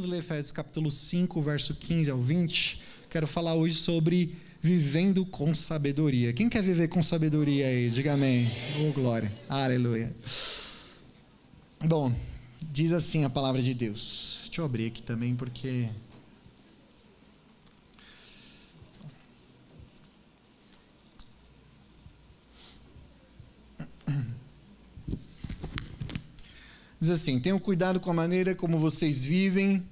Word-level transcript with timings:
Vamos 0.00 0.12
ler 0.12 0.20
Efésios 0.20 0.50
capítulo 0.50 0.90
5, 0.90 1.42
verso 1.42 1.74
15 1.74 2.10
ao 2.10 2.18
20. 2.18 2.80
Quero 3.10 3.26
falar 3.26 3.54
hoje 3.54 3.76
sobre 3.76 4.34
vivendo 4.62 5.26
com 5.26 5.54
sabedoria. 5.54 6.32
Quem 6.32 6.48
quer 6.48 6.62
viver 6.62 6.88
com 6.88 7.02
sabedoria 7.02 7.66
aí? 7.66 7.90
Diga 7.90 8.14
amém. 8.14 8.50
Oh, 8.80 8.94
glória. 8.94 9.30
Aleluia. 9.46 10.10
Bom, 11.84 12.10
diz 12.72 12.94
assim 12.94 13.24
a 13.24 13.28
palavra 13.28 13.60
de 13.60 13.74
Deus. 13.74 14.44
Deixa 14.46 14.62
eu 14.62 14.64
abrir 14.64 14.86
aqui 14.86 15.02
também 15.02 15.36
porque 15.36 15.90
Diz 27.00 27.08
assim: 27.08 27.40
tenham 27.40 27.58
cuidado 27.58 27.98
com 27.98 28.10
a 28.10 28.14
maneira 28.14 28.54
como 28.54 28.78
vocês 28.78 29.22
vivem, 29.22 29.82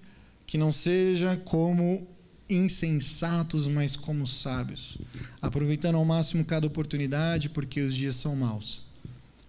que 0.47 0.59
não 0.59 0.71
seja 0.71 1.37
como 1.39 2.07
insensatos, 2.51 3.67
mas 3.67 3.97
como 3.97 4.27
sábios, 4.27 4.99
aproveitando 5.41 5.97
ao 5.97 6.05
máximo 6.05 6.45
cada 6.45 6.67
oportunidade, 6.67 7.49
porque 7.49 7.81
os 7.81 7.95
dias 7.95 8.15
são 8.17 8.37
maus. 8.37 8.87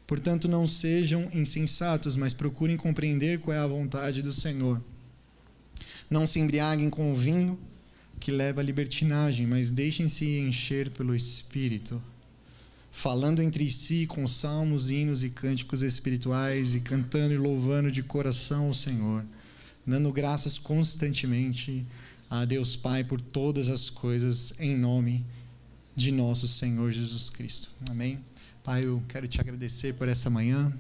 Portanto, 0.08 0.48
não 0.48 0.68
sejam 0.68 1.30
insensatos, 1.34 2.16
mas 2.16 2.34
procurem 2.34 2.76
compreender 2.76 3.40
qual 3.40 3.56
é 3.56 3.60
a 3.60 3.68
vontade 3.68 4.22
do 4.22 4.34
Senhor. 4.34 4.82
Não 6.10 6.26
se 6.26 6.40
embriaguem 6.40 6.90
com 6.90 7.14
o 7.14 7.16
vinho, 7.16 7.60
que 8.20 8.32
leva 8.32 8.62
à 8.62 8.64
libertinagem, 8.64 9.46
mas 9.46 9.72
deixem-se 9.72 10.26
encher 10.40 10.90
pelo 10.90 11.16
Espírito 11.16 12.02
falando 13.00 13.42
entre 13.42 13.72
si 13.72 14.06
com 14.06 14.28
salmos, 14.28 14.90
hinos 14.90 15.24
e 15.24 15.30
cânticos 15.30 15.82
espirituais 15.84 16.76
e 16.76 16.82
cantando 16.82 17.34
e 17.34 17.38
louvando 17.38 17.90
de 17.90 18.04
coração 18.04 18.66
ao 18.66 18.74
Senhor, 18.74 19.24
dando 19.88 20.12
graças 20.12 20.58
constantemente 20.58 21.88
a 22.30 22.44
Deus 22.44 22.76
Pai 22.76 23.06
por 23.06 23.22
todas 23.22 23.70
as 23.70 23.90
coisas 23.90 24.54
em 24.60 24.76
nome 24.78 25.26
de 25.96 26.12
nosso 26.12 26.46
Senhor 26.46 26.92
Jesus 26.92 27.30
Cristo. 27.30 27.70
Amém. 27.90 28.20
Pai, 28.66 28.84
eu 28.84 29.02
quero 29.08 29.30
te 29.30 29.40
agradecer 29.40 29.94
por 29.94 30.10
essa 30.10 30.30
manhã. 30.30 30.78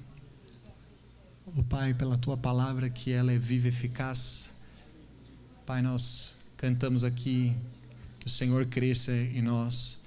O 1.56 1.64
Pai, 1.64 1.94
pela 1.94 2.17
tua 2.17 2.36
palavra 2.36 2.89
que 2.89 3.14
ela 3.14 3.31
é 3.31 3.38
viva 3.38 3.67
e 3.67 3.70
eficaz. 3.70 4.52
Pai, 5.66 5.81
nós 5.81 6.36
cantamos 6.58 7.06
aqui 7.06 7.56
que 8.20 8.28
o 8.28 8.30
Senhor 8.30 8.66
cresça 8.66 9.14
e 9.14 9.42
nós 9.42 10.02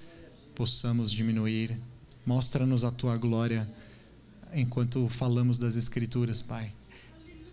possamos 0.55 1.11
diminuir 1.11 1.75
Mostra-nos 2.25 2.85
a 2.85 2.91
tua 2.91 3.17
glória 3.17 3.69
enquanto 4.55 5.09
falamos 5.09 5.59
das 5.59 5.75
Escrituras, 5.75 6.41
Pai. 6.41 6.73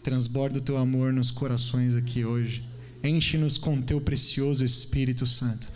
Transborda 0.03 0.59
o 0.59 0.61
teu 0.61 0.77
amor 0.77 1.11
nos 1.11 1.31
corações 1.31 1.95
aqui 1.95 2.23
hoje. 2.23 2.63
Enche-nos 3.03 3.57
com 3.57 3.81
teu 3.81 3.99
precioso 3.99 4.63
Espírito 4.63 5.25
Santo. 5.25 5.71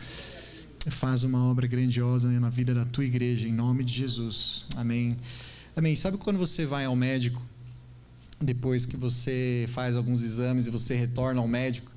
Faz 0.87 1.23
uma 1.23 1.43
obra 1.43 1.65
grandiosa 1.65 2.27
na 2.27 2.49
vida 2.49 2.73
da 2.73 2.85
tua 2.85 3.03
igreja, 3.03 3.47
em 3.47 3.53
nome 3.53 3.83
de 3.83 3.93
Jesus. 3.93 4.65
Amém. 4.75 5.17
Amém. 5.75 5.95
Sabe 5.95 6.17
quando 6.17 6.37
você 6.37 6.65
vai 6.65 6.85
ao 6.85 6.95
médico, 6.95 7.43
depois 8.39 8.85
que 8.85 8.95
você 8.95 9.67
faz 9.73 9.95
alguns 9.95 10.21
exames 10.21 10.67
e 10.67 10.69
você 10.69 10.95
retorna 10.95 11.41
ao 11.41 11.47
médico, 11.47 11.91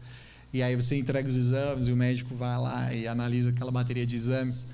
e 0.50 0.62
aí 0.62 0.74
você 0.74 0.96
entrega 0.96 1.28
os 1.28 1.36
exames 1.36 1.88
e 1.88 1.92
o 1.92 1.96
médico 1.96 2.34
vai 2.34 2.56
lá 2.56 2.94
e 2.94 3.06
analisa 3.06 3.50
aquela 3.50 3.70
bateria 3.70 4.06
de 4.06 4.14
exames 4.14 4.66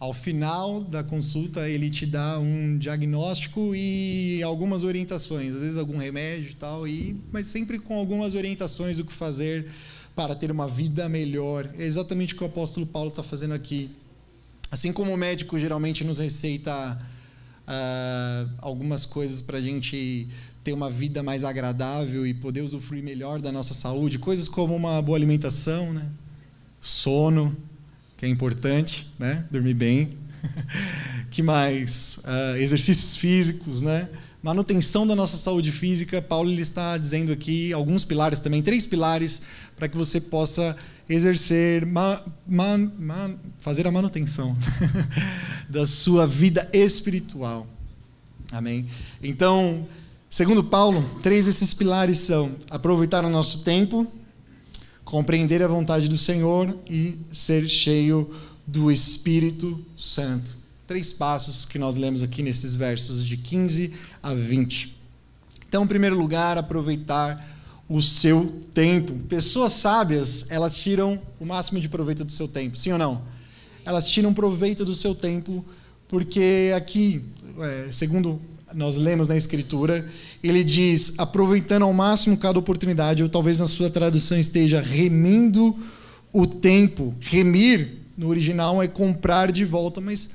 ao 0.00 0.12
final 0.12 0.80
da 0.80 1.02
consulta 1.02 1.68
ele 1.68 1.90
te 1.90 2.06
dá 2.06 2.38
um 2.38 2.78
diagnóstico 2.78 3.74
e 3.74 4.40
algumas 4.42 4.84
orientações, 4.84 5.54
às 5.54 5.60
vezes 5.60 5.76
algum 5.76 5.96
remédio 5.96 6.52
e 6.52 6.54
tal, 6.54 6.86
e, 6.86 7.16
mas 7.32 7.48
sempre 7.48 7.78
com 7.78 7.98
algumas 7.98 8.34
orientações 8.34 8.96
do 8.96 9.04
que 9.04 9.12
fazer 9.12 9.70
para 10.14 10.34
ter 10.34 10.50
uma 10.50 10.68
vida 10.68 11.08
melhor. 11.08 11.68
É 11.76 11.84
exatamente 11.84 12.34
o 12.34 12.36
que 12.36 12.44
o 12.44 12.46
apóstolo 12.46 12.86
Paulo 12.86 13.08
está 13.08 13.22
fazendo 13.22 13.54
aqui. 13.54 13.90
Assim 14.70 14.92
como 14.92 15.12
o 15.12 15.16
médico 15.16 15.58
geralmente 15.58 16.04
nos 16.04 16.18
receita 16.18 16.98
uh, 17.66 18.50
algumas 18.58 19.04
coisas 19.04 19.40
para 19.40 19.58
a 19.58 19.60
gente 19.60 20.28
ter 20.62 20.72
uma 20.72 20.90
vida 20.90 21.22
mais 21.22 21.44
agradável 21.44 22.26
e 22.26 22.34
poder 22.34 22.60
usufruir 22.60 23.02
melhor 23.02 23.40
da 23.40 23.50
nossa 23.50 23.74
saúde, 23.74 24.18
coisas 24.18 24.48
como 24.48 24.76
uma 24.76 25.00
boa 25.00 25.16
alimentação, 25.16 25.92
né? 25.92 26.06
sono, 26.80 27.56
que 28.18 28.26
é 28.26 28.28
importante, 28.28 29.08
né? 29.16 29.44
Dormir 29.48 29.74
bem. 29.74 30.18
que 31.30 31.40
mais? 31.40 32.18
Uh, 32.18 32.56
exercícios 32.56 33.16
físicos, 33.16 33.80
né? 33.80 34.08
Manutenção 34.42 35.06
da 35.06 35.14
nossa 35.14 35.36
saúde 35.36 35.70
física. 35.70 36.20
Paulo 36.20 36.50
ele 36.50 36.60
está 36.60 36.98
dizendo 36.98 37.30
aqui 37.30 37.72
alguns 37.72 38.04
pilares 38.04 38.40
também, 38.40 38.60
três 38.60 38.84
pilares 38.84 39.40
para 39.76 39.88
que 39.88 39.96
você 39.96 40.20
possa 40.20 40.76
exercer, 41.08 41.86
ma, 41.86 42.20
ma, 42.44 43.30
fazer 43.60 43.86
a 43.86 43.90
manutenção 43.92 44.56
da 45.70 45.86
sua 45.86 46.26
vida 46.26 46.68
espiritual. 46.72 47.68
Amém? 48.50 48.86
Então, 49.22 49.86
segundo 50.28 50.64
Paulo, 50.64 51.20
três 51.22 51.46
desses 51.46 51.72
pilares 51.72 52.18
são 52.18 52.56
aproveitar 52.68 53.24
o 53.24 53.30
nosso 53.30 53.60
tempo, 53.60 54.10
compreender 55.08 55.62
a 55.62 55.66
vontade 55.66 56.06
do 56.06 56.18
Senhor 56.18 56.76
e 56.86 57.18
ser 57.32 57.66
cheio 57.66 58.30
do 58.66 58.92
Espírito 58.92 59.82
Santo. 59.96 60.54
Três 60.86 61.10
passos 61.10 61.64
que 61.64 61.78
nós 61.78 61.96
lemos 61.96 62.22
aqui 62.22 62.42
nesses 62.42 62.74
versos 62.74 63.24
de 63.24 63.38
15 63.38 63.94
a 64.22 64.34
20. 64.34 64.94
Então, 65.66 65.84
em 65.84 65.86
primeiro 65.86 66.14
lugar, 66.14 66.58
aproveitar 66.58 67.56
o 67.88 68.02
seu 68.02 68.60
tempo. 68.74 69.14
Pessoas 69.24 69.72
sábias, 69.72 70.44
elas 70.50 70.76
tiram 70.76 71.18
o 71.40 71.46
máximo 71.46 71.80
de 71.80 71.88
proveito 71.88 72.22
do 72.22 72.30
seu 72.30 72.46
tempo, 72.46 72.76
sim 72.76 72.92
ou 72.92 72.98
não? 72.98 73.22
Elas 73.86 74.10
tiram 74.10 74.34
proveito 74.34 74.84
do 74.84 74.94
seu 74.94 75.14
tempo 75.14 75.64
porque 76.06 76.70
aqui, 76.76 77.24
é, 77.60 77.90
segundo 77.90 78.42
nós 78.74 78.96
lemos 78.96 79.28
na 79.28 79.36
Escritura, 79.36 80.06
ele 80.42 80.62
diz, 80.62 81.14
aproveitando 81.18 81.82
ao 81.82 81.92
máximo 81.92 82.36
cada 82.36 82.58
oportunidade, 82.58 83.22
ou 83.22 83.28
talvez 83.28 83.58
na 83.58 83.66
sua 83.66 83.90
tradução 83.90 84.38
esteja 84.38 84.80
remindo 84.80 85.76
o 86.32 86.46
tempo. 86.46 87.14
Remir, 87.20 87.96
no 88.16 88.28
original, 88.28 88.82
é 88.82 88.86
comprar 88.86 89.50
de 89.50 89.64
volta, 89.64 90.00
mas 90.00 90.30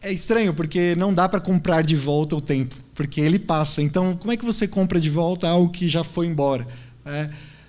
é 0.00 0.12
estranho, 0.12 0.54
porque 0.54 0.94
não 0.96 1.12
dá 1.12 1.28
para 1.28 1.40
comprar 1.40 1.82
de 1.82 1.96
volta 1.96 2.36
o 2.36 2.40
tempo, 2.40 2.76
porque 2.94 3.20
ele 3.20 3.38
passa. 3.38 3.82
Então, 3.82 4.16
como 4.16 4.32
é 4.32 4.36
que 4.36 4.44
você 4.44 4.66
compra 4.66 5.00
de 5.00 5.10
volta 5.10 5.48
algo 5.48 5.70
que 5.70 5.88
já 5.88 6.04
foi 6.04 6.26
embora? 6.26 6.66
É, 7.04 7.28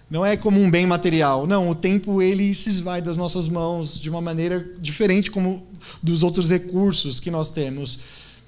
não 0.09 0.25
é 0.25 0.37
como 0.37 0.59
um 0.59 0.69
bem 0.69 0.87
material. 0.87 1.45
Não, 1.45 1.69
o 1.69 1.75
tempo 1.75 2.21
ele 2.21 2.53
se 2.53 2.69
esvai 2.69 3.01
das 3.01 3.17
nossas 3.17 3.47
mãos 3.47 3.99
de 3.99 4.09
uma 4.09 4.21
maneira 4.21 4.65
diferente 4.79 5.29
como 5.29 5.67
dos 6.01 6.23
outros 6.23 6.49
recursos 6.49 7.19
que 7.19 7.29
nós 7.29 7.49
temos. 7.49 7.99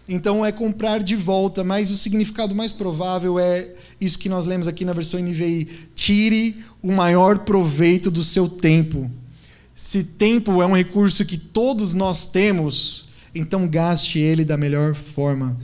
Então 0.08 0.46
é 0.46 0.52
comprar 0.52 1.02
de 1.02 1.16
volta, 1.16 1.64
mas 1.64 1.92
o 1.92 1.98
significado 1.98 2.54
mais 2.56 2.72
provável 2.72 3.40
é 3.40 3.70
isso 4.00 4.20
que 4.20 4.28
nós 4.28 4.46
lemos 4.46 4.68
aqui 4.68 4.84
na 4.84 4.94
versão 4.94 5.20
NVI: 5.20 5.68
tire 5.96 6.64
o 6.82 6.92
maior 6.92 7.40
proveito 7.40 8.10
do 8.12 8.24
seu 8.24 8.50
tempo. 8.50 9.10
Se 9.76 10.04
tempo 10.04 10.62
é 10.62 10.66
um 10.66 10.76
recurso 10.76 11.26
que 11.26 11.38
todos 11.38 11.94
nós 11.94 12.26
temos, 12.26 13.08
então 13.34 13.68
gaste 13.68 14.20
ele 14.20 14.44
da 14.44 14.58
melhor 14.58 14.94
forma. 14.94 15.58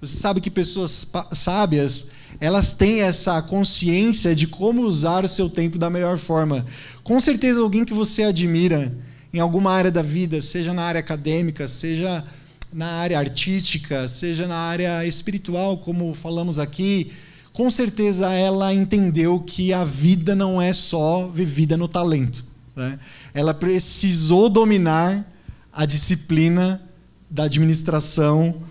Você 0.00 0.16
sabe 0.16 0.40
que 0.40 0.50
pessoas 0.50 1.06
sábias, 1.32 2.06
elas 2.40 2.72
têm 2.72 3.02
essa 3.02 3.42
consciência 3.42 4.34
de 4.34 4.46
como 4.46 4.82
usar 4.82 5.24
o 5.24 5.28
seu 5.28 5.50
tempo 5.50 5.76
da 5.76 5.90
melhor 5.90 6.16
forma. 6.16 6.64
Com 7.02 7.20
certeza 7.20 7.60
alguém 7.60 7.84
que 7.84 7.92
você 7.92 8.22
admira 8.22 8.96
em 9.32 9.40
alguma 9.40 9.72
área 9.72 9.90
da 9.90 10.00
vida, 10.00 10.40
seja 10.40 10.72
na 10.72 10.82
área 10.82 11.00
acadêmica, 11.00 11.68
seja 11.68 12.24
na 12.72 12.86
área 12.86 13.18
artística, 13.18 14.06
seja 14.08 14.46
na 14.46 14.56
área 14.56 15.04
espiritual, 15.04 15.78
como 15.78 16.14
falamos 16.14 16.58
aqui, 16.58 17.12
com 17.52 17.70
certeza 17.70 18.32
ela 18.32 18.72
entendeu 18.72 19.40
que 19.40 19.72
a 19.72 19.84
vida 19.84 20.34
não 20.34 20.60
é 20.60 20.72
só 20.72 21.28
vivida 21.28 21.76
no 21.76 21.88
talento. 21.88 22.44
Né? 22.76 22.98
Ela 23.34 23.52
precisou 23.52 24.48
dominar 24.48 25.26
a 25.72 25.84
disciplina 25.84 26.80
da 27.28 27.44
administração 27.44 28.62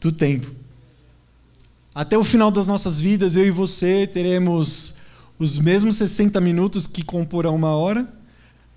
do 0.00 0.12
tempo. 0.12 0.50
Até 1.94 2.16
o 2.16 2.24
final 2.24 2.50
das 2.50 2.66
nossas 2.66 3.00
vidas, 3.00 3.36
eu 3.36 3.46
e 3.46 3.50
você 3.50 4.06
teremos 4.06 4.94
os 5.38 5.58
mesmos 5.58 5.96
60 5.96 6.40
minutos 6.40 6.86
que 6.86 7.02
comporão 7.02 7.54
uma 7.54 7.74
hora 7.74 8.08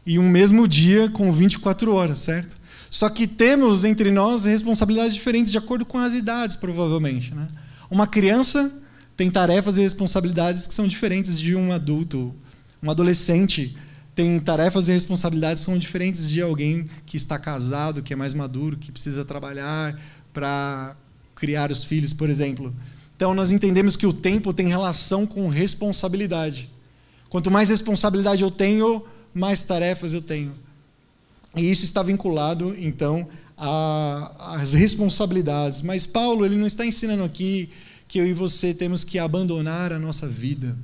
e 0.06 0.18
um 0.18 0.28
mesmo 0.28 0.68
dia 0.68 1.10
com 1.10 1.31
24 1.31 1.94
horas, 1.94 2.19
certo? 2.19 2.60
Só 2.91 3.09
que 3.09 3.25
temos 3.25 3.85
entre 3.85 4.11
nós 4.11 4.43
responsabilidades 4.43 5.13
diferentes 5.13 5.49
de 5.49 5.57
acordo 5.57 5.85
com 5.85 5.97
as 5.97 6.13
idades, 6.13 6.57
provavelmente. 6.57 7.33
Né? 7.33 7.47
Uma 7.89 8.05
criança 8.05 8.69
tem 9.15 9.31
tarefas 9.31 9.77
e 9.77 9.81
responsabilidades 9.81 10.67
que 10.67 10.73
são 10.73 10.85
diferentes 10.85 11.39
de 11.39 11.55
um 11.55 11.71
adulto. 11.71 12.35
Um 12.83 12.91
adolescente 12.91 13.77
tem 14.13 14.38
tarefas 14.41 14.89
e 14.89 14.91
responsabilidades 14.91 15.63
que 15.63 15.71
são 15.71 15.79
diferentes 15.79 16.29
de 16.29 16.41
alguém 16.41 16.85
que 17.05 17.15
está 17.15 17.39
casado, 17.39 18.03
que 18.03 18.11
é 18.11 18.15
mais 18.15 18.33
maduro, 18.33 18.75
que 18.75 18.91
precisa 18.91 19.23
trabalhar 19.23 19.97
para 20.33 20.94
criar 21.33 21.71
os 21.71 21.85
filhos, 21.85 22.11
por 22.11 22.29
exemplo. 22.29 22.75
Então, 23.15 23.33
nós 23.33 23.53
entendemos 23.53 23.95
que 23.95 24.05
o 24.05 24.11
tempo 24.11 24.53
tem 24.53 24.67
relação 24.67 25.25
com 25.25 25.47
responsabilidade. 25.47 26.69
Quanto 27.29 27.49
mais 27.49 27.69
responsabilidade 27.69 28.44
eu 28.44 28.51
tenho, 28.51 29.05
mais 29.33 29.63
tarefas 29.63 30.13
eu 30.13 30.21
tenho. 30.21 30.53
E 31.56 31.69
isso 31.69 31.83
está 31.83 32.01
vinculado, 32.01 32.75
então, 32.77 33.27
às 33.57 34.74
responsabilidades. 34.74 35.81
Mas 35.81 36.06
Paulo 36.06 36.45
ele 36.45 36.56
não 36.56 36.68
está 36.68 36.86
ensinando 36.86 37.24
aqui 37.24 37.69
que 38.07 38.19
eu 38.19 38.27
e 38.27 38.33
você 38.33 38.74
temos 38.74 39.03
que 39.03 39.19
abandonar 39.19 39.94
a 39.94 40.00
nossa 40.00 40.27
vida, 40.27 40.77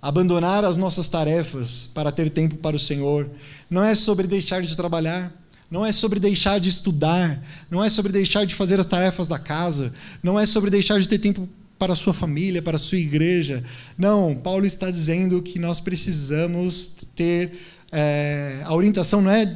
abandonar 0.00 0.64
as 0.64 0.76
nossas 0.76 1.08
tarefas 1.08 1.88
para 1.92 2.10
ter 2.10 2.30
tempo 2.30 2.56
para 2.56 2.76
o 2.76 2.78
Senhor. 2.78 3.28
Não 3.68 3.84
é 3.84 3.94
sobre 3.94 4.26
deixar 4.26 4.62
de 4.62 4.76
trabalhar, 4.76 5.32
não 5.70 5.84
é 5.84 5.92
sobre 5.92 6.18
deixar 6.18 6.58
de 6.58 6.68
estudar, 6.68 7.42
não 7.70 7.84
é 7.84 7.90
sobre 7.90 8.10
deixar 8.10 8.44
de 8.44 8.54
fazer 8.54 8.80
as 8.80 8.86
tarefas 8.86 9.28
da 9.28 9.38
casa, 9.38 9.92
não 10.22 10.38
é 10.38 10.46
sobre 10.46 10.70
deixar 10.70 10.98
de 10.98 11.08
ter 11.08 11.18
tempo 11.18 11.48
para 11.78 11.92
a 11.92 11.96
sua 11.96 12.12
família, 12.12 12.60
para 12.60 12.76
a 12.76 12.78
sua 12.78 12.98
igreja. 12.98 13.62
Não, 13.96 14.34
Paulo 14.34 14.66
está 14.66 14.90
dizendo 14.90 15.40
que 15.42 15.58
nós 15.58 15.78
precisamos 15.78 16.96
ter. 17.14 17.52
É, 17.90 18.62
a 18.64 18.74
orientação 18.74 19.22
não 19.22 19.30
é 19.30 19.46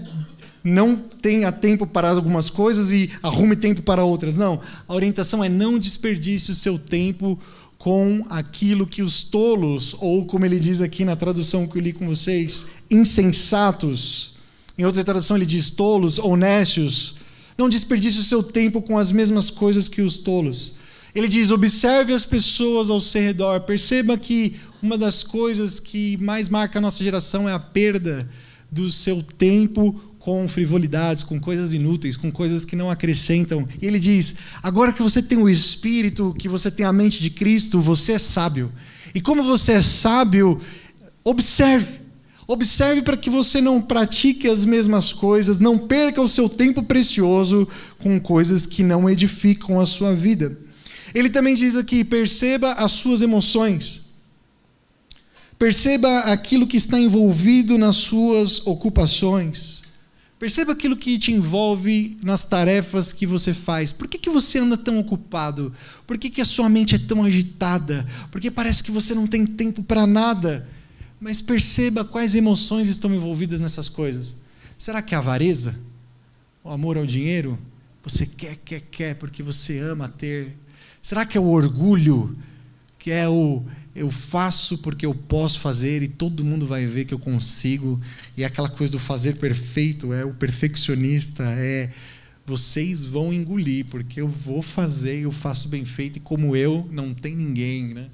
não 0.65 0.97
tenha 0.97 1.51
tempo 1.51 1.87
para 1.87 2.11
algumas 2.11 2.49
coisas 2.49 2.93
e 2.93 3.11
arrume 3.23 3.57
tempo 3.57 3.83
para 3.83 4.05
outras. 4.05 4.37
Não. 4.37 4.61
A 4.87 4.95
orientação 4.95 5.43
é 5.43 5.49
não 5.49 5.79
desperdice 5.79 6.51
o 6.51 6.55
seu 6.55 6.79
tempo 6.79 7.39
com 7.79 8.25
aquilo 8.31 8.87
que 8.87 9.03
os 9.03 9.25
tolos, 9.25 9.97
ou 9.99 10.25
como 10.25 10.47
ele 10.47 10.61
diz 10.61 10.81
aqui 10.81 11.05
na 11.05 11.17
tradução 11.17 11.67
que 11.67 11.77
eu 11.77 11.83
li 11.83 11.93
com 11.93 12.07
vocês, 12.07 12.65
insensatos. 12.89 14.35
Em 14.79 14.85
outra 14.85 15.03
tradução 15.03 15.37
ele 15.37 15.47
diz 15.47 15.69
tolos 15.69 16.19
ou 16.19 16.37
nécios. 16.37 17.17
Não 17.59 17.69
desperdice 17.69 18.21
o 18.21 18.23
seu 18.23 18.41
tempo 18.41 18.81
com 18.81 18.97
as 18.97 19.11
mesmas 19.11 19.51
coisas 19.51 19.89
que 19.89 20.01
os 20.01 20.17
tolos. 20.17 20.75
Ele 21.15 21.27
diz: 21.29 21.51
observe 21.51 22.15
as 22.15 22.25
pessoas 22.25 22.89
ao 22.89 23.01
seu 23.01 23.23
redor. 23.23 23.63
Perceba 23.63 24.17
que 24.17 24.57
uma 24.81 24.97
das 24.97 25.23
coisas 25.23 25.81
que 25.81 26.17
mais 26.19 26.49
marca 26.49 26.79
a 26.79 26.83
nossa 26.83 27.03
geração 27.03 27.49
é 27.49 27.53
a 27.53 27.59
perda 27.59 28.29
do 28.71 28.91
seu 28.91 29.23
tempo 29.23 30.01
com 30.23 30.47
frivolidades, 30.47 31.25
com 31.25 31.41
coisas 31.41 31.73
inúteis, 31.73 32.17
com 32.17 32.31
coisas 32.31 32.65
que 32.65 32.77
não 32.77 32.89
acrescentam. 32.89 33.67
E 33.81 33.87
ele 33.87 33.99
diz: 33.99 34.37
agora 34.63 34.93
que 34.93 35.03
você 35.03 35.21
tem 35.21 35.37
o 35.37 35.49
Espírito, 35.49 36.33
que 36.39 36.49
você 36.49 36.71
tem 36.71 36.87
a 36.87 36.93
mente 36.93 37.21
de 37.21 37.29
Cristo, 37.29 37.81
você 37.81 38.13
é 38.13 38.19
sábio. 38.19 38.73
E 39.13 39.21
como 39.21 39.43
você 39.43 39.73
é 39.73 39.83
sábio, 39.83 40.61
observe. 41.25 42.01
Observe 42.47 43.03
para 43.03 43.17
que 43.17 43.31
você 43.31 43.61
não 43.61 43.81
pratique 43.81 44.49
as 44.49 44.65
mesmas 44.65 45.13
coisas, 45.13 45.61
não 45.61 45.79
perca 45.79 46.21
o 46.21 46.29
seu 46.29 46.49
tempo 46.49 46.83
precioso 46.83 47.67
com 47.99 48.21
coisas 48.21 48.67
que 48.67 48.83
não 48.83 49.09
edificam 49.11 49.81
a 49.81 49.87
sua 49.87 50.15
vida. 50.15 50.57
Ele 51.13 51.31
também 51.31 51.55
diz 51.55 51.75
aqui: 51.75 52.05
perceba 52.05 52.73
as 52.75 52.93
suas 52.93 53.23
emoções. 53.23 54.03
Perceba 55.59 56.21
aquilo 56.21 56.67
que 56.67 56.77
está 56.77 56.99
envolvido 56.99 57.77
nas 57.77 57.97
suas 57.97 58.65
ocupações. 58.65 59.83
Perceba 60.43 60.73
aquilo 60.73 60.97
que 60.97 61.21
te 61.21 61.31
envolve 61.31 62.17
nas 62.21 62.45
tarefas 62.45 63.13
que 63.13 63.29
você 63.29 63.55
faz. 63.55 63.93
Por 63.93 64.09
que, 64.09 64.19
que 64.19 64.29
você 64.29 64.59
anda 64.59 64.77
tão 64.77 64.99
ocupado? 64.99 65.73
Por 66.05 66.19
que, 66.19 66.29
que 66.29 66.41
a 66.41 66.45
sua 66.45 66.69
mente 66.69 66.97
é 66.97 66.99
tão 66.99 67.23
agitada? 67.23 68.05
Porque 68.29 68.51
parece 68.51 68.83
que 68.83 68.91
você 68.91 69.15
não 69.15 69.29
tem 69.29 69.47
tempo 69.47 69.85
para 69.85 70.05
nada. 70.05 70.69
Mas 71.21 71.41
perceba 71.41 72.05
quais 72.05 72.35
emoções 72.35 72.89
estão 72.89 73.15
envolvidas 73.15 73.61
nessas 73.61 73.89
coisas. 73.89 74.35
Será 74.77 75.01
que 75.01 75.15
é 75.15 75.17
a 75.17 75.21
avareza? 75.21 75.79
O 76.65 76.71
amor 76.71 76.99
ao 76.99 77.07
dinheiro? 77.07 77.57
Você 78.03 78.27
quer, 78.27 78.57
quer, 78.65 78.81
quer 78.81 79.15
porque 79.15 79.45
você 79.45 79.79
ama 79.79 80.09
ter. 80.09 80.57
Será 81.01 81.25
que 81.25 81.39
é 81.39 81.41
o 81.41 81.47
orgulho? 81.47 82.37
Que 82.99 83.13
é 83.13 83.29
o 83.29 83.63
eu 83.95 84.11
faço 84.11 84.79
porque 84.79 85.05
eu 85.05 85.15
posso 85.15 85.61
fazer 85.61 86.03
e 86.03 86.09
todo 86.09 86.45
mundo 86.45 86.67
vai 86.67 86.87
ver 86.87 87.05
que 87.05 87.13
eu 87.13 87.19
consigo. 87.19 88.01
E 88.37 88.43
é 88.43 88.47
aquela 88.47 88.69
coisa 88.69 88.93
do 88.93 88.99
fazer 88.99 89.37
perfeito, 89.37 90.13
é 90.13 90.25
o 90.25 90.33
perfeccionista, 90.33 91.45
é 91.45 91.91
vocês 92.45 93.05
vão 93.05 93.33
engolir, 93.33 93.87
porque 93.87 94.21
eu 94.21 94.29
vou 94.29 94.63
fazer, 94.63 95.21
eu 95.21 95.31
faço 95.31 95.69
bem 95.69 95.85
feito 95.85 96.17
e 96.17 96.21
como 96.21 96.57
eu 96.57 96.89
não 96.91 97.15
tem 97.15 97.37
ninguém, 97.37 97.95
né? 97.95 98.09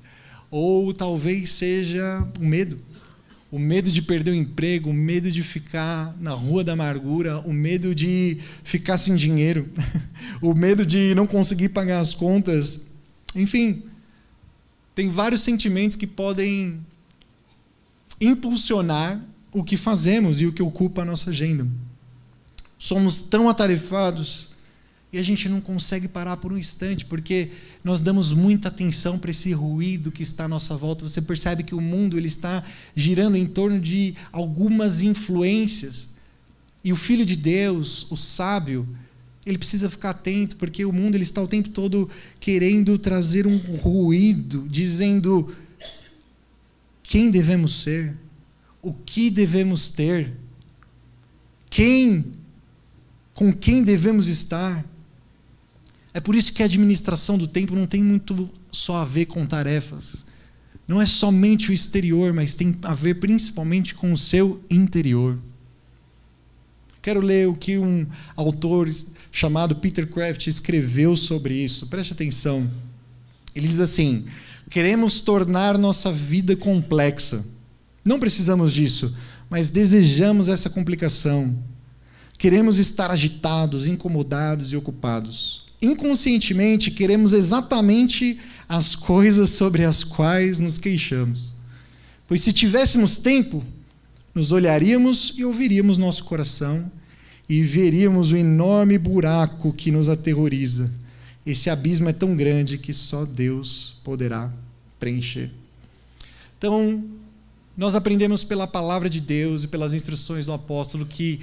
Ou 0.51 0.93
talvez 0.93 1.51
seja 1.51 2.27
o 2.41 2.45
medo. 2.45 2.77
O 3.51 3.59
medo 3.59 3.91
de 3.91 4.03
perder 4.03 4.33
o 4.33 4.35
emprego, 4.35 4.91
o 4.91 4.95
medo 4.95 5.31
de 5.31 5.43
ficar 5.43 6.15
na 6.21 6.33
rua 6.33 6.63
da 6.63 6.75
amargura, 6.75 7.39
o 7.39 7.53
medo 7.53 7.95
de 7.95 8.37
ficar 8.63 8.99
sem 8.99 9.17
dinheiro, 9.17 9.67
o 10.43 10.53
medo 10.53 10.85
de 10.85 11.15
não 11.15 11.27
conseguir 11.27 11.71
pagar 11.71 12.01
as 12.01 12.13
contas. 12.13 12.87
Enfim, 13.35 13.85
tem 14.99 15.09
vários 15.09 15.43
sentimentos 15.43 15.97
que 15.97 16.09
podem 16.09 16.85
impulsionar 18.21 19.25
o 19.53 19.63
que 19.63 19.77
fazemos 19.77 20.41
e 20.41 20.47
o 20.47 20.53
que 20.53 20.61
ocupa 20.61 21.03
a 21.03 21.05
nossa 21.05 21.31
agenda. 21.31 21.65
Somos 22.77 23.21
tão 23.21 23.49
atarefados 23.49 24.51
e 25.13 25.19
a 25.19 25.23
gente 25.23 25.49
não 25.49 25.61
consegue 25.61 26.09
parar 26.09 26.39
por 26.39 26.53
um 26.53 26.59
instante, 26.59 27.05
porque 27.05 27.53
nós 27.85 28.01
damos 28.01 28.33
muita 28.33 28.67
atenção 28.67 29.21
para 29.21 29.31
esse 29.31 29.53
ruído 29.53 30.11
que 30.11 30.25
está 30.25 30.47
à 30.47 30.49
nossa 30.49 30.77
volta. 30.77 31.07
Você 31.07 31.23
percebe 31.23 31.63
que 31.63 31.77
o 31.77 31.81
mundo 31.81 32.19
ele 32.19 32.27
está 32.27 32.65
girando 32.97 33.37
em 33.37 33.47
torno 33.47 33.79
de 33.79 34.17
algumas 34.33 35.01
influências. 35.01 36.09
E 36.83 36.93
o 36.93 36.97
filho 36.97 37.25
de 37.25 37.37
Deus, 37.37 38.05
o 38.11 38.17
sábio, 38.17 38.85
ele 39.47 39.59
precisa 39.59 39.89
ficar 39.89 40.11
atento, 40.11 40.57
porque 40.57 40.85
o 40.85 40.93
mundo 40.93 41.15
ele 41.15 41.25
está 41.25 41.43
o 41.43 41.49
tempo 41.49 41.69
todo 41.71 42.09
querendo 42.39 42.99
trazer 42.99 43.47
um 43.47 43.57
ruído, 43.57 44.67
dizendo 44.69 45.55
quem 47.03 47.31
devemos 47.31 47.81
ser, 47.81 48.15
o 48.83 48.93
que 48.93 49.31
devemos 49.31 49.89
ter, 49.89 50.35
quem, 51.71 52.25
com 53.33 53.53
quem 53.53 53.83
devemos 53.83 54.29
estar. 54.29 54.85
É 56.13 56.21
por 56.21 56.35
isso 56.35 56.53
que 56.53 56.63
a 56.63 56.67
administração 56.67 57.39
do 57.39 57.47
tempo 57.47 57.75
não 57.75 57.87
tem 57.87 58.03
muito 58.03 58.51
só 58.71 58.97
a 58.97 59.05
ver 59.05 59.27
com 59.27 59.47
tarefas. 59.47 60.25
Não 60.87 61.01
é 61.01 61.07
somente 61.07 61.71
o 61.71 61.73
exterior, 61.73 62.33
mas 62.33 62.55
tem 62.55 62.77
a 62.83 62.95
ver 62.95 63.15
principalmente 63.15 63.95
com 63.95 64.13
o 64.13 64.19
seu 64.19 64.63
interior. 64.71 65.39
Quero 67.09 67.21
ler 67.21 67.49
o 67.49 67.55
que 67.55 67.79
um 67.79 68.07
autor 68.37 68.87
chamado 69.33 69.77
Peter 69.77 70.07
Kraft 70.07 70.47
escreveu 70.47 71.17
sobre 71.17 71.55
isso. 71.55 71.87
Preste 71.87 72.13
atenção. 72.13 72.71
Ele 73.55 73.67
diz 73.67 73.81
assim: 73.81 74.27
queremos 74.69 75.23
tornar 75.23 75.79
nossa 75.79 76.13
vida 76.13 76.55
complexa. 76.55 77.43
Não 78.05 78.21
precisamos 78.21 78.75
disso, 78.75 79.17
mas 79.49 79.71
desejamos 79.71 80.51
essa 80.51 80.69
complicação. 80.69 81.57
Queremos 82.37 82.79
estar 82.79 83.11
agitados, 83.11 83.87
incomodados 83.87 84.75
e 84.75 84.77
ocupados. 84.77 85.63
Inconscientemente, 85.81 86.91
queremos 86.91 87.33
exatamente 87.33 88.39
as 88.69 88.95
coisas 88.95 89.49
sobre 89.49 89.83
as 89.83 90.05
quais 90.05 90.61
nos 90.61 90.77
queixamos. 90.77 91.55
Pois 92.27 92.43
se 92.43 92.53
tivéssemos 92.53 93.17
tempo, 93.17 93.65
nos 94.39 94.53
olharíamos 94.53 95.33
e 95.37 95.45
ouviríamos 95.45 95.99
nosso 95.99 96.23
coração 96.23 96.89
e 97.49 97.61
veríamos 97.61 98.31
o 98.31 98.37
enorme 98.37 98.97
buraco 98.97 99.73
que 99.73 99.91
nos 99.91 100.09
aterroriza. 100.09 100.93
Esse 101.45 101.69
abismo 101.69 102.09
é 102.09 102.13
tão 102.13 102.37
grande 102.37 102.79
que 102.79 102.93
só 102.93 103.25
Deus 103.25 103.97
poderá 104.05 104.53
preencher. 105.01 105.51
Então, 106.57 107.03
nós 107.77 107.97
aprendemos 107.97 108.45
pela 108.45 108.69
palavra 108.69 109.11
de 109.11 109.21
Deus 109.21 109.65
e 109.65 109.69
pelas 109.69 109.93
instruções 109.93 110.47
do 110.47 110.53
apóstolo 110.53 111.05
que 111.05 111.41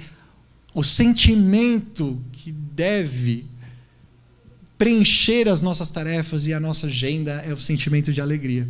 o 0.74 0.82
sentimento 0.82 2.18
que 2.32 2.50
deve 2.50 3.44
preencher 4.78 5.50
as 5.50 5.60
nossas 5.60 5.90
tarefas 5.90 6.46
e 6.46 6.54
a 6.54 6.60
nossa 6.60 6.86
agenda 6.86 7.42
é 7.46 7.52
o 7.52 7.60
sentimento 7.60 8.10
de 8.10 8.22
alegria. 8.22 8.66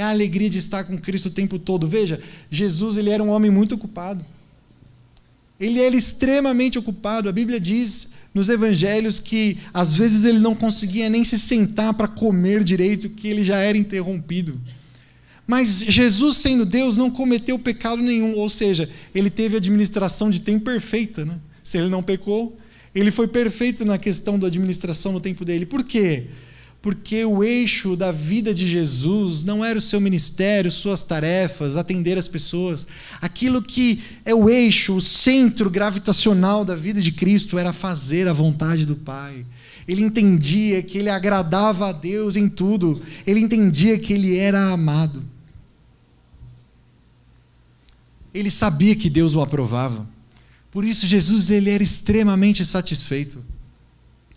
É 0.00 0.02
a 0.02 0.08
alegria 0.08 0.48
de 0.48 0.56
estar 0.56 0.82
com 0.84 0.96
Cristo 0.96 1.26
o 1.26 1.30
tempo 1.30 1.58
todo. 1.58 1.86
Veja, 1.86 2.18
Jesus 2.50 2.96
ele 2.96 3.10
era 3.10 3.22
um 3.22 3.28
homem 3.28 3.50
muito 3.50 3.74
ocupado. 3.74 4.24
Ele 5.60 5.78
era 5.78 5.94
extremamente 5.94 6.78
ocupado. 6.78 7.28
A 7.28 7.32
Bíblia 7.32 7.60
diz 7.60 8.08
nos 8.32 8.48
evangelhos 8.48 9.20
que 9.20 9.58
às 9.74 9.94
vezes 9.94 10.24
ele 10.24 10.38
não 10.38 10.54
conseguia 10.54 11.10
nem 11.10 11.22
se 11.22 11.38
sentar 11.38 11.92
para 11.92 12.08
comer 12.08 12.64
direito, 12.64 13.10
que 13.10 13.28
ele 13.28 13.44
já 13.44 13.58
era 13.58 13.76
interrompido. 13.76 14.58
Mas 15.46 15.84
Jesus, 15.86 16.38
sendo 16.38 16.64
Deus, 16.64 16.96
não 16.96 17.10
cometeu 17.10 17.58
pecado 17.58 18.00
nenhum, 18.00 18.38
ou 18.38 18.48
seja, 18.48 18.88
ele 19.14 19.28
teve 19.28 19.58
administração 19.58 20.30
de 20.30 20.40
tempo 20.40 20.64
perfeita. 20.64 21.26
Né? 21.26 21.38
Se 21.62 21.76
ele 21.76 21.90
não 21.90 22.02
pecou, 22.02 22.56
ele 22.94 23.10
foi 23.10 23.28
perfeito 23.28 23.84
na 23.84 23.98
questão 23.98 24.38
da 24.38 24.46
administração 24.46 25.12
no 25.12 25.20
tempo 25.20 25.44
dele. 25.44 25.66
Por 25.66 25.84
quê? 25.84 26.28
Porque 26.82 27.24
o 27.26 27.44
eixo 27.44 27.94
da 27.94 28.10
vida 28.10 28.54
de 28.54 28.66
Jesus 28.66 29.44
não 29.44 29.62
era 29.62 29.78
o 29.78 29.82
seu 29.82 30.00
ministério, 30.00 30.70
suas 30.70 31.02
tarefas, 31.02 31.76
atender 31.76 32.16
as 32.16 32.26
pessoas. 32.26 32.86
Aquilo 33.20 33.62
que 33.62 34.02
é 34.24 34.34
o 34.34 34.48
eixo, 34.48 34.94
o 34.94 35.00
centro 35.00 35.68
gravitacional 35.68 36.64
da 36.64 36.74
vida 36.74 37.00
de 37.00 37.12
Cristo 37.12 37.58
era 37.58 37.72
fazer 37.72 38.26
a 38.26 38.32
vontade 38.32 38.86
do 38.86 38.96
Pai. 38.96 39.44
Ele 39.86 40.02
entendia 40.02 40.82
que 40.82 40.96
ele 40.96 41.10
agradava 41.10 41.88
a 41.88 41.92
Deus 41.92 42.34
em 42.34 42.48
tudo, 42.48 43.02
ele 43.26 43.40
entendia 43.40 43.98
que 43.98 44.14
ele 44.14 44.38
era 44.38 44.70
amado. 44.70 45.22
Ele 48.32 48.50
sabia 48.50 48.96
que 48.96 49.10
Deus 49.10 49.34
o 49.34 49.40
aprovava. 49.42 50.08
Por 50.70 50.84
isso 50.84 51.06
Jesus 51.06 51.50
ele 51.50 51.68
era 51.68 51.82
extremamente 51.82 52.64
satisfeito. 52.64 53.44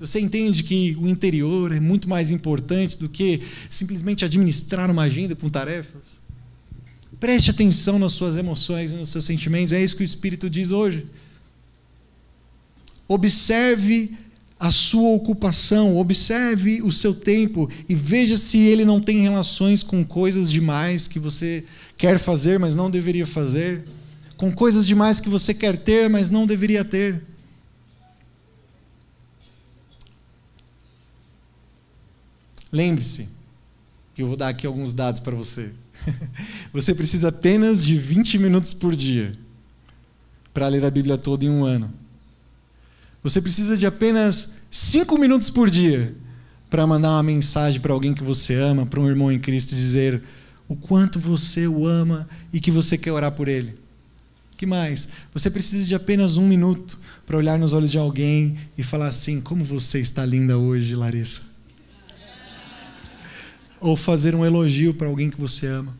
Você 0.05 0.19
entende 0.19 0.63
que 0.63 0.97
o 0.99 1.07
interior 1.07 1.71
é 1.71 1.79
muito 1.79 2.09
mais 2.09 2.29
importante 2.29 2.97
do 2.97 3.07
que 3.07 3.39
simplesmente 3.69 4.25
administrar 4.25 4.91
uma 4.91 5.03
agenda 5.03 5.33
com 5.33 5.47
tarefas? 5.49 6.21
Preste 7.21 7.51
atenção 7.51 7.97
nas 7.97 8.11
suas 8.11 8.35
emoções 8.35 8.91
e 8.91 8.95
nos 8.95 9.09
seus 9.09 9.23
sentimentos, 9.23 9.71
é 9.71 9.81
isso 9.81 9.95
que 9.95 10.03
o 10.03 10.05
Espírito 10.05 10.49
diz 10.49 10.71
hoje. 10.71 11.05
Observe 13.07 14.11
a 14.59 14.69
sua 14.69 15.09
ocupação, 15.11 15.97
observe 15.97 16.81
o 16.81 16.91
seu 16.91 17.13
tempo 17.13 17.69
e 17.87 17.95
veja 17.95 18.35
se 18.35 18.57
ele 18.57 18.83
não 18.83 18.99
tem 18.99 19.21
relações 19.21 19.83
com 19.83 20.03
coisas 20.03 20.51
demais 20.51 21.07
que 21.07 21.17
você 21.17 21.63
quer 21.95 22.19
fazer, 22.19 22.59
mas 22.59 22.75
não 22.75 22.91
deveria 22.91 23.25
fazer, 23.25 23.85
com 24.35 24.51
coisas 24.51 24.85
demais 24.85 25.21
que 25.21 25.29
você 25.29 25.53
quer 25.53 25.77
ter, 25.77 26.09
mas 26.09 26.29
não 26.29 26.45
deveria 26.45 26.83
ter. 26.83 27.23
Lembre-se, 32.73 33.29
eu 34.17 34.25
vou 34.25 34.35
dar 34.35 34.49
aqui 34.49 34.65
alguns 34.65 34.93
dados 34.93 35.19
para 35.19 35.35
você. 35.35 35.69
Você 36.73 36.95
precisa 36.95 37.27
apenas 37.29 37.85
de 37.85 37.95
20 37.95 38.39
minutos 38.39 38.73
por 38.73 38.95
dia 38.95 39.33
para 40.51 40.67
ler 40.67 40.83
a 40.83 40.89
Bíblia 40.89 41.15
toda 41.15 41.45
em 41.45 41.51
um 41.51 41.63
ano. 41.63 41.93
Você 43.21 43.39
precisa 43.39 43.77
de 43.77 43.85
apenas 43.85 44.53
5 44.71 45.19
minutos 45.19 45.51
por 45.51 45.69
dia 45.69 46.15
para 46.67 46.87
mandar 46.87 47.09
uma 47.11 47.21
mensagem 47.21 47.79
para 47.79 47.93
alguém 47.93 48.11
que 48.11 48.23
você 48.23 48.55
ama, 48.55 48.87
para 48.87 48.99
um 48.99 49.07
irmão 49.07 49.31
em 49.31 49.37
Cristo, 49.39 49.75
dizer 49.75 50.23
o 50.67 50.75
quanto 50.75 51.19
você 51.19 51.67
o 51.67 51.85
ama 51.85 52.27
e 52.51 52.59
que 52.59 52.71
você 52.71 52.97
quer 52.97 53.11
orar 53.11 53.33
por 53.33 53.47
ele. 53.47 53.75
que 54.57 54.65
mais? 54.65 55.07
Você 55.31 55.51
precisa 55.51 55.87
de 55.87 55.93
apenas 55.93 56.37
um 56.37 56.47
minuto 56.47 56.97
para 57.23 57.37
olhar 57.37 57.59
nos 57.59 57.71
olhos 57.71 57.91
de 57.91 57.99
alguém 57.99 58.57
e 58.75 58.81
falar 58.81 59.07
assim: 59.07 59.39
Como 59.39 59.63
você 59.63 59.99
está 59.99 60.25
linda 60.25 60.57
hoje, 60.57 60.95
Larissa 60.95 61.52
ou 63.83 63.97
fazer 63.97 64.33
um 64.33 64.45
elogio 64.45 64.93
para 64.93 65.07
alguém 65.07 65.29
que 65.29 65.39
você 65.39 65.67
ama. 65.67 65.93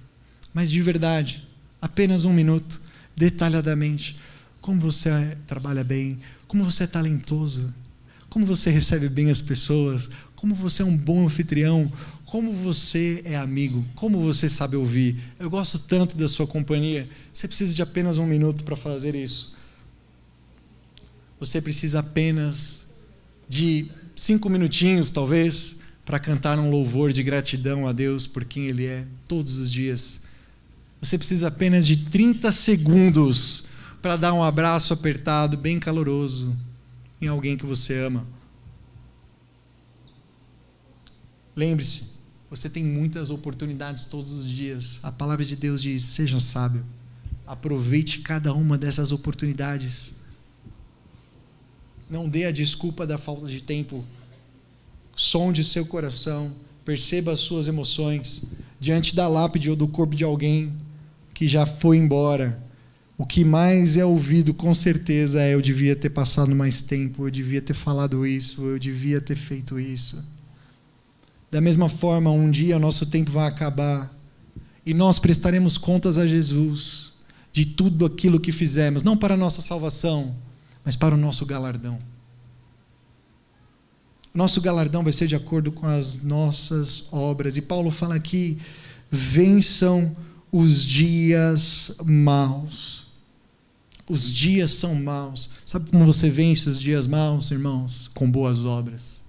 Mas 0.54 0.72
de 0.72 0.82
verdade, 0.82 1.46
apenas 1.82 2.24
um 2.24 2.32
minuto, 2.32 2.80
detalhadamente. 3.14 4.16
Como 4.62 4.80
você 4.80 5.38
trabalha 5.46 5.84
bem, 5.84 6.18
como 6.48 6.64
você 6.64 6.86
é 6.86 6.88
talentoso, 6.88 7.74
como 8.30 8.46
você 8.46 8.72
recebe 8.72 9.10
bem 9.10 9.30
as 9.30 9.42
pessoas, 9.42 10.10
como 10.34 10.56
você 10.56 10.82
é 10.82 10.86
um 10.86 10.96
bom 10.96 11.26
anfitrião, 11.26 11.92
como 12.26 12.54
você 12.54 13.22
é 13.26 13.36
amigo, 13.36 13.84
como 13.96 14.22
você 14.22 14.48
sabe 14.48 14.78
ouvir. 14.78 15.18
Eu 15.38 15.50
gosto 15.50 15.78
tanto 15.78 16.16
da 16.16 16.30
sua 16.30 16.48
companhia. 16.48 17.10
Você 17.34 17.50
precisa 17.50 17.76
de 17.76 17.82
apenas 17.82 18.18
um 18.18 18.26
minuto 18.26 18.64
para 18.64 18.78
fazer 18.78 19.14
isso. 19.14 19.54
Você 21.38 21.62
precisa 21.62 22.00
apenas 22.00 22.88
de 23.50 23.92
cinco 24.16 24.50
minutinhos, 24.50 25.12
talvez, 25.12 25.83
para 26.06 26.20
cantar 26.20 26.60
um 26.60 26.70
louvor 26.70 27.14
de 27.14 27.24
gratidão 27.24 27.88
a 27.88 27.92
Deus 27.92 28.28
por 28.28 28.44
quem 28.44 28.68
Ele 28.68 28.86
é 28.86 29.08
todos 29.28 29.58
os 29.58 29.72
dias. 29.72 30.22
Você 31.02 31.18
precisa 31.18 31.48
apenas 31.48 31.86
de 31.86 31.98
30 31.98 32.52
segundos 32.52 33.66
para 34.02 34.18
dar 34.18 34.34
um 34.34 34.44
abraço 34.44 34.94
apertado, 34.94 35.58
bem 35.58 35.80
caloroso, 35.80 36.56
em 37.22 37.28
alguém 37.28 37.56
que 37.56 37.66
você 37.66 38.00
ama. 38.00 38.26
Lembre-se, 41.56 42.04
você 42.50 42.70
tem 42.70 42.84
muitas 42.84 43.30
oportunidades 43.30 44.04
todos 44.04 44.32
os 44.32 44.48
dias. 44.48 45.00
A 45.04 45.12
palavra 45.12 45.46
de 45.46 45.56
Deus 45.56 45.82
diz: 45.82 46.04
seja 46.04 46.40
sábio. 46.40 46.86
Aproveite 47.46 48.20
cada 48.20 48.54
uma 48.54 48.78
dessas 48.78 49.12
oportunidades. 49.12 50.16
Não 52.10 52.28
dê 52.28 52.46
a 52.46 52.52
desculpa 52.52 53.08
da 53.08 53.18
falta 53.18 53.48
de 53.48 53.62
tempo 53.62 54.06
sonde 55.16 55.64
seu 55.64 55.86
coração, 55.86 56.52
perceba 56.84 57.32
as 57.32 57.40
suas 57.40 57.68
emoções 57.68 58.44
diante 58.80 59.16
da 59.16 59.28
lápide 59.28 59.70
ou 59.70 59.76
do 59.76 59.88
corpo 59.88 60.16
de 60.16 60.24
alguém 60.24 60.74
que 61.34 61.48
já 61.48 61.66
foi 61.66 61.98
embora. 61.98 62.62
O 63.18 63.26
que 63.26 63.46
mais 63.46 63.96
é 63.96 64.06
ouvido 64.06 64.54
com 64.54 64.74
certeza 64.74 65.42
é 65.42 65.54
eu 65.54 65.62
devia 65.62 65.96
ter 65.96 66.10
passado 66.10 66.54
mais 66.56 66.82
tempo, 66.82 67.26
eu 67.26 67.32
devia 67.32 67.62
ter 67.62 67.74
falado 67.74 68.26
isso, 68.26 68.64
eu 68.66 68.80
devia 68.80 69.22
ter 69.22 69.36
feito 69.36 69.80
isso. 69.80 70.24
Da 71.50 71.62
mesma 71.62 71.88
forma, 71.88 72.32
um 72.32 72.50
dia 72.50 72.80
nosso 72.80 73.06
tempo 73.06 73.32
vai 73.32 73.48
acabar 73.48 74.14
e 74.86 74.94
nós 74.94 75.20
prestaremos 75.20 75.78
contas 75.78 76.18
a 76.18 76.26
Jesus 76.26 77.14
de 77.52 77.66
tudo 77.66 78.06
aquilo 78.06 78.40
que 78.40 78.52
fizemos, 78.52 79.04
não 79.04 79.16
para 79.16 79.36
a 79.36 79.38
nossa 79.38 79.62
salvação, 79.62 80.36
mas 80.84 80.96
para 80.96 81.14
o 81.14 81.18
nosso 81.18 81.46
galardão. 81.46 82.00
Nosso 84.34 84.60
galardão 84.60 85.04
vai 85.04 85.14
ser 85.14 85.28
de 85.28 85.36
acordo 85.36 85.72
com 85.72 85.86
as 85.86 86.22
nossas 86.24 87.08
obras. 87.12 87.56
E 87.56 87.62
Paulo 87.62 87.92
fala 87.92 88.16
aqui: 88.16 88.58
vençam 89.12 90.16
os 90.52 90.84
dias 90.84 91.96
maus. 92.04 93.08
Os 94.10 94.32
dias 94.32 94.72
são 94.72 94.96
maus. 94.96 95.50
Sabe 95.66 95.90
como 95.90 96.06
você 96.06 96.30
vence 96.30 96.70
os 96.70 96.80
dias 96.80 97.08
maus, 97.08 97.52
irmãos? 97.52 98.10
Com 98.14 98.30
boas 98.30 98.66
obras. 98.66 99.24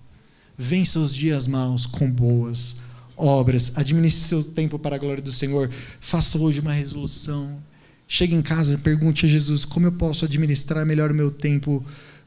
Vença 0.56 0.98
os 0.98 1.12
dias 1.14 1.46
maus 1.46 1.86
com 1.86 2.10
boas 2.10 2.76
obras. 3.16 3.72
Administre 3.76 4.22
seu 4.22 4.42
tempo 4.42 4.78
para 4.78 4.96
a 4.96 4.98
glória 4.98 5.22
do 5.22 5.32
Senhor. 5.32 5.70
Faça 6.00 6.38
hoje 6.38 6.60
uma 6.60 6.72
resolução. 6.72 7.58
Chegue 8.06 8.34
em 8.34 8.42
casa 8.42 8.74
e 8.74 8.78
pergunte 8.78 9.26
a 9.26 9.28
Jesus: 9.28 9.64
como 9.64 9.86
eu 9.86 9.92
posso 9.92 10.24
administrar 10.24 10.84
melhor 10.84 11.10
o 11.10 11.14
meu 11.14 11.30
tempo? 11.30 11.84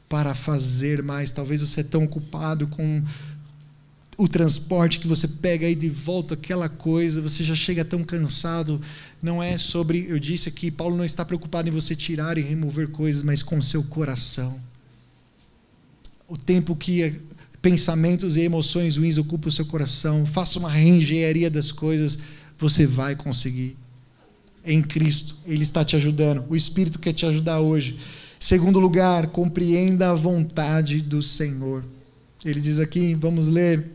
Para 0.10 0.34
fazer 0.34 1.04
mais. 1.04 1.32
Talvez 1.32 1.62
você 1.62 1.82
é 1.82 1.84
tão 1.84 2.04
ocupado 2.04 2.68
com 2.68 3.04
o 4.18 4.28
transporte 4.28 5.00
que 5.00 5.08
você 5.08 5.28
pega 5.28 5.68
aí 5.68 5.76
de 5.76 5.90
volta 5.90 6.34
aquela 6.34 6.68
coisa, 6.68 7.22
você 7.22 7.44
já 7.44 7.54
chega 7.54 7.86
tão 7.86 8.04
cansado. 8.04 8.82
Não 9.22 9.42
é 9.44 9.58
sobre, 9.58 10.08
eu 10.10 10.18
disse 10.18 10.50
aqui, 10.50 10.72
Paulo 10.72 10.98
não 10.98 11.06
está 11.06 11.24
preocupado 11.24 11.70
em 11.70 11.72
você 11.72 11.96
tirar 11.96 12.38
e 12.38 12.42
remover 12.42 12.90
coisas, 12.90 13.22
mas 13.22 13.44
com 13.44 13.62
seu 13.62 13.84
coração. 13.84 14.60
O 16.28 16.36
tempo 16.36 16.76
que 16.76 17.22
pensamentos 17.62 18.38
e 18.38 18.42
emoções 18.42 18.98
ruins 18.98 19.18
ocupam 19.18 19.50
o 19.50 19.52
seu 19.52 19.66
coração, 19.66 20.26
faça 20.26 20.58
uma 20.58 20.70
reengenharia 20.70 21.50
das 21.50 21.72
coisas, 21.72 22.18
você 22.58 22.88
vai 22.88 23.16
conseguir. 23.16 23.78
Em 24.66 24.82
Cristo, 24.82 25.38
Ele 25.46 25.64
está 25.64 25.86
te 25.86 25.96
ajudando. 25.96 26.44
O 26.50 26.56
Espírito 26.56 27.00
quer 27.00 27.14
te 27.14 27.26
ajudar 27.26 27.60
hoje. 27.60 27.98
Segundo 28.40 28.80
lugar, 28.80 29.28
compreenda 29.28 30.12
a 30.12 30.16
vontade 30.16 31.02
do 31.02 31.22
Senhor. 31.22 31.84
Ele 32.46 32.62
diz 32.62 32.80
aqui, 32.80 33.16
vamos 33.16 33.48
ler. 33.48 33.86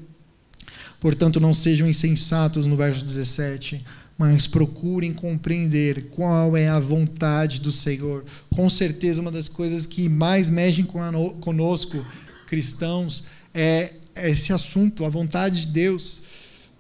Portanto, 1.01 1.39
não 1.39 1.55
sejam 1.55 1.89
insensatos 1.89 2.67
no 2.67 2.77
verso 2.77 3.05
17, 3.05 3.85
mas 4.19 4.47
procurem 4.47 5.13
compreender 5.13 6.09
qual 6.11 6.57
é 6.57 6.69
a 6.69 6.79
vontade 6.79 7.61
do 7.61 7.71
Senhor. 7.71 8.25
Com 8.51 8.69
certeza, 8.69 9.21
uma 9.21 9.31
das 9.31 9.49
coisas 9.49 9.87
que 9.87 10.09
mais 10.09 10.51
mexem 10.51 10.85
conosco, 10.85 12.05
cristãos, 12.47 13.25
é 13.55 13.95
esse 14.17 14.53
assunto, 14.53 15.05
a 15.05 15.09
vontade 15.09 15.63
de 15.63 15.69
Deus 15.69 16.23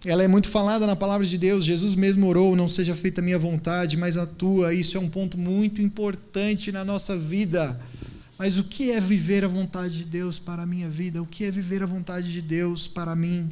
ela 0.04 0.22
é 0.22 0.28
muito 0.28 0.48
falada 0.48 0.86
na 0.86 0.96
palavra 0.96 1.24
de 1.24 1.38
Deus. 1.38 1.64
Jesus 1.64 1.94
mesmo 1.94 2.26
orou: 2.26 2.56
não 2.56 2.66
seja 2.66 2.94
feita 2.94 3.20
a 3.20 3.24
minha 3.24 3.38
vontade, 3.38 3.96
mas 3.96 4.16
a 4.16 4.26
tua. 4.26 4.74
Isso 4.74 4.96
é 4.96 5.00
um 5.00 5.08
ponto 5.08 5.38
muito 5.38 5.80
importante 5.80 6.72
na 6.72 6.84
nossa 6.84 7.16
vida. 7.16 7.80
Mas 8.38 8.58
o 8.58 8.64
que 8.64 8.90
é 8.90 9.00
viver 9.00 9.44
a 9.44 9.48
vontade 9.48 9.98
de 9.98 10.04
Deus 10.04 10.38
para 10.38 10.64
a 10.64 10.66
minha 10.66 10.88
vida? 10.88 11.22
O 11.22 11.26
que 11.26 11.44
é 11.44 11.50
viver 11.50 11.82
a 11.82 11.86
vontade 11.86 12.32
de 12.32 12.42
Deus 12.42 12.88
para 12.88 13.14
mim? 13.14 13.48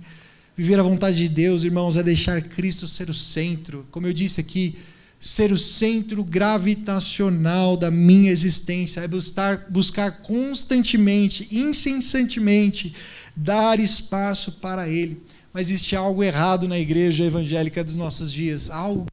Viver 0.57 0.81
a 0.81 0.83
vontade 0.83 1.17
de 1.17 1.29
Deus, 1.29 1.63
irmãos, 1.63 1.97
é 1.97 2.03
deixar 2.03 2.43
Cristo 2.43 2.89
ser 2.89 3.09
o 3.09 3.15
centro. 3.15 3.87
Como 3.93 4.09
eu 4.09 4.13
disse 4.13 4.41
aqui, 4.41 4.77
ser 5.21 5.53
o 5.53 5.59
centro 5.59 6.25
gravitacional 6.25 7.77
da 7.77 7.91
minha 7.91 8.33
existência, 8.33 9.01
é 9.01 9.07
buscar, 9.07 9.67
buscar 9.71 10.23
constantemente, 10.23 11.47
incessantemente, 11.53 12.93
dar 13.37 13.79
espaço 13.79 14.53
para 14.53 14.89
Ele. 14.89 15.23
Mas 15.53 15.69
existe 15.69 15.97
algo 15.97 16.23
errado 16.23 16.69
na 16.69 16.79
igreja 16.79 17.25
evangélica 17.25 17.83
dos 17.83 17.97
nossos 17.97 18.33
dias, 18.33 18.71
algo 18.71 19.07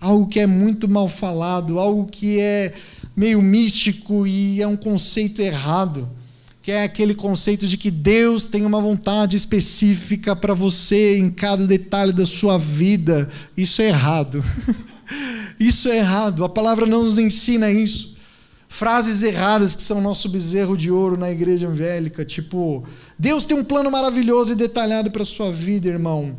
algo 0.00 0.28
que 0.28 0.40
é 0.40 0.46
muito 0.46 0.88
mal 0.88 1.08
falado, 1.08 1.78
algo 1.78 2.06
que 2.06 2.38
é 2.38 2.74
meio 3.16 3.40
místico 3.40 4.26
e 4.26 4.60
é 4.60 4.66
um 4.66 4.76
conceito 4.76 5.40
errado, 5.40 6.08
que 6.60 6.70
é 6.70 6.84
aquele 6.84 7.14
conceito 7.14 7.66
de 7.66 7.76
que 7.76 7.90
Deus 7.90 8.46
tem 8.46 8.64
uma 8.64 8.80
vontade 8.80 9.36
específica 9.36 10.36
para 10.36 10.52
você 10.52 11.18
em 11.18 11.30
cada 11.30 11.66
detalhe 11.66 12.12
da 12.12 12.26
sua 12.26 12.58
vida. 12.58 13.28
Isso 13.56 13.80
é 13.80 13.88
errado. 13.88 14.44
Isso 15.58 15.88
é 15.88 15.98
errado. 15.98 16.44
A 16.44 16.48
palavra 16.48 16.84
não 16.84 17.04
nos 17.04 17.18
ensina 17.18 17.70
isso. 17.70 18.15
Frases 18.68 19.22
erradas 19.22 19.76
que 19.76 19.82
são 19.82 20.00
nosso 20.00 20.28
bezerro 20.28 20.76
de 20.76 20.90
ouro 20.90 21.16
na 21.16 21.30
igreja 21.30 21.66
evangélica, 21.66 22.24
tipo, 22.24 22.84
Deus 23.18 23.44
tem 23.44 23.56
um 23.56 23.64
plano 23.64 23.90
maravilhoso 23.90 24.52
e 24.52 24.56
detalhado 24.56 25.10
para 25.10 25.24
sua 25.24 25.52
vida, 25.52 25.88
irmão. 25.88 26.36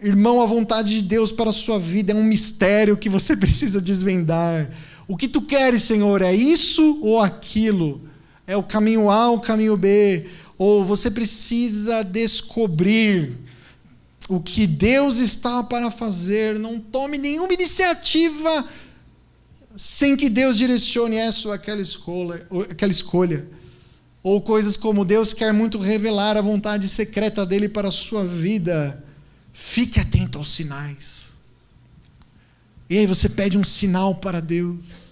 Irmão, 0.00 0.42
a 0.42 0.46
vontade 0.46 0.94
de 0.94 1.02
Deus 1.02 1.32
para 1.32 1.50
a 1.50 1.52
sua 1.52 1.78
vida 1.78 2.12
é 2.12 2.16
um 2.16 2.22
mistério 2.22 2.96
que 2.96 3.08
você 3.08 3.34
precisa 3.38 3.80
desvendar. 3.80 4.70
O 5.08 5.16
que 5.16 5.28
tu 5.28 5.42
queres, 5.42 5.82
Senhor, 5.82 6.22
é 6.22 6.34
isso 6.34 6.98
ou 7.02 7.20
aquilo? 7.20 8.00
É 8.46 8.56
o 8.56 8.62
caminho 8.62 9.10
A 9.10 9.30
ou 9.30 9.38
o 9.38 9.40
caminho 9.40 9.76
B? 9.76 10.26
Ou 10.56 10.84
você 10.84 11.10
precisa 11.10 12.02
descobrir 12.02 13.32
o 14.28 14.40
que 14.40 14.66
Deus 14.66 15.18
está 15.18 15.62
para 15.62 15.90
fazer? 15.90 16.58
Não 16.58 16.78
tome 16.78 17.18
nenhuma 17.18 17.52
iniciativa 17.52 18.64
sem 19.76 20.16
que 20.16 20.28
Deus 20.28 20.56
direcione 20.56 21.16
essa 21.16 21.48
ou 21.48 21.54
aquela 21.54 21.80
escolha. 21.80 22.46
Ou 22.50 22.62
aquela 22.62 22.92
escolha. 22.92 23.46
Ou 24.22 24.40
coisas 24.40 24.76
como 24.76 25.04
Deus 25.04 25.32
quer 25.32 25.52
muito 25.52 25.78
revelar 25.78 26.36
a 26.36 26.42
vontade 26.42 26.88
secreta 26.88 27.44
dele 27.44 27.68
para 27.68 27.88
a 27.88 27.90
sua 27.90 28.24
vida. 28.24 29.02
Fique 29.52 30.00
atento 30.00 30.38
aos 30.38 30.50
sinais. 30.50 31.34
E 32.88 32.98
aí 32.98 33.06
você 33.06 33.28
pede 33.28 33.58
um 33.58 33.64
sinal 33.64 34.14
para 34.14 34.40
Deus. 34.40 35.04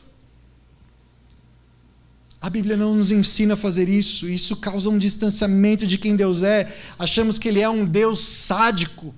A 2.40 2.50
Bíblia 2.50 2.76
não 2.76 2.95
nos 2.95 3.12
ensina 3.12 3.54
a 3.54 3.57
fazer 3.57 3.88
isso. 3.88 4.28
Isso 4.28 4.57
causa 4.57 4.90
um 4.90 4.99
distanciamento 4.99 5.87
de 5.87 5.97
quem 5.97 6.16
Deus 6.16 6.42
é. 6.42 6.75
Achamos 6.99 7.38
que 7.38 7.49
Ele 7.49 7.61
é 7.61 7.69
um 7.69 7.85
Deus 7.85 8.25
sádico. 8.25 9.14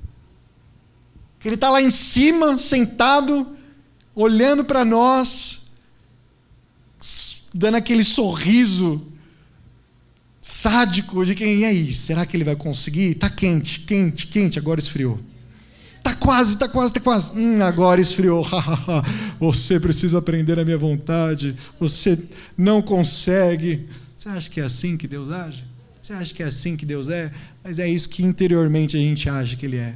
Que 1.40 1.48
Ele 1.48 1.54
está 1.54 1.70
lá 1.70 1.80
em 1.80 1.90
cima, 1.90 2.58
sentado, 2.58 3.56
olhando 4.14 4.64
para 4.64 4.84
nós, 4.84 5.66
dando 7.52 7.76
aquele 7.76 8.04
sorriso 8.04 9.06
sádico 10.40 11.24
de 11.24 11.34
quem. 11.34 11.60
E 11.60 11.64
aí? 11.64 11.92
Será 11.94 12.26
que 12.26 12.36
ele 12.36 12.44
vai 12.44 12.56
conseguir? 12.56 13.12
Está 13.12 13.30
quente, 13.30 13.80
quente, 13.80 14.26
quente, 14.26 14.58
agora 14.58 14.78
esfriou. 14.78 15.18
Tá 16.02 16.14
quase, 16.14 16.58
tá 16.58 16.68
quase, 16.68 16.92
tá 16.92 17.00
quase. 17.00 17.32
Hum, 17.32 17.62
agora 17.62 17.98
esfriou. 17.98 18.46
Você 19.40 19.80
precisa 19.80 20.18
aprender 20.18 20.60
a 20.60 20.64
minha 20.64 20.76
vontade. 20.76 21.56
Você 21.80 22.18
não 22.58 22.82
consegue. 22.82 23.88
Você 24.14 24.28
acha 24.28 24.50
que 24.50 24.60
é 24.60 24.64
assim 24.64 24.98
que 24.98 25.08
Deus 25.08 25.30
age? 25.30 25.64
Você 26.02 26.12
acha 26.12 26.34
que 26.34 26.42
é 26.42 26.46
assim 26.46 26.76
que 26.76 26.84
Deus 26.84 27.08
é? 27.08 27.32
Mas 27.62 27.78
é 27.78 27.88
isso 27.88 28.10
que 28.10 28.22
interiormente 28.22 28.94
a 28.94 29.00
gente 29.00 29.26
acha 29.30 29.56
que 29.56 29.64
Ele 29.64 29.78
é. 29.78 29.94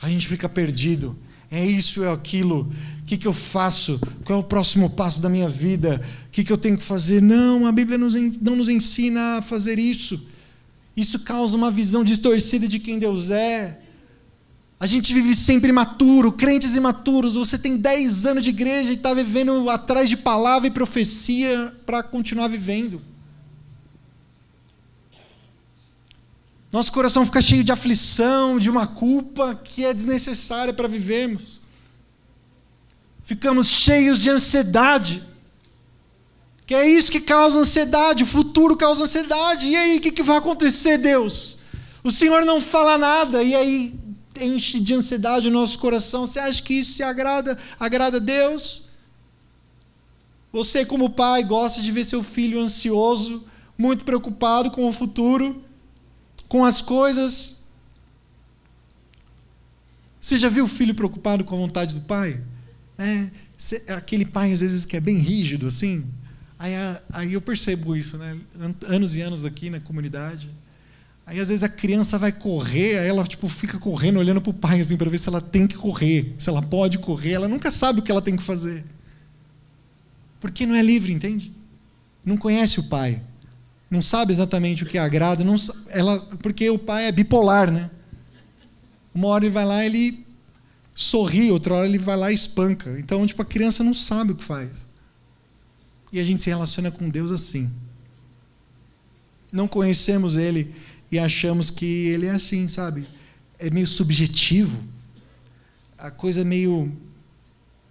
A 0.00 0.08
gente 0.08 0.28
fica 0.28 0.48
perdido. 0.48 1.18
É 1.52 1.62
isso, 1.66 2.02
é 2.02 2.10
aquilo. 2.10 2.72
O 3.02 3.04
que, 3.04 3.18
que 3.18 3.28
eu 3.28 3.32
faço? 3.34 4.00
Qual 4.24 4.38
é 4.38 4.40
o 4.40 4.44
próximo 4.44 4.88
passo 4.88 5.20
da 5.20 5.28
minha 5.28 5.50
vida? 5.50 6.00
O 6.26 6.30
que, 6.30 6.42
que 6.42 6.50
eu 6.50 6.56
tenho 6.56 6.78
que 6.78 6.82
fazer? 6.82 7.20
Não, 7.20 7.66
a 7.66 7.72
Bíblia 7.72 7.98
não 7.98 8.56
nos 8.56 8.68
ensina 8.70 9.36
a 9.36 9.42
fazer 9.42 9.78
isso. 9.78 10.24
Isso 10.96 11.18
causa 11.18 11.54
uma 11.54 11.70
visão 11.70 12.02
distorcida 12.02 12.66
de 12.66 12.78
quem 12.78 12.98
Deus 12.98 13.28
é. 13.28 13.80
A 14.80 14.86
gente 14.86 15.12
vive 15.12 15.34
sempre 15.34 15.68
imaturo, 15.68 16.32
crentes 16.32 16.74
imaturos. 16.74 17.34
Você 17.34 17.58
tem 17.58 17.76
10 17.76 18.24
anos 18.24 18.42
de 18.42 18.48
igreja 18.48 18.88
e 18.90 18.94
está 18.94 19.12
vivendo 19.12 19.68
atrás 19.68 20.08
de 20.08 20.16
palavra 20.16 20.68
e 20.68 20.70
profecia 20.70 21.70
para 21.84 22.02
continuar 22.02 22.48
vivendo. 22.48 23.00
Nosso 26.72 26.90
coração 26.90 27.26
fica 27.26 27.42
cheio 27.42 27.62
de 27.62 27.70
aflição, 27.70 28.58
de 28.58 28.70
uma 28.70 28.86
culpa 28.86 29.54
que 29.54 29.84
é 29.84 29.92
desnecessária 29.92 30.72
para 30.72 30.88
vivermos. 30.88 31.60
Ficamos 33.22 33.68
cheios 33.68 34.18
de 34.18 34.30
ansiedade. 34.30 35.22
Que 36.66 36.74
é 36.74 36.88
isso 36.88 37.12
que 37.12 37.20
causa 37.20 37.58
ansiedade, 37.58 38.22
o 38.22 38.26
futuro 38.26 38.74
causa 38.74 39.04
ansiedade. 39.04 39.68
E 39.68 39.76
aí, 39.76 39.98
o 39.98 40.00
que, 40.00 40.10
que 40.10 40.22
vai 40.22 40.38
acontecer, 40.38 40.96
Deus? 40.96 41.58
O 42.02 42.10
Senhor 42.10 42.42
não 42.46 42.58
fala 42.58 42.96
nada, 42.96 43.42
e 43.42 43.54
aí 43.54 43.94
enche 44.40 44.80
de 44.80 44.94
ansiedade 44.94 45.48
o 45.48 45.50
nosso 45.50 45.78
coração. 45.78 46.26
Você 46.26 46.40
acha 46.40 46.62
que 46.62 46.72
isso 46.72 46.94
se 46.94 47.02
agrada, 47.02 47.58
agrada 47.78 48.16
a 48.16 48.20
Deus? 48.20 48.84
Você, 50.50 50.86
como 50.86 51.10
pai, 51.10 51.44
gosta 51.44 51.82
de 51.82 51.92
ver 51.92 52.04
seu 52.04 52.22
filho 52.22 52.58
ansioso, 52.58 53.44
muito 53.76 54.06
preocupado 54.06 54.70
com 54.70 54.88
o 54.88 54.92
futuro, 54.92 55.62
com 56.52 56.66
as 56.66 56.82
coisas. 56.82 57.56
Você 60.20 60.38
já 60.38 60.50
viu 60.50 60.66
o 60.66 60.68
filho 60.68 60.94
preocupado 60.94 61.44
com 61.44 61.54
a 61.54 61.58
vontade 61.58 61.94
do 61.94 62.02
pai? 62.02 62.42
É, 62.98 63.30
aquele 63.94 64.26
pai, 64.26 64.52
às 64.52 64.60
vezes, 64.60 64.84
que 64.84 64.94
é 64.94 65.00
bem 65.00 65.16
rígido, 65.16 65.66
assim. 65.66 66.04
Aí, 66.58 66.74
aí 67.10 67.32
eu 67.32 67.40
percebo 67.40 67.96
isso, 67.96 68.18
né? 68.18 68.38
Anos 68.86 69.14
e 69.14 69.22
anos 69.22 69.46
aqui 69.46 69.70
na 69.70 69.80
comunidade. 69.80 70.50
Aí 71.24 71.40
às 71.40 71.48
vezes 71.48 71.62
a 71.62 71.70
criança 71.70 72.18
vai 72.18 72.32
correr, 72.32 72.98
aí 72.98 73.08
ela 73.08 73.24
tipo 73.24 73.48
fica 73.48 73.78
correndo 73.78 74.18
olhando 74.18 74.42
para 74.42 74.50
o 74.50 74.54
pai 74.54 74.80
assim 74.80 74.96
para 74.96 75.08
ver 75.08 75.18
se 75.18 75.28
ela 75.28 75.40
tem 75.40 75.68
que 75.68 75.76
correr, 75.76 76.34
se 76.36 76.50
ela 76.50 76.60
pode 76.60 76.98
correr, 76.98 77.34
ela 77.34 77.46
nunca 77.46 77.70
sabe 77.70 78.00
o 78.00 78.02
que 78.02 78.10
ela 78.10 78.20
tem 78.20 78.36
que 78.36 78.42
fazer. 78.42 78.84
Porque 80.40 80.66
não 80.66 80.74
é 80.74 80.82
livre, 80.82 81.12
entende? 81.12 81.52
Não 82.24 82.36
conhece 82.36 82.78
o 82.80 82.88
pai. 82.88 83.22
Não 83.92 84.00
sabe 84.00 84.32
exatamente 84.32 84.84
o 84.84 84.86
que 84.86 84.96
agrada, 84.96 85.44
não, 85.44 85.54
ela, 85.90 86.18
porque 86.38 86.70
o 86.70 86.78
pai 86.78 87.08
é 87.08 87.12
bipolar, 87.12 87.70
né? 87.70 87.90
Uma 89.14 89.28
hora 89.28 89.44
ele 89.44 89.52
vai 89.52 89.66
lá, 89.66 89.84
ele 89.84 90.26
sorri, 90.94 91.50
outra 91.50 91.74
hora 91.74 91.86
ele 91.86 91.98
vai 91.98 92.16
lá 92.16 92.32
e 92.32 92.34
espanca. 92.34 92.98
Então, 92.98 93.26
tipo, 93.26 93.42
a 93.42 93.44
criança 93.44 93.84
não 93.84 93.92
sabe 93.92 94.32
o 94.32 94.34
que 94.34 94.44
faz. 94.44 94.86
E 96.10 96.18
a 96.18 96.24
gente 96.24 96.42
se 96.42 96.48
relaciona 96.48 96.90
com 96.90 97.06
Deus 97.06 97.30
assim. 97.30 97.70
Não 99.52 99.68
conhecemos 99.68 100.38
ele 100.38 100.74
e 101.10 101.18
achamos 101.18 101.68
que 101.70 101.84
ele 101.84 102.24
é 102.24 102.30
assim, 102.30 102.68
sabe? 102.68 103.06
É 103.58 103.68
meio 103.68 103.86
subjetivo. 103.86 104.82
A 105.98 106.10
coisa 106.10 106.40
é 106.40 106.44
meio 106.44 106.90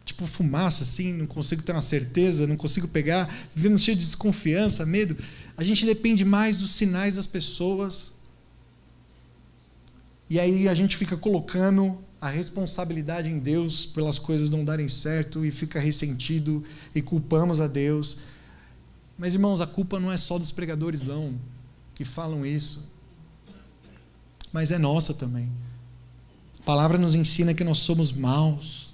tipo 0.04 0.26
fumaça 0.26 0.84
assim, 0.84 1.14
não 1.14 1.26
consigo 1.26 1.62
ter 1.62 1.72
uma 1.72 1.82
certeza, 1.82 2.48
não 2.48 2.58
consigo 2.58 2.88
pegar, 2.88 3.34
vivemos 3.54 3.84
cheio 3.84 3.96
de 3.96 4.04
desconfiança, 4.04 4.86
medo. 4.86 5.16
A 5.56 5.64
gente 5.64 5.86
depende 5.86 6.26
mais 6.26 6.58
dos 6.58 6.72
sinais 6.72 7.16
das 7.16 7.28
pessoas. 7.28 8.14
E 10.30 10.40
aí 10.40 10.68
a 10.68 10.74
gente 10.74 10.98
fica 10.98 11.16
colocando 11.18 11.98
a 12.20 12.30
responsabilidade 12.30 13.30
em 13.30 13.40
Deus 13.40 13.86
pelas 13.86 14.18
coisas 14.18 14.50
não 14.50 14.64
darem 14.64 14.88
certo 14.88 15.46
e 15.46 15.52
fica 15.52 15.80
ressentido 15.80 16.64
e 16.94 17.02
culpamos 17.02 17.60
a 17.60 17.68
Deus. 17.68 18.18
Mas 19.18 19.34
irmãos, 19.34 19.62
a 19.62 19.68
culpa 19.68 20.00
não 20.00 20.12
é 20.12 20.18
só 20.18 20.38
dos 20.38 20.52
pregadores 20.52 21.04
não 21.04 21.40
que 21.94 22.06
falam 22.06 22.46
isso 22.46 22.92
mas 24.52 24.72
é 24.72 24.78
nossa 24.78 25.14
também. 25.14 25.50
A 26.60 26.64
palavra 26.64 26.98
nos 26.98 27.16
ensina 27.16 27.54
que 27.54 27.64
nós 27.64 27.80
somos 27.80 28.12
maus 28.12 28.91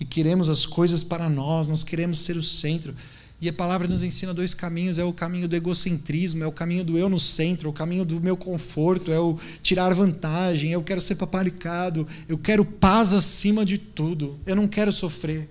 e 0.00 0.04
queremos 0.04 0.48
as 0.48 0.64
coisas 0.64 1.02
para 1.02 1.28
nós, 1.28 1.68
nós 1.68 1.82
queremos 1.82 2.20
ser 2.20 2.36
o 2.36 2.42
centro. 2.42 2.94
E 3.40 3.48
a 3.48 3.52
palavra 3.52 3.86
nos 3.86 4.02
ensina 4.02 4.34
dois 4.34 4.54
caminhos: 4.54 4.98
é 4.98 5.04
o 5.04 5.12
caminho 5.12 5.48
do 5.48 5.54
egocentrismo, 5.54 6.42
é 6.42 6.46
o 6.46 6.52
caminho 6.52 6.84
do 6.84 6.98
eu 6.98 7.08
no 7.08 7.18
centro, 7.18 7.68
é 7.68 7.70
o 7.70 7.72
caminho 7.72 8.04
do 8.04 8.20
meu 8.20 8.36
conforto, 8.36 9.12
é 9.12 9.20
o 9.20 9.38
tirar 9.62 9.94
vantagem, 9.94 10.72
eu 10.72 10.82
quero 10.82 11.00
ser 11.00 11.14
paparicado, 11.14 12.06
eu 12.28 12.36
quero 12.36 12.64
paz 12.64 13.12
acima 13.12 13.64
de 13.64 13.78
tudo, 13.78 14.38
eu 14.44 14.56
não 14.56 14.66
quero 14.66 14.92
sofrer. 14.92 15.48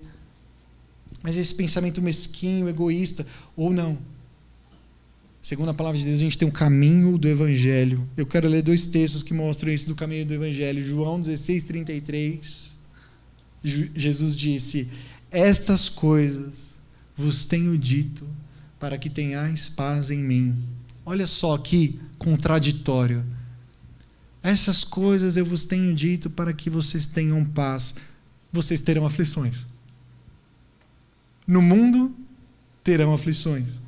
Mas 1.22 1.36
esse 1.36 1.54
pensamento 1.54 2.00
mesquinho, 2.00 2.68
egoísta, 2.68 3.26
ou 3.56 3.72
não, 3.72 3.98
Segundo 5.40 5.70
a 5.70 5.74
palavra 5.74 5.98
de 5.98 6.04
Deus, 6.04 6.20
a 6.20 6.24
gente 6.24 6.36
tem 6.36 6.46
um 6.46 6.50
caminho 6.50 7.16
do 7.16 7.28
Evangelho. 7.28 8.06
Eu 8.16 8.26
quero 8.26 8.48
ler 8.48 8.60
dois 8.60 8.86
textos 8.86 9.22
que 9.22 9.32
mostram 9.32 9.72
isso 9.72 9.86
do 9.86 9.94
caminho 9.94 10.26
do 10.26 10.34
Evangelho. 10.34 10.82
João 10.82 11.20
16, 11.20 11.64
33. 11.64 12.76
Jesus 13.62 14.34
disse: 14.34 14.88
Estas 15.30 15.88
coisas 15.88 16.78
vos 17.16 17.44
tenho 17.44 17.76
dito 17.76 18.26
para 18.78 18.96
que 18.96 19.10
tenhais 19.10 19.68
paz 19.68 20.10
em 20.10 20.22
mim. 20.22 20.56
Olha 21.04 21.26
só 21.26 21.56
que 21.58 21.98
contraditório. 22.18 23.24
Essas 24.42 24.84
coisas 24.84 25.36
eu 25.36 25.44
vos 25.44 25.64
tenho 25.64 25.94
dito 25.94 26.30
para 26.30 26.52
que 26.52 26.70
vocês 26.70 27.06
tenham 27.06 27.44
paz. 27.44 27.94
vocês 28.52 28.80
terão 28.80 29.04
aflições. 29.04 29.66
No 31.46 31.60
mundo 31.60 32.14
terão 32.82 33.12
aflições. 33.12 33.80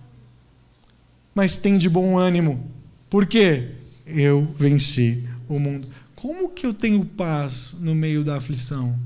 Mas 1.35 1.57
tem 1.57 1.79
de 1.79 1.89
bom 1.89 2.19
ânimo. 2.19 2.71
Por 3.09 3.27
quê? 3.27 3.75
Eu 4.07 4.55
venci 4.59 5.27
o 5.49 5.59
mundo. 5.59 5.89
Como 6.15 6.51
que 6.51 6.67
eu 6.67 6.75
tenho 6.75 7.05
paz 7.05 7.77
no 7.81 7.95
meio 7.95 8.23
da 8.23 8.37
aflição? 8.37 8.99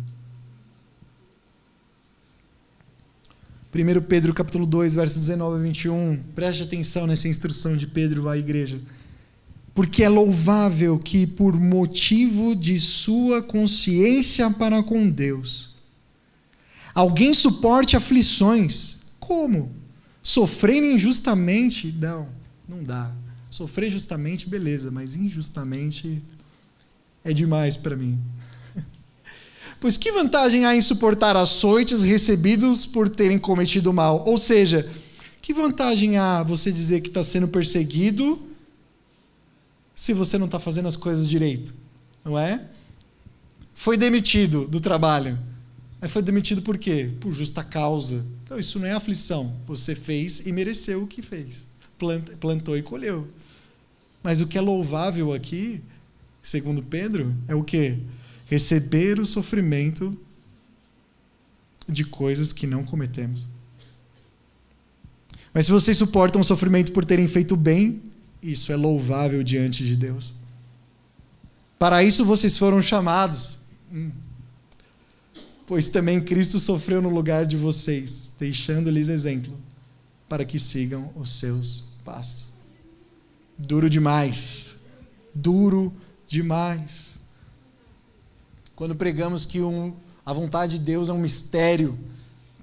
1 3.75 4.03
Pedro 4.03 4.33
capítulo 4.33 4.65
2, 4.65 4.95
verso 4.95 5.19
19 5.19 5.57
a 5.57 5.63
21. 5.63 6.23
Preste 6.33 6.63
atenção 6.63 7.09
nessa 7.09 7.27
instrução 7.27 7.77
de 7.77 7.89
Pedro 7.89 8.29
à 8.29 8.39
igreja. 8.39 8.81
Porque 9.75 10.05
é 10.05 10.09
louvável 10.09 10.97
que, 10.97 11.27
por 11.27 11.59
motivo 11.59 12.55
de 12.55 12.79
sua 12.79 13.43
consciência 13.43 14.49
para 14.49 14.81
com 14.81 15.11
Deus, 15.11 15.75
alguém 16.95 17.35
suporte 17.35 17.97
aflições. 17.97 19.01
Como? 19.19 19.73
Sofrendo 20.23 20.87
injustamente? 20.87 21.93
Não, 21.99 22.29
não 22.69 22.85
dá. 22.85 23.11
Sofrer 23.51 23.91
justamente, 23.91 24.49
beleza, 24.49 24.93
mas 24.93 25.17
injustamente 25.17 26.23
é 27.25 27.33
demais 27.33 27.77
para 27.77 27.97
mim. 27.97 28.21
Pois 29.85 29.99
que 29.99 30.11
vantagem 30.13 30.65
há 30.65 30.75
em 30.75 30.81
suportar 30.81 31.37
açoites 31.37 32.01
recebidos 32.01 32.87
por 32.87 33.07
terem 33.07 33.39
cometido 33.39 33.93
mal? 33.93 34.25
Ou 34.27 34.39
seja, 34.39 34.91
que 35.43 35.53
vantagem 35.53 36.17
há 36.17 36.43
você 36.43 36.73
dizer 36.73 37.03
que 37.03 37.09
está 37.09 37.23
sendo 37.23 37.49
perseguido 37.49 38.41
se 39.95 40.15
você 40.15 40.39
não 40.39 40.47
está 40.47 40.59
fazendo 40.59 40.89
as 40.89 40.97
coisas 40.97 41.29
direito? 41.29 41.75
Não 42.25 42.39
é? 42.39 42.67
Foi 43.75 43.99
demitido 43.99 44.67
do 44.67 44.81
trabalho. 44.81 45.39
Aí 46.01 46.09
foi 46.09 46.23
demitido 46.23 46.63
por 46.63 46.79
quê? 46.79 47.11
Por 47.21 47.33
justa 47.33 47.63
causa. 47.63 48.25
Então, 48.43 48.59
isso 48.59 48.79
não 48.79 48.87
é 48.87 48.93
aflição. 48.93 49.55
Você 49.67 49.95
fez 49.95 50.47
e 50.47 50.51
mereceu 50.51 51.03
o 51.03 51.07
que 51.07 51.21
fez. 51.21 51.69
Plantou 52.41 52.75
e 52.75 52.83
colheu. 52.83 53.29
Mas 54.23 54.41
o 54.41 54.47
que 54.47 54.57
é 54.57 54.63
louvável 54.63 55.35
aqui, 55.35 55.83
segundo 56.43 56.83
Pedro, 56.83 57.37
é 57.47 57.55
o 57.55 57.63
quê? 57.63 57.99
Receber 58.55 59.19
o 59.19 59.27
sofrimento 59.27 60.17
de 61.89 62.05
coisas 62.05 62.53
que 62.53 62.67
não 62.67 62.85
cometemos. 62.85 63.47
Mas 65.53 65.67
se 65.67 65.73
vocês 65.73 65.97
suportam 65.97 66.41
o 66.41 66.45
sofrimento 66.45 66.93
por 66.93 67.05
terem 67.05 67.27
feito 67.27 67.57
bem, 67.57 68.01
isso 68.43 68.73
é 68.73 68.77
louvável 68.77 69.43
diante 69.43 69.85
de 69.85 69.97
Deus. 69.97 70.33
Para 71.79 72.03
isso 72.05 72.25
vocês 72.25 72.57
foram 72.57 72.81
chamados. 72.81 73.59
Hum. 73.93 74.11
Pois 75.67 75.89
também 75.89 76.21
Cristo 76.21 76.59
sofreu 76.59 77.03
no 77.03 77.09
lugar 77.09 77.45
de 77.45 77.57
vocês, 77.57 78.31
deixando-lhes 78.39 79.09
exemplo, 79.09 79.59
para 80.29 80.45
que 80.45 80.59
sigam 80.59 81.11
os 81.17 81.33
seus 81.33 81.85
passos. 82.05 82.53
Duro 83.59 83.91
demais. 83.91 84.77
Duro 85.35 85.93
demais. 86.27 87.14
Quando 88.77 88.95
pregamos 88.95 89.47
que 89.47 89.61
um, 89.61 89.95
a 90.25 90.33
vontade 90.33 90.79
de 90.79 90.85
Deus 90.85 91.09
é 91.09 91.13
um 91.13 91.19
mistério, 91.19 91.99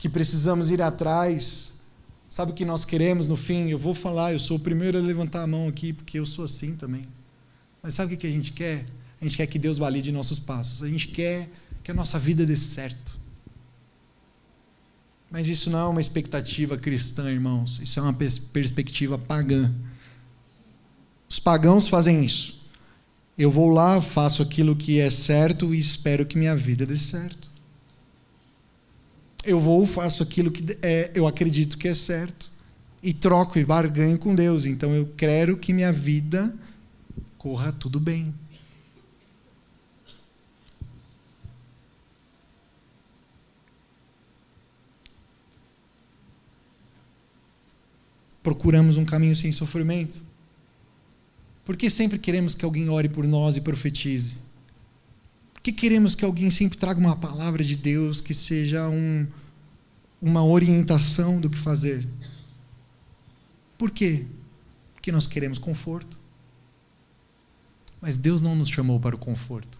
que 0.02 0.10
precisamos 0.10 0.72
ir 0.72 0.82
atrás. 0.82 1.76
Sabe 2.28 2.52
o 2.52 2.56
que 2.56 2.66
nós 2.66 2.84
queremos 2.84 3.28
no 3.28 3.36
fim? 3.36 3.70
Eu 3.70 3.78
vou 3.78 3.94
falar, 3.94 4.34
eu 4.34 4.40
sou 4.40 4.58
o 4.58 4.60
primeiro 4.60 4.98
a 4.98 5.02
levantar 5.02 5.44
a 5.44 5.48
mão 5.48 5.68
aqui, 5.68 5.94
porque 5.94 6.18
eu 6.18 6.26
sou 6.26 6.44
assim 6.44 6.76
também. 6.76 7.06
Mas 7.84 7.94
sabe 7.94 8.16
o 8.16 8.18
que 8.18 8.26
a 8.26 8.32
gente 8.32 8.52
quer? 8.52 8.84
A 9.22 9.24
gente 9.24 9.38
quer 9.38 9.46
que 9.46 9.60
Deus 9.60 9.78
valide 9.78 10.12
nossos 10.12 10.40
passos. 10.40 10.82
A 10.82 10.88
gente 10.88 11.08
quer 11.10 11.48
que 11.84 11.92
a 11.92 11.94
nossa 11.94 12.18
vida 12.18 12.44
dê 12.44 12.56
certo. 12.56 13.20
Mas 15.30 15.48
isso 15.48 15.70
não 15.70 15.78
é 15.78 15.86
uma 15.86 16.02
expectativa 16.02 16.76
cristã, 16.80 17.32
irmãos. 17.32 17.80
Isso 17.80 18.00
é 18.00 18.02
uma 18.02 18.14
perspectiva 18.14 19.20
pagã. 19.20 19.72
Os 21.30 21.38
pagãos 21.38 21.88
fazem 21.88 22.26
isso. 22.26 22.60
Eu 23.42 23.50
vou 23.50 23.70
lá, 23.70 24.00
faço 24.00 24.44
aquilo 24.44 24.76
que 24.76 25.00
é 25.00 25.10
certo 25.10 25.74
e 25.74 25.80
espero 25.80 26.28
que 26.28 26.38
minha 26.38 26.56
vida 26.56 26.86
dê 26.86 26.96
certo. 26.96 27.50
Eu 29.44 29.60
vou, 29.60 29.88
faço 29.88 30.22
aquilo 30.22 30.52
que 30.52 30.78
é, 30.80 31.10
eu 31.16 31.26
acredito 31.26 31.76
que 31.76 31.88
é 31.88 31.94
certo 31.96 32.52
e 33.02 33.12
troco 33.12 33.58
e 33.58 33.66
barganho 33.66 34.20
com 34.20 34.36
Deus. 34.36 34.68
Então 34.68 34.94
eu 34.94 35.08
quero 35.18 35.58
que 35.58 35.74
minha 35.74 35.92
vida 35.92 36.54
corra 37.36 37.72
tudo 37.72 38.00
bem. 38.00 38.32
Procuramos 48.44 48.98
um 48.98 49.06
caminho 49.06 49.36
sem 49.36 49.52
sofrimento. 49.52 50.22
Por 51.72 51.78
que 51.78 51.90
sempre 51.90 52.20
queremos 52.20 52.54
que 52.54 52.66
alguém 52.66 52.90
ore 52.90 53.08
por 53.08 53.26
nós 53.26 53.56
e 53.56 53.62
profetize? 53.62 54.36
Por 55.54 55.62
que 55.62 55.72
queremos 55.72 56.16
que 56.16 56.26
alguém 56.26 56.50
sempre 56.50 56.78
traga 56.78 57.00
uma 57.00 57.16
palavra 57.16 57.64
de 57.64 57.78
Deus 57.78 58.20
que 58.20 58.34
seja 58.34 58.90
um, 58.90 59.26
uma 60.22 60.44
orientação 60.44 61.40
do 61.40 61.50
que 61.50 61.58
fazer? 61.58 62.06
Por 63.78 63.90
quê? 63.90 64.26
Porque 64.94 65.14
nós 65.14 65.26
queremos 65.26 65.58
conforto. 65.58 66.20
Mas 68.02 68.18
Deus 68.18 68.42
não 68.42 68.54
nos 68.54 68.68
chamou 68.68 69.00
para 69.00 69.16
o 69.16 69.18
conforto. 69.18 69.80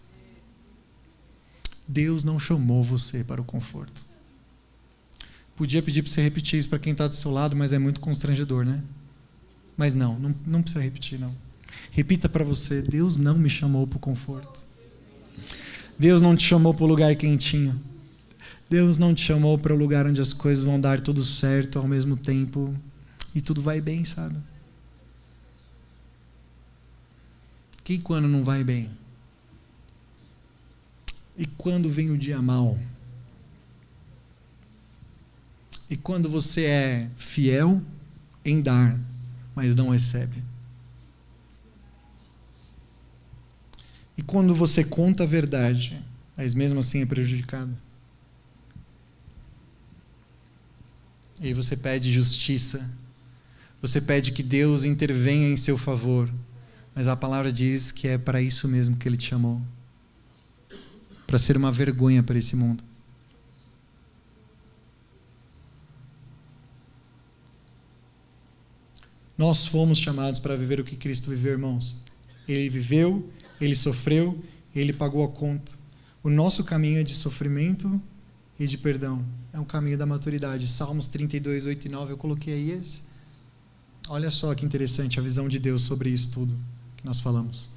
Deus 1.86 2.24
não 2.24 2.38
chamou 2.38 2.82
você 2.82 3.22
para 3.22 3.38
o 3.38 3.44
conforto. 3.44 4.02
Podia 5.54 5.82
pedir 5.82 6.02
para 6.02 6.10
você 6.10 6.22
repetir 6.22 6.58
isso 6.58 6.70
para 6.70 6.78
quem 6.78 6.92
está 6.92 7.06
do 7.06 7.14
seu 7.14 7.30
lado, 7.30 7.54
mas 7.54 7.70
é 7.70 7.78
muito 7.78 8.00
constrangedor, 8.00 8.64
né? 8.64 8.82
Mas 9.76 9.92
não, 9.92 10.18
não, 10.18 10.34
não 10.46 10.62
precisa 10.62 10.82
repetir, 10.82 11.20
não. 11.20 11.51
Repita 11.90 12.28
para 12.28 12.44
você: 12.44 12.82
Deus 12.82 13.16
não 13.16 13.36
me 13.36 13.50
chamou 13.50 13.86
para 13.86 13.96
o 13.96 14.00
conforto. 14.00 14.64
Deus 15.98 16.22
não 16.22 16.34
te 16.34 16.44
chamou 16.44 16.74
para 16.74 16.84
o 16.84 16.88
lugar 16.88 17.14
quentinho. 17.16 17.80
Deus 18.68 18.96
não 18.96 19.14
te 19.14 19.22
chamou 19.22 19.58
para 19.58 19.74
o 19.74 19.76
lugar 19.76 20.06
onde 20.06 20.20
as 20.20 20.32
coisas 20.32 20.64
vão 20.64 20.80
dar 20.80 21.00
tudo 21.00 21.22
certo 21.22 21.78
ao 21.78 21.86
mesmo 21.86 22.16
tempo 22.16 22.74
e 23.34 23.40
tudo 23.40 23.60
vai 23.60 23.80
bem, 23.80 24.04
sabe? 24.04 24.36
Quem 27.84 28.00
quando 28.00 28.28
não 28.28 28.44
vai 28.44 28.64
bem? 28.64 28.90
E 31.36 31.46
quando 31.46 31.90
vem 31.90 32.10
o 32.10 32.18
dia 32.18 32.40
mal? 32.40 32.78
E 35.90 35.96
quando 35.96 36.30
você 36.30 36.64
é 36.64 37.10
fiel 37.16 37.82
em 38.44 38.62
dar, 38.62 38.98
mas 39.54 39.74
não 39.74 39.90
recebe? 39.90 40.42
E 44.22 44.24
quando 44.24 44.54
você 44.54 44.84
conta 44.84 45.24
a 45.24 45.26
verdade, 45.26 46.00
mas 46.36 46.54
mesmo 46.54 46.78
assim 46.78 47.02
é 47.02 47.06
prejudicado? 47.06 47.76
E 51.40 51.48
aí 51.48 51.52
você 51.52 51.76
pede 51.76 52.08
justiça. 52.08 52.88
Você 53.80 54.00
pede 54.00 54.30
que 54.30 54.44
Deus 54.44 54.84
intervenha 54.84 55.48
em 55.48 55.56
seu 55.56 55.76
favor. 55.76 56.32
Mas 56.94 57.08
a 57.08 57.16
palavra 57.16 57.52
diz 57.52 57.90
que 57.90 58.06
é 58.06 58.16
para 58.16 58.40
isso 58.40 58.68
mesmo 58.68 58.96
que 58.96 59.08
ele 59.08 59.16
te 59.16 59.30
chamou 59.30 59.60
para 61.26 61.36
ser 61.36 61.56
uma 61.56 61.72
vergonha 61.72 62.22
para 62.22 62.38
esse 62.38 62.54
mundo. 62.54 62.84
Nós 69.36 69.66
fomos 69.66 69.98
chamados 69.98 70.38
para 70.38 70.54
viver 70.54 70.78
o 70.78 70.84
que 70.84 70.94
Cristo 70.94 71.28
viveu, 71.28 71.54
irmãos. 71.54 71.96
Ele 72.46 72.68
viveu 72.68 73.28
ele 73.64 73.74
sofreu, 73.74 74.42
ele 74.74 74.92
pagou 74.92 75.24
a 75.24 75.28
conta. 75.28 75.72
O 76.22 76.30
nosso 76.30 76.64
caminho 76.64 77.00
é 77.00 77.02
de 77.02 77.14
sofrimento 77.14 78.00
e 78.58 78.66
de 78.66 78.78
perdão. 78.78 79.24
É 79.52 79.60
um 79.60 79.64
caminho 79.64 79.98
da 79.98 80.06
maturidade. 80.06 80.66
Salmos 80.66 81.06
32, 81.06 81.66
8 81.66 81.86
e 81.86 81.88
9, 81.88 82.12
eu 82.12 82.16
coloquei 82.16 82.54
aí 82.54 82.70
esse. 82.70 83.02
Olha 84.08 84.30
só 84.30 84.54
que 84.54 84.64
interessante 84.64 85.18
a 85.18 85.22
visão 85.22 85.48
de 85.48 85.58
Deus 85.58 85.82
sobre 85.82 86.10
isso 86.10 86.30
tudo 86.30 86.56
que 86.96 87.04
nós 87.04 87.20
falamos. 87.20 87.68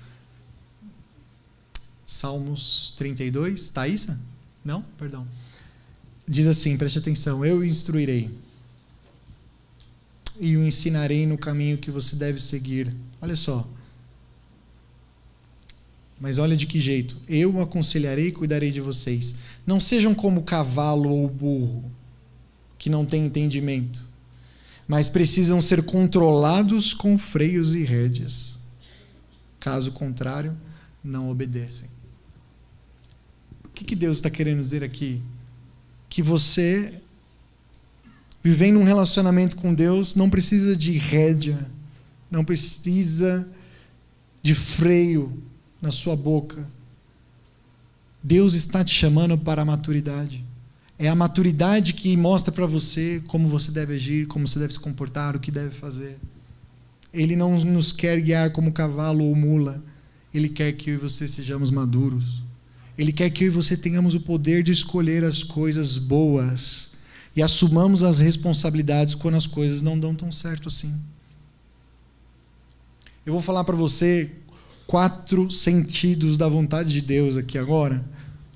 Salmos 2.05 2.93
32, 2.97 3.69
Thaisa? 3.69 4.19
Não? 4.63 4.81
Perdão. 4.97 5.27
Diz 6.27 6.47
assim, 6.47 6.77
preste 6.77 6.99
atenção: 6.99 7.45
Eu 7.45 7.59
o 7.59 7.65
instruirei 7.65 8.31
e 10.39 10.57
o 10.57 10.63
ensinarei 10.63 11.25
no 11.25 11.37
caminho 11.37 11.77
que 11.77 11.91
você 11.91 12.15
deve 12.15 12.39
seguir. 12.39 12.93
Olha 13.21 13.35
só, 13.35 13.67
mas 16.19 16.38
olha 16.38 16.56
de 16.56 16.65
que 16.65 16.80
jeito. 16.80 17.17
Eu 17.28 17.56
o 17.56 17.62
aconselharei 17.62 18.28
e 18.28 18.32
cuidarei 18.32 18.71
de 18.71 18.82
vocês. 18.82 19.36
Não 19.65 19.80
sejam 19.80 20.15
como 20.15 20.43
cavalo 20.43 21.10
ou 21.10 21.30
burro, 21.30 21.84
que 22.78 22.89
não 22.89 23.06
têm 23.06 23.25
entendimento, 23.25 24.06
mas 24.88 25.10
precisam 25.10 25.62
ser 25.62 25.84
controlados 25.84 26.93
com 26.93 27.17
freios 27.17 27.73
e 27.73 27.84
rédeas. 27.84 28.58
Caso 29.60 29.91
contrário, 29.91 30.56
não 31.04 31.30
obedecem. 31.30 31.89
que, 33.73 33.84
que 33.84 33.95
Deus 33.95 34.17
está 34.17 34.30
querendo 34.30 34.60
dizer 34.60 34.84
aqui? 34.84 35.21
Que 36.08 36.21
você, 36.21 36.93
vivendo 38.41 38.80
um 38.80 38.84
relacionamento 38.84 39.58
com 39.58 39.73
Deus, 39.73 40.15
não 40.15 40.30
precisa 40.30 40.78
de 40.78 40.91
rédea, 40.97 41.69
não 42.32 42.45
precisa 42.45 43.47
de 44.41 44.56
freio 44.56 45.43
na 45.85 45.91
sua 45.91 46.15
boca. 46.15 46.67
Deus 48.23 48.55
está 48.55 48.83
te 48.83 48.91
chamando 48.91 49.37
para 49.37 49.61
a 49.61 49.65
maturidade. 49.65 50.43
É 50.97 51.07
a 51.07 51.13
maturidade 51.13 51.93
que 51.93 52.17
mostra 52.17 52.51
para 52.51 52.65
você 52.65 53.21
como 53.27 53.47
você 53.47 53.69
deve 53.69 53.93
agir, 53.93 54.25
como 54.25 54.47
você 54.47 54.57
deve 54.57 54.73
se 54.73 54.79
comportar, 54.79 55.35
o 55.35 55.39
que 55.39 55.51
deve 55.51 55.75
fazer. 55.75 56.17
Ele 57.13 57.35
não 57.35 57.63
nos 57.63 57.91
quer 57.91 58.19
guiar 58.19 58.49
como 58.49 58.71
cavalo 58.71 59.25
ou 59.25 59.35
mula. 59.35 59.83
Ele 60.33 60.49
quer 60.49 60.71
que 60.73 60.89
eu 60.89 60.95
e 60.95 60.97
você 60.97 61.27
sejamos 61.27 61.69
maduros. 61.69 62.41
Ele 62.97 63.13
quer 63.13 63.29
que 63.29 63.43
eu 63.43 63.47
e 63.47 63.51
você 63.51 63.77
tenhamos 63.77 64.15
o 64.15 64.19
poder 64.19 64.63
de 64.63 64.71
escolher 64.71 65.23
as 65.23 65.43
coisas 65.43 65.99
boas 65.99 66.89
e 67.35 67.43
assumamos 67.43 68.01
as 68.01 68.17
responsabilidades 68.17 69.13
quando 69.13 69.35
as 69.35 69.45
coisas 69.45 69.83
não 69.83 69.99
dão 69.99 70.15
tão 70.15 70.31
certo 70.31 70.67
assim. 70.67 70.95
Eu 73.23 73.33
vou 73.33 73.41
falar 73.41 73.63
para 73.63 73.75
você 73.75 74.31
quatro 74.87 75.49
sentidos 75.49 76.37
da 76.37 76.47
vontade 76.47 76.91
de 76.93 77.01
Deus 77.01 77.37
aqui 77.37 77.57
agora, 77.57 78.03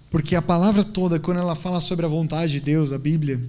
porque 0.10 0.36
a 0.36 0.42
palavra 0.42 0.84
toda, 0.84 1.20
quando 1.20 1.40
ela 1.40 1.56
fala 1.56 1.80
sobre 1.80 2.06
a 2.06 2.10
vontade 2.10 2.54
de 2.54 2.62
Deus, 2.62 2.92
a 2.92 2.98
Bíblia, 2.98 3.40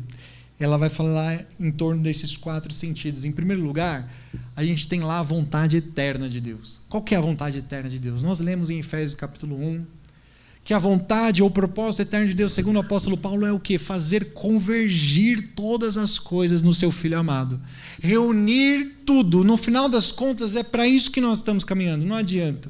ela 0.58 0.76
vai 0.76 0.90
falar 0.90 1.46
em 1.58 1.70
torno 1.70 2.02
desses 2.02 2.36
quatro 2.36 2.72
sentidos. 2.74 3.24
Em 3.24 3.32
primeiro 3.32 3.62
lugar, 3.62 4.12
a 4.54 4.62
gente 4.62 4.86
tem 4.86 5.00
lá 5.00 5.20
a 5.20 5.22
vontade 5.22 5.78
eterna 5.78 6.28
de 6.28 6.38
Deus. 6.38 6.82
Qual 6.88 7.02
que 7.02 7.14
é 7.14 7.18
a 7.18 7.20
vontade 7.20 7.58
eterna 7.58 7.88
de 7.88 7.98
Deus? 7.98 8.22
Nós 8.22 8.40
lemos 8.40 8.68
em 8.68 8.78
Efésios 8.78 9.14
capítulo 9.14 9.56
1, 9.56 9.86
que 10.62 10.74
a 10.74 10.78
vontade 10.78 11.42
ou 11.42 11.50
propósito 11.50 12.02
eterno 12.02 12.28
de 12.28 12.34
Deus, 12.34 12.52
segundo 12.52 12.76
o 12.76 12.80
apóstolo 12.80 13.16
Paulo, 13.16 13.46
é 13.46 13.52
o 13.52 13.58
que? 13.58 13.78
Fazer 13.78 14.32
convergir 14.32 15.52
todas 15.54 15.96
as 15.96 16.18
coisas 16.18 16.62
no 16.62 16.74
seu 16.74 16.92
Filho 16.92 17.18
amado. 17.18 17.60
Reunir 18.00 18.98
tudo. 19.04 19.42
No 19.42 19.56
final 19.56 19.88
das 19.88 20.12
contas, 20.12 20.54
é 20.54 20.62
para 20.62 20.86
isso 20.86 21.10
que 21.10 21.20
nós 21.20 21.38
estamos 21.38 21.64
caminhando. 21.64 22.04
Não 22.04 22.14
adianta. 22.14 22.68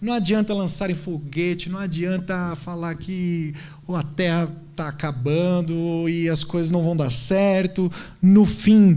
Não 0.00 0.14
adianta 0.14 0.54
lançar 0.54 0.88
em 0.88 0.94
foguete, 0.94 1.68
não 1.68 1.78
adianta 1.78 2.56
falar 2.56 2.94
que 2.94 3.54
a 3.86 4.02
terra 4.02 4.50
está 4.70 4.88
acabando 4.88 6.08
e 6.08 6.26
as 6.26 6.42
coisas 6.42 6.72
não 6.72 6.82
vão 6.82 6.96
dar 6.96 7.10
certo. 7.10 7.92
No 8.20 8.46
fim, 8.46 8.96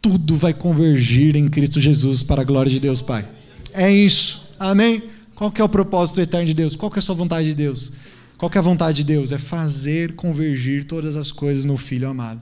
tudo 0.00 0.36
vai 0.36 0.52
convergir 0.52 1.36
em 1.36 1.48
Cristo 1.48 1.80
Jesus 1.80 2.24
para 2.24 2.42
a 2.42 2.44
glória 2.44 2.70
de 2.70 2.80
Deus 2.80 3.00
Pai. 3.00 3.24
É 3.72 3.90
isso. 3.90 4.44
Amém? 4.58 5.02
Qual 5.42 5.50
que 5.50 5.60
é 5.60 5.64
o 5.64 5.68
propósito 5.68 6.20
eterno 6.20 6.46
de 6.46 6.54
Deus? 6.54 6.76
Qual 6.76 6.88
que 6.88 6.98
é 6.98 7.00
a 7.00 7.02
sua 7.02 7.16
vontade 7.16 7.48
de 7.48 7.54
Deus? 7.56 7.90
Qual 8.38 8.48
que 8.48 8.56
é 8.56 8.60
a 8.60 8.62
vontade 8.62 8.98
de 8.98 9.02
Deus? 9.02 9.32
É 9.32 9.38
fazer 9.38 10.14
convergir 10.14 10.84
todas 10.84 11.16
as 11.16 11.32
coisas 11.32 11.64
no 11.64 11.76
Filho 11.76 12.08
amado. 12.08 12.40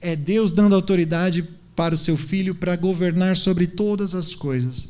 É 0.00 0.16
Deus 0.16 0.50
dando 0.50 0.74
autoridade 0.74 1.46
para 1.76 1.94
o 1.94 1.98
seu 1.98 2.16
Filho 2.16 2.54
para 2.54 2.74
governar 2.74 3.36
sobre 3.36 3.66
todas 3.66 4.14
as 4.14 4.34
coisas. 4.34 4.88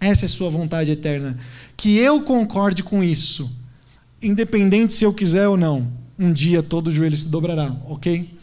Essa 0.00 0.24
é 0.24 0.28
a 0.28 0.30
sua 0.30 0.48
vontade 0.48 0.90
eterna. 0.90 1.38
Que 1.76 1.98
eu 1.98 2.22
concorde 2.22 2.82
com 2.82 3.04
isso, 3.04 3.50
independente 4.22 4.94
se 4.94 5.04
eu 5.04 5.12
quiser 5.12 5.46
ou 5.46 5.58
não. 5.58 5.92
Um 6.18 6.32
dia 6.32 6.62
todo 6.62 6.88
o 6.88 6.90
joelho 6.90 7.18
se 7.18 7.28
dobrará, 7.28 7.76
ok? 7.84 8.34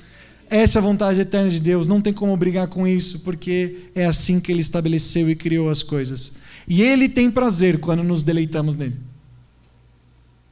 Essa 0.49 0.79
é 0.79 0.81
a 0.81 0.83
vontade 0.83 1.19
eterna 1.19 1.49
de 1.49 1.59
Deus. 1.59 1.87
Não 1.87 2.01
tem 2.01 2.13
como 2.13 2.35
brigar 2.37 2.67
com 2.67 2.87
isso, 2.87 3.19
porque 3.19 3.89
é 3.93 4.05
assim 4.05 4.39
que 4.39 4.51
Ele 4.51 4.61
estabeleceu 4.61 5.29
e 5.29 5.35
criou 5.35 5.69
as 5.69 5.83
coisas. 5.83 6.33
E 6.67 6.81
Ele 6.81 7.09
tem 7.09 7.29
prazer 7.29 7.79
quando 7.79 8.03
nos 8.03 8.23
deleitamos 8.23 8.75
nele. 8.75 8.97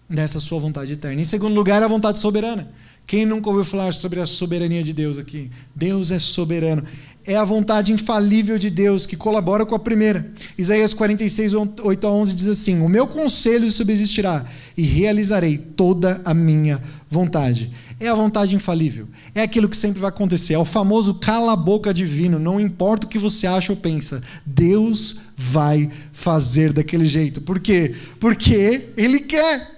Nessa 0.08 0.40
sua 0.40 0.60
vontade 0.60 0.94
eterna. 0.94 1.22
Em 1.22 1.26
segundo 1.26 1.56
lugar, 1.56 1.82
a 1.82 1.88
vontade 1.88 2.20
soberana. 2.20 2.72
Quem 3.08 3.24
nunca 3.24 3.50
ouviu 3.50 3.64
falar 3.64 3.94
sobre 3.94 4.20
a 4.20 4.26
soberania 4.26 4.84
de 4.84 4.92
Deus 4.92 5.20
aqui? 5.20 5.52
Deus 5.76 6.10
é 6.10 6.18
soberano. 6.18 6.84
É 7.28 7.36
a 7.36 7.44
vontade 7.44 7.92
infalível 7.92 8.58
de 8.58 8.70
Deus 8.70 9.06
que 9.06 9.16
colabora 9.16 9.66
com 9.66 9.76
a 9.76 9.80
primeira. 9.80 10.32
Isaías 10.58 10.94
46, 10.94 11.54
8 11.84 12.08
a 12.08 12.12
11 12.12 12.34
diz 12.34 12.48
assim: 12.48 12.82
O 12.82 12.90
meu 12.90 13.08
conselho 13.08 13.70
subsistirá 13.72 14.46
e 14.76 14.84
realizarei 14.84 15.58
toda 15.58 16.22
a 16.26 16.34
minha 16.34 16.82
vontade. 17.10 17.72
É 18.00 18.08
a 18.08 18.16
vontade 18.16 18.56
infalível. 18.56 19.08
É 19.34 19.42
aquilo 19.42 19.70
que 19.70 19.78
sempre 19.78 20.00
vai 20.00 20.10
acontecer. 20.10 20.54
É 20.54 20.60
o 20.60 20.66
famoso 20.66 21.16
cala-boca 21.16 21.94
divino. 21.94 22.40
Não 22.40 22.60
importa 22.60 23.06
o 23.06 23.10
que 23.10 23.20
você 23.20 23.48
acha 23.48 23.72
ou 23.72 23.78
pensa, 23.78 24.22
Deus 24.46 25.22
vai 25.38 25.90
fazer 26.12 26.74
daquele 26.74 27.08
jeito. 27.08 27.42
Por 27.42 27.60
quê? 27.60 27.96
Porque 28.20 28.90
Ele 28.98 29.20
quer. 29.20 29.75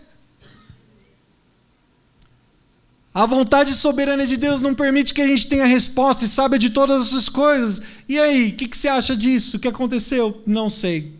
A 3.17 3.25
vontade 3.25 3.73
soberana 3.73 4.27
de 4.27 4.37
Deus 4.37 4.61
não 4.61 4.75
permite 4.75 5.11
que 5.11 5.23
a 5.23 5.25
gente 5.25 5.47
tenha 5.47 5.65
resposta 5.65 6.23
e 6.23 6.27
saiba 6.27 6.59
de 6.59 6.69
todas 6.69 7.07
essas 7.07 7.27
coisas. 7.27 7.81
E 8.07 8.19
aí, 8.19 8.49
o 8.49 8.53
que, 8.53 8.67
que, 8.67 8.77
você 8.77 8.87
acha 8.87 9.17
disso? 9.17 9.57
O 9.57 9.59
que 9.59 9.67
aconteceu? 9.67 10.39
Não 10.45 10.69
sei. 10.69 11.15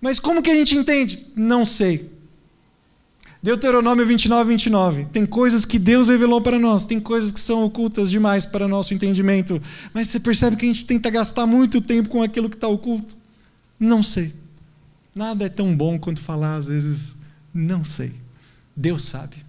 Mas 0.00 0.18
como 0.18 0.40
que 0.40 0.48
a 0.48 0.54
gente 0.54 0.74
entende? 0.74 1.26
Não 1.36 1.66
sei. 1.66 2.10
Deuteronômio 3.42 4.06
29, 4.06 4.48
29. 4.52 5.04
Tem 5.12 5.26
coisas 5.26 5.66
que 5.66 5.78
Deus 5.78 6.08
revelou 6.08 6.40
para 6.40 6.58
nós, 6.58 6.86
tem 6.86 6.98
coisas 6.98 7.30
que 7.30 7.40
são 7.40 7.62
ocultas 7.62 8.10
demais 8.10 8.46
para 8.46 8.66
nosso 8.66 8.94
entendimento. 8.94 9.60
Mas 9.92 10.08
você 10.08 10.18
percebe 10.18 10.56
que 10.56 10.64
a 10.64 10.68
gente 10.68 10.86
tenta 10.86 11.10
gastar 11.10 11.46
muito 11.46 11.82
tempo 11.82 12.08
com 12.08 12.22
aquilo 12.22 12.48
que 12.48 12.56
está 12.56 12.68
oculto? 12.68 13.18
Não 13.78 14.02
sei. 14.02 14.32
Nada 15.14 15.44
é 15.44 15.50
tão 15.50 15.76
bom 15.76 15.98
quanto 15.98 16.22
falar, 16.22 16.56
às 16.56 16.68
vezes, 16.68 17.14
não 17.52 17.84
sei. 17.84 18.14
Deus 18.74 19.04
sabe. 19.04 19.46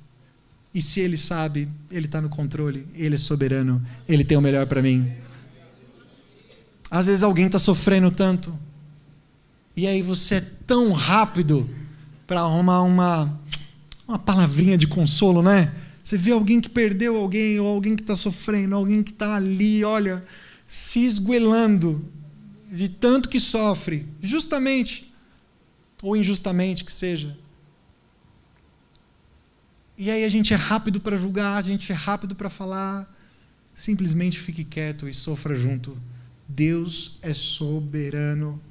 E 0.73 0.81
se 0.81 0.99
ele 0.99 1.17
sabe, 1.17 1.67
ele 1.89 2.05
está 2.05 2.21
no 2.21 2.29
controle, 2.29 2.85
ele 2.93 3.15
é 3.15 3.17
soberano, 3.17 3.85
ele 4.07 4.23
tem 4.23 4.37
o 4.37 4.41
melhor 4.41 4.67
para 4.67 4.81
mim. 4.81 5.11
Às 6.91 7.07
vezes 7.07 7.23
alguém 7.23 7.47
está 7.47 7.59
sofrendo 7.59 8.11
tanto, 8.11 8.57
e 9.75 9.87
aí 9.87 10.01
você 10.01 10.35
é 10.35 10.41
tão 10.67 10.91
rápido 10.91 11.69
para 12.27 12.41
arrumar 12.41 12.81
uma, 12.81 13.39
uma 14.07 14.19
palavrinha 14.19 14.77
de 14.77 14.87
consolo, 14.87 15.41
né? 15.41 15.73
Você 16.03 16.17
vê 16.17 16.31
alguém 16.31 16.59
que 16.59 16.69
perdeu 16.69 17.17
alguém, 17.17 17.59
ou 17.59 17.67
alguém 17.67 17.95
que 17.95 18.01
está 18.01 18.15
sofrendo, 18.15 18.75
alguém 18.75 19.03
que 19.03 19.11
está 19.11 19.35
ali, 19.35 19.83
olha, 19.83 20.23
se 20.67 21.03
esguelando 21.03 22.03
de 22.71 22.89
tanto 22.89 23.29
que 23.29 23.39
sofre, 23.39 24.05
justamente 24.21 25.11
ou 26.01 26.15
injustamente 26.15 26.83
que 26.83 26.91
seja. 26.91 27.37
E 30.01 30.09
aí 30.09 30.23
a 30.23 30.29
gente 30.29 30.53
é 30.53 30.55
rápido 30.55 31.01
para 31.01 31.17
julgar, 31.17 31.57
a 31.57 31.61
gente 31.61 31.91
é 31.91 31.95
rápido 31.95 32.33
para 32.33 32.49
falar. 32.49 33.13
Simplesmente 33.75 34.39
fique 34.39 34.63
quieto 34.63 35.09
e 35.09 35.13
sofra 35.13 35.53
junto. 35.57 36.01
Deus 36.47 37.19
é 37.21 37.33
soberano. 37.33 38.61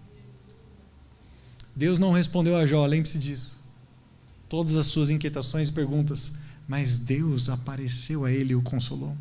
Deus 1.76 1.98
não 1.98 2.12
respondeu 2.12 2.56
a 2.56 2.64
Jó, 2.64 2.84
lembre-se 2.86 3.18
disso. 3.18 3.60
Todas 4.48 4.74
as 4.74 4.86
suas 4.86 5.10
inquietações 5.10 5.68
e 5.68 5.72
perguntas, 5.72 6.32
mas 6.66 6.98
Deus 6.98 7.50
apareceu 7.50 8.24
a 8.24 8.32
ele 8.32 8.54
e 8.54 8.56
o 8.56 8.62
consolou. 8.62 9.14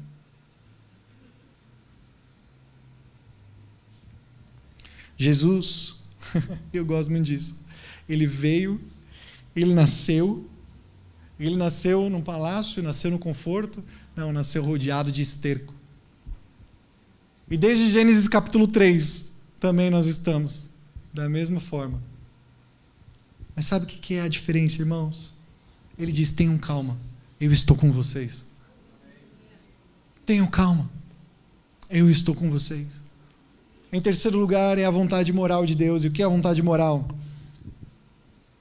Jesus, 5.17 6.01
eu 6.71 6.85
gosto 6.85 7.11
muito 7.11 7.25
disso. 7.25 7.53
Ele 8.07 8.25
veio, 8.25 8.79
ele 9.53 9.73
nasceu, 9.73 10.49
ele 11.45 11.55
nasceu 11.55 12.09
num 12.09 12.21
palácio, 12.21 12.81
nasceu 12.81 13.11
no 13.11 13.19
conforto? 13.19 13.83
Não, 14.15 14.31
nasceu 14.31 14.63
rodeado 14.63 15.11
de 15.11 15.21
esterco. 15.21 15.73
E 17.49 17.55
desde 17.55 17.89
Gênesis 17.89 18.27
capítulo 18.27 18.67
3 18.67 19.33
também 19.59 19.89
nós 19.89 20.07
estamos 20.07 20.69
da 21.13 21.29
mesma 21.29 21.59
forma. 21.59 22.01
Mas 23.55 23.65
sabe 23.65 23.85
o 23.85 23.87
que 23.87 24.15
é 24.15 24.21
a 24.21 24.27
diferença, 24.27 24.81
irmãos? 24.81 25.33
Ele 25.97 26.11
diz: 26.11 26.31
tenham 26.31 26.57
calma, 26.57 26.97
eu 27.39 27.51
estou 27.51 27.75
com 27.75 27.91
vocês. 27.91 28.45
Tenham 30.25 30.45
calma, 30.47 30.89
eu 31.89 32.09
estou 32.09 32.35
com 32.35 32.51
vocês. 32.51 33.03
Em 33.91 34.01
terceiro 34.01 34.37
lugar 34.37 34.77
é 34.77 34.85
a 34.85 34.91
vontade 34.91 35.31
moral 35.31 35.65
de 35.65 35.73
Deus. 35.73 36.03
E 36.03 36.07
o 36.07 36.11
que 36.11 36.21
é 36.21 36.25
a 36.25 36.29
vontade 36.29 36.61
moral? 36.61 37.07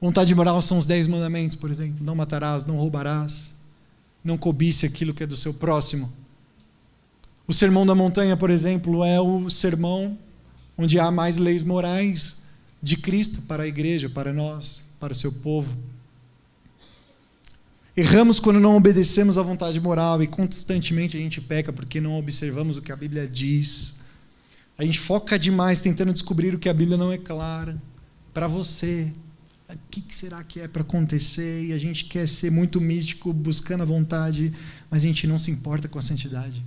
Vontade 0.01 0.35
moral 0.35 0.61
são 0.61 0.79
os 0.79 0.87
dez 0.87 1.07
mandamentos, 1.07 1.57
por 1.57 1.71
exemplo. 1.71 2.05
Não 2.05 2.15
matarás, 2.15 2.65
não 2.65 2.77
roubarás, 2.77 3.55
não 4.23 4.37
cobice 4.37 4.85
aquilo 4.85 5.15
que 5.15 5.23
é 5.23 5.27
do 5.27 5.37
seu 5.37 5.55
próximo. 5.55 6.13
O 7.47 7.55
sermão 7.55 7.87
da 7.87 7.95
montanha, 7.95 8.37
por 8.37 8.51
exemplo, 8.51 9.05
é 9.05 9.21
o 9.21 9.49
sermão 9.49 10.19
onde 10.77 10.99
há 10.99 11.11
mais 11.11 11.39
leis 11.39 11.63
morais 11.63 12.39
de 12.83 12.97
Cristo 12.97 13.41
para 13.43 13.63
a 13.63 13.67
igreja, 13.67 14.09
para 14.09 14.33
nós, 14.33 14.83
para 15.01 15.13
o 15.13 15.17
seu 15.17 15.33
povo. 15.33 15.75
Erramos 17.97 18.39
quando 18.39 18.61
não 18.61 18.77
obedecemos 18.77 19.39
à 19.39 19.43
vontade 19.43 19.81
moral 19.81 20.23
e 20.23 20.27
constantemente 20.27 21.17
a 21.17 21.21
gente 21.21 21.41
peca 21.41 21.73
porque 21.73 21.99
não 21.99 22.19
observamos 22.19 22.77
o 22.77 22.83
que 22.83 22.93
a 22.93 22.97
Bíblia 22.97 23.27
diz. 23.27 23.95
A 24.77 24.85
gente 24.85 25.01
foca 25.01 25.39
demais 25.39 25.81
tentando 25.81 26.13
descobrir 26.13 26.55
o 26.55 26.59
que 26.59 26.69
a 26.69 26.75
Bíblia 26.75 26.99
não 26.99 27.11
é 27.11 27.17
clara 27.17 27.81
para 28.35 28.47
você, 28.47 29.11
O 29.69 29.77
que 29.91 30.15
será 30.15 30.45
que 30.45 30.61
é 30.61 30.69
para 30.69 30.83
acontecer? 30.83 31.67
E 31.67 31.73
a 31.73 31.79
gente 31.79 32.05
quer 32.05 32.29
ser 32.29 32.51
muito 32.51 32.81
místico, 32.81 33.33
buscando 33.33 33.83
a 33.83 33.87
vontade, 33.87 34.53
mas 34.91 35.03
a 35.03 35.07
gente 35.07 35.27
não 35.27 35.39
se 35.39 35.51
importa 35.51 35.89
com 35.89 35.99
a 35.99 36.03
santidade. 36.03 36.63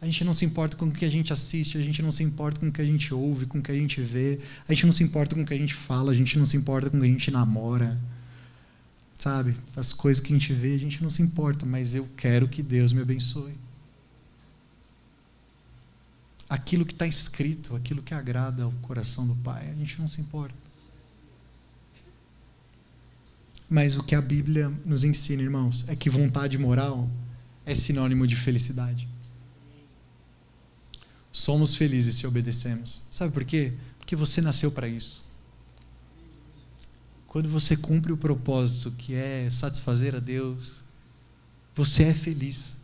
A 0.00 0.06
gente 0.06 0.22
não 0.22 0.32
se 0.32 0.44
importa 0.44 0.76
com 0.76 0.86
o 0.86 0.92
que 0.92 1.04
a 1.04 1.10
gente 1.10 1.32
assiste, 1.32 1.76
a 1.76 1.82
gente 1.82 2.02
não 2.02 2.12
se 2.12 2.22
importa 2.22 2.60
com 2.60 2.68
o 2.68 2.72
que 2.72 2.80
a 2.80 2.84
gente 2.84 3.12
ouve, 3.12 3.46
com 3.46 3.58
o 3.58 3.62
que 3.62 3.72
a 3.72 3.74
gente 3.74 4.00
vê, 4.00 4.38
a 4.68 4.72
gente 4.72 4.86
não 4.86 4.92
se 4.92 5.02
importa 5.02 5.34
com 5.34 5.42
o 5.42 5.46
que 5.46 5.54
a 5.54 5.56
gente 5.56 5.74
fala, 5.74 6.12
a 6.12 6.14
gente 6.14 6.38
não 6.38 6.46
se 6.46 6.56
importa 6.56 6.88
com 6.88 6.98
o 6.98 7.00
que 7.00 7.06
a 7.06 7.10
gente 7.10 7.30
namora. 7.30 7.98
Sabe? 9.18 9.56
As 9.74 9.92
coisas 9.92 10.20
que 10.20 10.32
a 10.32 10.38
gente 10.38 10.52
vê, 10.52 10.74
a 10.74 10.78
gente 10.78 11.02
não 11.02 11.10
se 11.10 11.20
importa, 11.22 11.66
mas 11.66 11.94
eu 11.94 12.08
quero 12.16 12.46
que 12.46 12.62
Deus 12.62 12.92
me 12.92 13.00
abençoe. 13.00 13.54
Aquilo 16.48 16.86
que 16.86 16.92
está 16.92 17.06
escrito, 17.06 17.74
aquilo 17.74 18.00
que 18.00 18.14
agrada 18.14 18.62
ao 18.62 18.72
coração 18.82 19.26
do 19.26 19.34
Pai, 19.34 19.68
a 19.68 19.74
gente 19.74 19.98
não 19.98 20.06
se 20.06 20.20
importa. 20.20 20.67
Mas 23.68 23.96
o 23.96 24.02
que 24.02 24.14
a 24.14 24.22
Bíblia 24.22 24.72
nos 24.84 25.04
ensina, 25.04 25.42
irmãos, 25.42 25.84
é 25.88 25.94
que 25.94 26.08
vontade 26.08 26.56
moral 26.56 27.08
é 27.66 27.74
sinônimo 27.74 28.26
de 28.26 28.34
felicidade. 28.34 29.06
Somos 31.30 31.74
felizes 31.74 32.14
se 32.14 32.26
obedecemos. 32.26 33.02
Sabe 33.10 33.32
por 33.32 33.44
quê? 33.44 33.74
Porque 33.98 34.16
você 34.16 34.40
nasceu 34.40 34.70
para 34.70 34.88
isso. 34.88 35.26
Quando 37.26 37.48
você 37.48 37.76
cumpre 37.76 38.10
o 38.10 38.16
propósito 38.16 38.90
que 38.92 39.14
é 39.14 39.50
satisfazer 39.50 40.16
a 40.16 40.18
Deus, 40.18 40.82
você 41.74 42.04
é 42.04 42.14
feliz. 42.14 42.76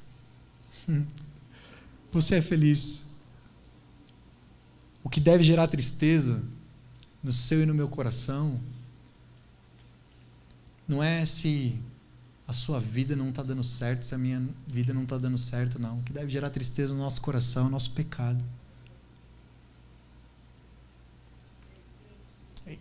Você 2.13 2.37
é 2.37 2.43
feliz. 2.43 3.03
O 5.03 5.11
que 5.11 5.19
deve 5.19 5.43
gerar 5.43 5.67
tristeza 5.67 6.41
no 7.21 7.33
seu 7.33 7.61
e 7.61 7.67
no 7.67 7.75
meu 7.75 7.89
coração 7.89 8.61
não 10.87 11.03
é 11.03 11.25
se 11.25 11.79
a 12.47 12.53
sua 12.53 12.79
vida 12.79 13.17
não 13.17 13.31
está 13.31 13.43
dando 13.43 13.63
certo, 13.63 14.05
se 14.05 14.15
a 14.15 14.19
minha 14.19 14.43
vida 14.67 14.93
não 14.93 15.05
está 15.05 15.17
dando 15.17 15.39
certo, 15.39 15.79
não. 15.79 15.99
O 15.99 16.03
que 16.03 16.13
deve 16.13 16.31
gerar 16.31 16.51
tristeza 16.51 16.93
no 16.93 17.01
nosso 17.01 17.21
coração 17.23 17.65
é 17.65 17.69
o 17.69 17.71
nosso 17.71 17.93
pecado. 17.93 18.45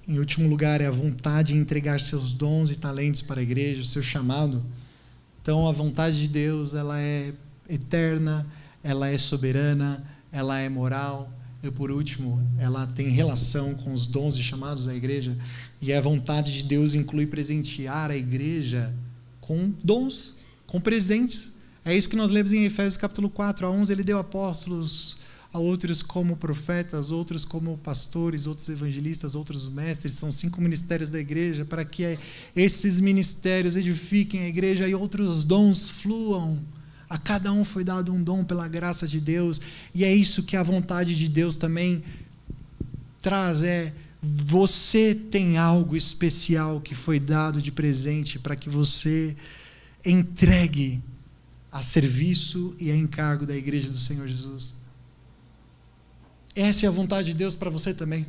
Em 0.07 0.17
último 0.19 0.49
lugar, 0.49 0.79
é 0.81 0.87
a 0.87 0.91
vontade 0.91 1.53
de 1.53 1.59
entregar 1.59 1.99
seus 1.99 2.31
dons 2.31 2.71
e 2.71 2.75
talentos 2.75 3.21
para 3.21 3.39
a 3.39 3.43
igreja, 3.43 3.81
o 3.81 3.85
seu 3.85 4.01
chamado. 4.01 4.63
Então, 5.41 5.67
a 5.67 5.71
vontade 5.71 6.21
de 6.21 6.29
Deus, 6.29 6.73
ela 6.73 6.99
é 6.99 7.33
eterna, 7.69 8.47
ela 8.81 9.09
é 9.09 9.17
soberana, 9.17 10.03
ela 10.31 10.59
é 10.59 10.69
moral, 10.69 11.31
e 11.63 11.71
por 11.71 11.89
último, 11.89 12.45
ela 12.59 12.85
tem 12.85 13.07
relação 13.07 13.73
com 13.73 13.93
os 13.93 14.05
dons 14.05 14.35
e 14.35 14.43
chamados 14.43 14.85
da 14.85 14.93
igreja, 14.93 15.37
e 15.81 15.93
a 15.93 16.01
vontade 16.01 16.51
de 16.51 16.63
Deus 16.65 16.93
inclui 16.93 17.25
presentear 17.25 18.11
a 18.11 18.17
igreja 18.17 18.93
com 19.39 19.73
dons, 19.81 20.35
com 20.67 20.81
presentes. 20.81 21.53
É 21.85 21.95
isso 21.95 22.09
que 22.09 22.17
nós 22.17 22.31
lemos 22.31 22.51
em 22.51 22.65
Efésios 22.65 22.97
capítulo 22.97 23.29
4. 23.29 23.65
A 23.65 23.71
uns 23.71 23.89
ele 23.89 24.03
deu 24.03 24.17
apóstolos, 24.17 25.17
a 25.53 25.59
outros 25.59 26.01
como 26.01 26.35
profetas, 26.35 27.11
outros 27.11 27.45
como 27.45 27.77
pastores, 27.77 28.45
outros 28.45 28.67
evangelistas, 28.67 29.33
outros 29.33 29.67
mestres. 29.67 30.13
São 30.13 30.31
cinco 30.31 30.61
ministérios 30.61 31.09
da 31.09 31.19
igreja 31.19 31.63
para 31.63 31.85
que 31.85 32.19
esses 32.55 32.99
ministérios 32.99 33.77
edifiquem 33.77 34.41
a 34.41 34.47
igreja 34.49 34.87
e 34.87 34.93
outros 34.93 35.45
dons 35.45 35.89
fluam 35.89 36.59
a 37.13 37.17
cada 37.19 37.53
um 37.53 37.63
foi 37.63 37.83
dado 37.83 38.11
um 38.11 38.23
dom 38.23 38.43
pela 38.43 38.67
graça 38.67 39.07
de 39.07 39.21
Deus, 39.21 39.61
e 39.93 40.03
é 40.03 40.11
isso 40.11 40.41
que 40.41 40.57
a 40.57 40.63
vontade 40.63 41.15
de 41.15 41.29
Deus 41.29 41.55
também 41.55 42.03
traz 43.21 43.61
é 43.61 43.93
você 44.19 45.13
tem 45.13 45.55
algo 45.55 45.95
especial 45.95 46.81
que 46.81 46.95
foi 46.95 47.19
dado 47.19 47.61
de 47.61 47.71
presente 47.71 48.39
para 48.39 48.55
que 48.55 48.67
você 48.67 49.37
entregue 50.03 51.03
a 51.71 51.83
serviço 51.83 52.75
e 52.79 52.89
a 52.89 52.97
encargo 52.97 53.45
da 53.45 53.55
igreja 53.55 53.91
do 53.91 53.99
Senhor 53.99 54.27
Jesus. 54.27 54.73
Essa 56.55 56.87
é 56.87 56.89
a 56.89 56.91
vontade 56.91 57.27
de 57.27 57.35
Deus 57.35 57.53
para 57.53 57.69
você 57.69 57.93
também. 57.93 58.25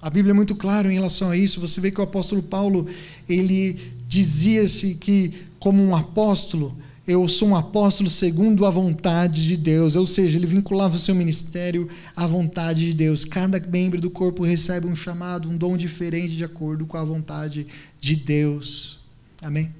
A 0.00 0.08
Bíblia 0.08 0.30
é 0.30 0.34
muito 0.34 0.54
clara 0.54 0.88
em 0.88 0.94
relação 0.94 1.30
a 1.30 1.36
isso. 1.36 1.60
Você 1.60 1.80
vê 1.80 1.90
que 1.90 2.00
o 2.00 2.04
apóstolo 2.04 2.40
Paulo, 2.40 2.86
ele 3.28 3.94
dizia-se 4.06 4.94
que 4.94 5.32
como 5.58 5.82
um 5.82 5.96
apóstolo, 5.96 6.78
eu 7.06 7.26
sou 7.28 7.48
um 7.48 7.56
apóstolo 7.56 8.08
segundo 8.08 8.66
a 8.66 8.70
vontade 8.70 9.46
de 9.46 9.56
Deus, 9.56 9.96
ou 9.96 10.06
seja, 10.06 10.38
ele 10.38 10.46
vinculava 10.46 10.94
o 10.94 10.98
seu 10.98 11.14
ministério 11.14 11.88
à 12.14 12.26
vontade 12.26 12.86
de 12.86 12.94
Deus. 12.94 13.24
Cada 13.24 13.58
membro 13.58 14.00
do 14.00 14.10
corpo 14.10 14.44
recebe 14.44 14.86
um 14.86 14.94
chamado, 14.94 15.48
um 15.48 15.56
dom 15.56 15.76
diferente 15.76 16.36
de 16.36 16.44
acordo 16.44 16.86
com 16.86 16.96
a 16.96 17.04
vontade 17.04 17.66
de 17.98 18.14
Deus. 18.14 19.00
Amém? 19.42 19.74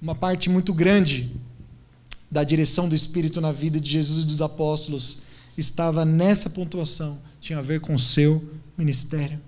Uma 0.00 0.14
parte 0.14 0.48
muito 0.48 0.72
grande 0.72 1.30
da 2.30 2.42
direção 2.42 2.88
do 2.88 2.94
Espírito 2.94 3.40
na 3.40 3.52
vida 3.52 3.78
de 3.78 3.90
Jesus 3.90 4.22
e 4.22 4.26
dos 4.26 4.40
apóstolos 4.40 5.18
estava 5.58 6.04
nessa 6.04 6.48
pontuação, 6.48 7.18
tinha 7.40 7.58
a 7.58 7.62
ver 7.62 7.80
com 7.80 7.94
o 7.94 7.98
seu 7.98 8.42
ministério. 8.78 9.38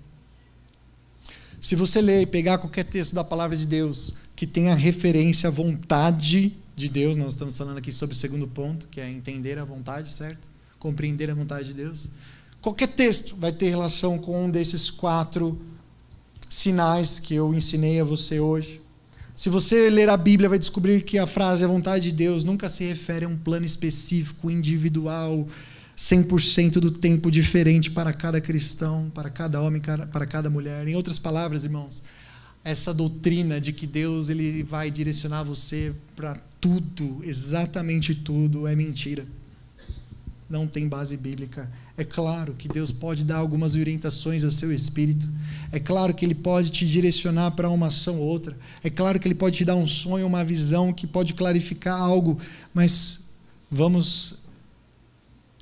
Se 1.59 1.75
você 1.75 2.01
ler 2.01 2.21
e 2.21 2.25
pegar 2.25 2.57
qualquer 2.57 2.83
texto 2.83 3.15
da 3.15 3.23
palavra 3.23 3.55
de 3.55 3.65
Deus 3.65 4.15
que 4.35 4.45
tenha 4.45 4.75
referência 4.75 5.47
à 5.47 5.51
vontade 5.51 6.29
de 6.29 6.62
Deus, 6.75 7.15
nós 7.15 7.33
estamos 7.33 7.57
falando 7.57 7.77
aqui 7.77 7.91
sobre 7.91 8.15
o 8.15 8.17
segundo 8.17 8.47
ponto, 8.47 8.87
que 8.87 8.99
é 8.99 9.09
entender 9.09 9.59
a 9.59 9.65
vontade, 9.65 10.11
certo? 10.11 10.49
Compreender 10.79 11.29
a 11.29 11.35
vontade 11.35 11.69
de 11.69 11.73
Deus. 11.73 12.09
Qualquer 12.61 12.87
texto 12.87 13.35
vai 13.35 13.51
ter 13.51 13.69
relação 13.69 14.17
com 14.17 14.45
um 14.45 14.49
desses 14.49 14.89
quatro 14.89 15.59
sinais 16.49 17.19
que 17.19 17.35
eu 17.35 17.53
ensinei 17.53 17.99
a 17.99 18.03
você 18.03 18.39
hoje. 18.39 18.81
Se 19.35 19.49
você 19.49 19.89
ler 19.89 20.09
a 20.09 20.17
Bíblia, 20.17 20.47
vai 20.47 20.59
descobrir 20.59 21.03
que 21.03 21.17
a 21.17 21.25
frase 21.25 21.63
a 21.63 21.67
vontade 21.67 22.09
de 22.09 22.15
Deus 22.15 22.43
nunca 22.43 22.69
se 22.69 22.83
refere 22.83 23.25
a 23.25 23.27
um 23.27 23.35
plano 23.35 23.65
específico, 23.65 24.49
individual, 24.49 25.47
100% 25.97 26.73
do 26.73 26.91
tempo 26.91 27.31
diferente 27.31 27.89
para 27.89 28.13
cada 28.13 28.39
cristão, 28.39 29.11
para 29.13 29.29
cada 29.29 29.61
homem, 29.61 29.81
para 29.81 30.25
cada 30.25 30.49
mulher. 30.49 30.87
Em 30.87 30.95
outras 30.95 31.17
palavras, 31.17 31.65
irmãos, 31.65 32.03
essa 32.63 32.93
doutrina 32.93 33.59
de 33.59 33.73
que 33.73 33.85
Deus 33.85 34.29
ele 34.29 34.63
vai 34.63 34.89
direcionar 34.89 35.43
você 35.43 35.93
para 36.15 36.39
tudo, 36.63 37.19
exatamente 37.23 38.15
tudo, 38.15 38.65
é 38.65 38.73
mentira. 38.73 39.27
Não 40.49 40.65
tem 40.65 40.87
base 40.87 41.17
bíblica. 41.17 41.69
É 41.97 42.05
claro 42.05 42.53
que 42.53 42.69
Deus 42.69 42.89
pode 42.89 43.25
dar 43.25 43.37
algumas 43.37 43.75
orientações 43.75 44.45
a 44.45 44.49
seu 44.49 44.71
espírito. 44.71 45.27
É 45.73 45.79
claro 45.79 46.13
que 46.13 46.23
Ele 46.23 46.33
pode 46.33 46.69
te 46.69 46.87
direcionar 46.87 47.51
para 47.51 47.69
uma 47.69 47.87
ação 47.87 48.19
ou 48.21 48.25
outra. 48.25 48.57
É 48.81 48.89
claro 48.89 49.19
que 49.19 49.27
Ele 49.27 49.35
pode 49.35 49.57
te 49.57 49.65
dar 49.65 49.75
um 49.75 49.87
sonho, 49.87 50.25
uma 50.25 50.45
visão 50.45 50.93
que 50.93 51.05
pode 51.05 51.33
clarificar 51.33 51.99
algo. 51.99 52.39
Mas 52.73 53.19
vamos 53.69 54.39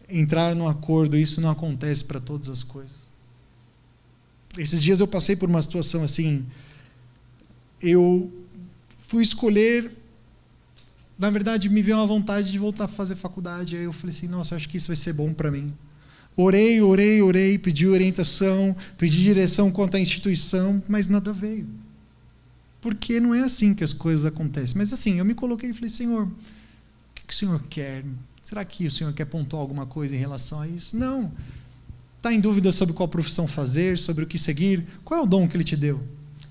entrar 0.07 0.53
no 0.53 0.67
acordo. 0.67 1.17
Isso 1.17 1.41
não 1.41 1.49
acontece 1.49 2.05
para 2.05 2.19
todas 2.19 2.47
as 2.47 2.61
coisas. 2.61 3.09
Esses 4.55 4.79
dias 4.79 4.99
eu 4.99 5.07
passei 5.07 5.35
por 5.35 5.49
uma 5.49 5.61
situação 5.63 6.03
assim 6.03 6.45
eu 7.81 8.31
fui 9.07 9.23
escolher. 9.23 9.91
Na 11.21 11.29
verdade, 11.29 11.69
me 11.69 11.83
veio 11.83 11.97
uma 11.97 12.07
vontade 12.07 12.51
de 12.51 12.57
voltar 12.57 12.85
a 12.85 12.87
fazer 12.87 13.15
faculdade. 13.15 13.77
Aí 13.77 13.83
eu 13.83 13.93
falei 13.93 14.09
assim: 14.09 14.27
nossa, 14.27 14.55
acho 14.55 14.67
que 14.67 14.75
isso 14.75 14.87
vai 14.87 14.95
ser 14.95 15.13
bom 15.13 15.31
para 15.31 15.51
mim. 15.51 15.71
Orei, 16.35 16.81
orei, 16.81 17.21
orei, 17.21 17.59
pedi 17.59 17.87
orientação, 17.87 18.75
pedi 18.97 19.21
direção 19.21 19.71
quanto 19.71 19.97
à 19.97 19.99
instituição, 19.99 20.81
mas 20.87 21.07
nada 21.07 21.31
veio. 21.31 21.67
Porque 22.81 23.19
não 23.19 23.35
é 23.35 23.41
assim 23.41 23.75
que 23.75 23.83
as 23.83 23.93
coisas 23.93 24.25
acontecem. 24.25 24.75
Mas 24.75 24.91
assim, 24.91 25.19
eu 25.19 25.25
me 25.25 25.35
coloquei 25.35 25.69
e 25.69 25.73
falei: 25.75 25.91
Senhor, 25.91 26.23
o 26.23 26.31
que, 27.13 27.27
que 27.27 27.33
o 27.35 27.37
Senhor 27.37 27.61
quer? 27.69 28.03
Será 28.43 28.65
que 28.65 28.87
o 28.87 28.91
Senhor 28.91 29.13
quer 29.13 29.25
pontuar 29.25 29.61
alguma 29.61 29.85
coisa 29.85 30.15
em 30.15 30.19
relação 30.19 30.59
a 30.59 30.67
isso? 30.67 30.97
Não. 30.97 31.31
Está 32.17 32.33
em 32.33 32.39
dúvida 32.39 32.71
sobre 32.71 32.95
qual 32.95 33.07
profissão 33.07 33.47
fazer, 33.47 33.95
sobre 33.99 34.23
o 34.23 34.27
que 34.27 34.39
seguir? 34.39 34.87
Qual 35.05 35.19
é 35.19 35.23
o 35.23 35.27
dom 35.27 35.47
que 35.47 35.55
Ele 35.55 35.63
te 35.63 35.75
deu? 35.75 36.01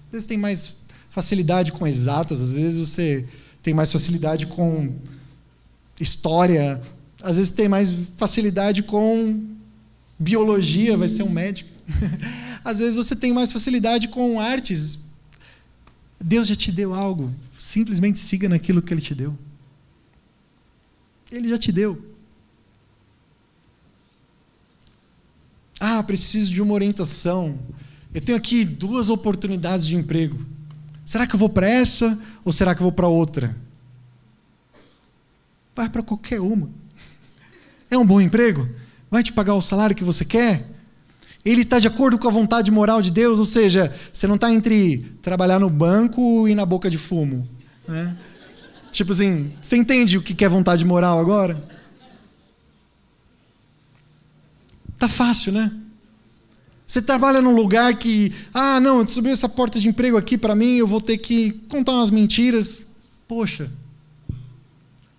Às 0.07 0.13
vezes 0.13 0.29
tem 0.29 0.39
mais 0.39 0.77
facilidade 1.09 1.73
com 1.73 1.85
exatas, 1.89 2.41
às 2.41 2.55
vezes 2.55 2.79
você 2.89 3.27
tem 3.63 3.75
mais 3.75 3.93
facilidade 3.93 4.47
com 4.47 4.95
história, 6.01 6.81
às 7.23 7.37
vezes 7.37 7.51
tem 7.51 7.69
mais 7.69 7.95
facilidade 8.17 8.83
com 8.83 9.45
biologia, 10.19 10.97
vai 10.97 11.09
ser 11.09 11.23
um 11.23 11.31
médico. 11.31 11.71
às 12.65 12.79
vezes 12.79 12.97
você 12.97 13.15
tem 13.17 13.33
mais 13.33 13.53
facilidade 13.53 14.09
com 14.09 14.41
artes. 14.41 14.99
Deus 16.23 16.47
já 16.47 16.55
te 16.55 16.71
deu 16.71 16.95
algo, 16.95 17.33
simplesmente 17.59 18.19
siga 18.19 18.49
naquilo 18.49 18.83
que 18.83 18.93
ele 18.93 19.01
te 19.01 19.15
deu. 19.15 19.37
Ele 21.31 21.49
já 21.49 21.59
te 21.59 21.73
deu. 21.73 22.11
Ah, 25.79 26.03
preciso 26.03 26.51
de 26.51 26.61
uma 26.61 26.75
orientação. 26.75 27.59
Eu 28.13 28.21
tenho 28.21 28.37
aqui 28.37 28.65
duas 28.65 29.09
oportunidades 29.09 29.87
de 29.87 29.97
emprego. 29.97 30.39
Será 31.11 31.27
que 31.27 31.35
eu 31.35 31.41
vou 31.41 31.49
para 31.49 31.69
essa 31.69 32.17
ou 32.45 32.53
será 32.53 32.73
que 32.73 32.81
eu 32.81 32.85
vou 32.85 32.93
para 32.93 33.09
outra? 33.09 33.57
Vai 35.75 35.89
para 35.89 36.05
qualquer 36.05 36.41
uma. 36.41 36.71
É 37.91 37.99
um 37.99 38.07
bom 38.07 38.21
emprego? 38.21 38.69
Vai 39.11 39.21
te 39.25 39.33
pagar 39.33 39.55
o 39.55 39.61
salário 39.61 39.97
que 39.97 40.05
você 40.05 40.25
quer? 40.25 40.71
Ele 41.45 41.63
está 41.63 41.81
de 41.81 41.89
acordo 41.89 42.17
com 42.17 42.29
a 42.29 42.31
vontade 42.31 42.71
moral 42.71 43.03
de 43.03 43.11
Deus, 43.11 43.41
ou 43.41 43.45
seja, 43.45 43.93
você 44.13 44.29
não 44.29 44.37
está 44.37 44.53
entre 44.53 44.99
trabalhar 45.21 45.59
no 45.59 45.69
banco 45.69 46.47
e 46.47 46.55
na 46.55 46.65
boca 46.65 46.89
de 46.89 46.97
fumo. 46.97 47.45
Né? 47.89 48.17
Tipo 48.93 49.11
assim, 49.11 49.53
você 49.61 49.77
entende 49.77 50.17
o 50.17 50.23
que 50.23 50.45
é 50.45 50.49
vontade 50.49 50.85
moral 50.85 51.19
agora? 51.19 51.61
Tá 54.97 55.09
fácil, 55.09 55.53
né? 55.53 55.73
Você 56.91 57.01
trabalha 57.01 57.41
num 57.41 57.55
lugar 57.55 57.97
que, 58.01 58.33
ah, 58.53 58.81
não, 58.81 59.07
subiu 59.07 59.31
essa 59.31 59.49
porta 59.49 59.79
de 59.79 59.87
emprego 59.87 60.17
aqui 60.17 60.37
para 60.37 60.57
mim, 60.57 60.75
eu 60.75 60.89
vou 60.89 61.01
ter 61.01 61.19
que 61.19 61.53
contar 61.69 61.93
umas 61.93 62.11
mentiras. 62.11 62.83
Poxa, 63.29 63.71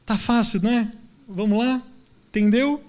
tá 0.06 0.18
fácil, 0.18 0.62
né? 0.62 0.92
Vamos 1.30 1.58
lá? 1.58 1.82
Entendeu? 2.28 2.84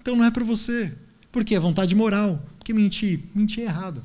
Então 0.00 0.16
não 0.16 0.24
é 0.24 0.30
para 0.30 0.42
você. 0.44 0.90
Por 1.30 1.44
quê? 1.44 1.56
É 1.56 1.60
vontade 1.60 1.94
moral. 1.94 2.42
Porque 2.56 2.72
mentir? 2.72 3.20
Mentir 3.34 3.64
é 3.64 3.66
errado. 3.66 4.02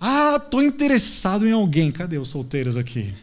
Ah, 0.00 0.40
tô 0.40 0.60
interessado 0.60 1.46
em 1.46 1.52
alguém. 1.52 1.92
Cadê 1.92 2.18
os 2.18 2.30
solteiros 2.30 2.76
aqui? 2.76 3.14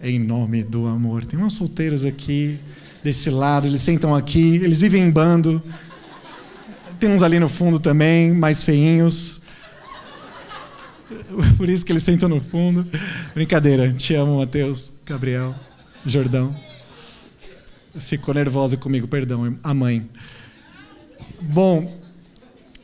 Em 0.00 0.20
nome 0.20 0.62
do 0.62 0.86
amor. 0.86 1.24
Tem 1.24 1.36
umas 1.36 1.54
solteiras 1.54 2.04
aqui, 2.04 2.56
desse 3.02 3.30
lado, 3.30 3.66
eles 3.66 3.80
sentam 3.80 4.14
aqui, 4.14 4.60
eles 4.62 4.80
vivem 4.80 5.02
em 5.02 5.10
bando. 5.10 5.60
Tem 6.98 7.10
uns 7.10 7.22
ali 7.22 7.38
no 7.38 7.48
fundo 7.48 7.78
também, 7.78 8.32
mais 8.32 8.64
feinhos. 8.64 9.40
Por 11.56 11.68
isso 11.68 11.84
que 11.84 11.92
eles 11.92 12.02
sentam 12.02 12.28
no 12.28 12.40
fundo. 12.40 12.86
Brincadeira. 13.34 13.92
Te 13.92 14.14
amo, 14.14 14.38
Mateus, 14.38 14.92
Gabriel, 15.04 15.54
Jordão. 16.04 16.56
Ficou 17.98 18.34
nervosa 18.34 18.76
comigo, 18.76 19.06
perdão, 19.06 19.56
a 19.62 19.72
mãe. 19.72 20.08
Bom, 21.40 21.98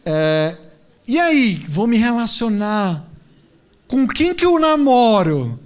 é, 0.04 0.56
e 1.06 1.18
aí, 1.18 1.64
vou 1.68 1.86
me 1.86 1.96
relacionar 1.96 3.06
com 3.86 4.06
quem 4.06 4.34
que 4.34 4.44
eu 4.44 4.58
namoro? 4.58 5.58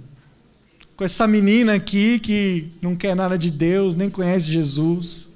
Com 0.95 1.03
essa 1.03 1.27
menina 1.27 1.75
aqui 1.75 2.19
que 2.19 2.71
não 2.81 2.95
quer 2.95 3.15
nada 3.15 3.37
de 3.37 3.51
Deus, 3.51 3.95
nem 3.95 4.09
conhece 4.09 4.51
Jesus. 4.51 5.29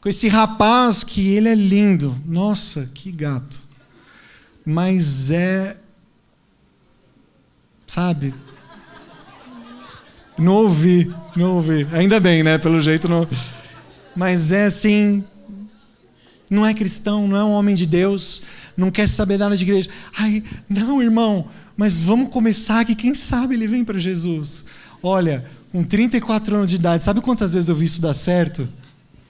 Com 0.00 0.08
esse 0.08 0.28
rapaz 0.28 1.02
que 1.02 1.28
ele 1.34 1.48
é 1.48 1.54
lindo. 1.54 2.16
Nossa, 2.24 2.88
que 2.94 3.10
gato. 3.10 3.60
Mas 4.64 5.30
é. 5.30 5.76
Sabe? 7.86 8.34
Não 10.38 10.52
ouvi, 10.52 11.12
não 11.34 11.56
ouvi. 11.56 11.86
Ainda 11.92 12.20
bem, 12.20 12.42
né? 12.44 12.58
Pelo 12.58 12.80
jeito 12.80 13.08
não. 13.08 13.26
Mas 14.14 14.52
é 14.52 14.66
assim, 14.66 15.24
não 16.50 16.64
é 16.64 16.72
cristão, 16.72 17.26
não 17.26 17.36
é 17.36 17.44
um 17.44 17.52
homem 17.52 17.74
de 17.74 17.86
Deus, 17.86 18.42
não 18.76 18.90
quer 18.90 19.08
saber 19.08 19.38
nada 19.38 19.56
de 19.56 19.64
igreja. 19.64 19.90
Ai, 20.16 20.42
não, 20.68 21.02
irmão, 21.02 21.48
mas 21.76 21.98
vamos 21.98 22.28
começar 22.28 22.84
que 22.84 22.94
quem 22.94 23.14
sabe 23.14 23.54
ele 23.54 23.66
vem 23.66 23.84
para 23.84 23.98
Jesus. 23.98 24.64
Olha, 25.02 25.44
com 25.72 25.84
34 25.84 26.56
anos 26.56 26.70
de 26.70 26.76
idade, 26.76 27.04
sabe 27.04 27.20
quantas 27.20 27.54
vezes 27.54 27.68
eu 27.68 27.74
vi 27.74 27.84
isso 27.84 28.00
dar 28.00 28.14
certo? 28.14 28.68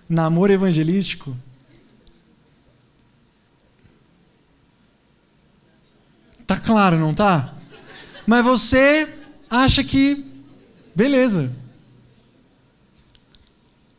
Namoro 0.09 0.53
evangelístico. 0.53 1.37
Tá 6.47 6.59
claro, 6.59 6.99
não 6.99 7.13
tá? 7.13 7.55
Mas 8.27 8.45
você 8.45 9.15
acha 9.51 9.85
que 9.85 10.25
beleza. 10.95 11.55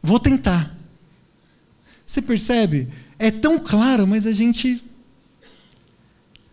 Vou 0.02 0.20
tentar. 0.20 0.76
Você 2.06 2.22
percebe? 2.22 2.88
é 3.20 3.30
tão 3.30 3.60
claro, 3.60 4.08
mas 4.08 4.26
a 4.26 4.32
gente 4.32 4.82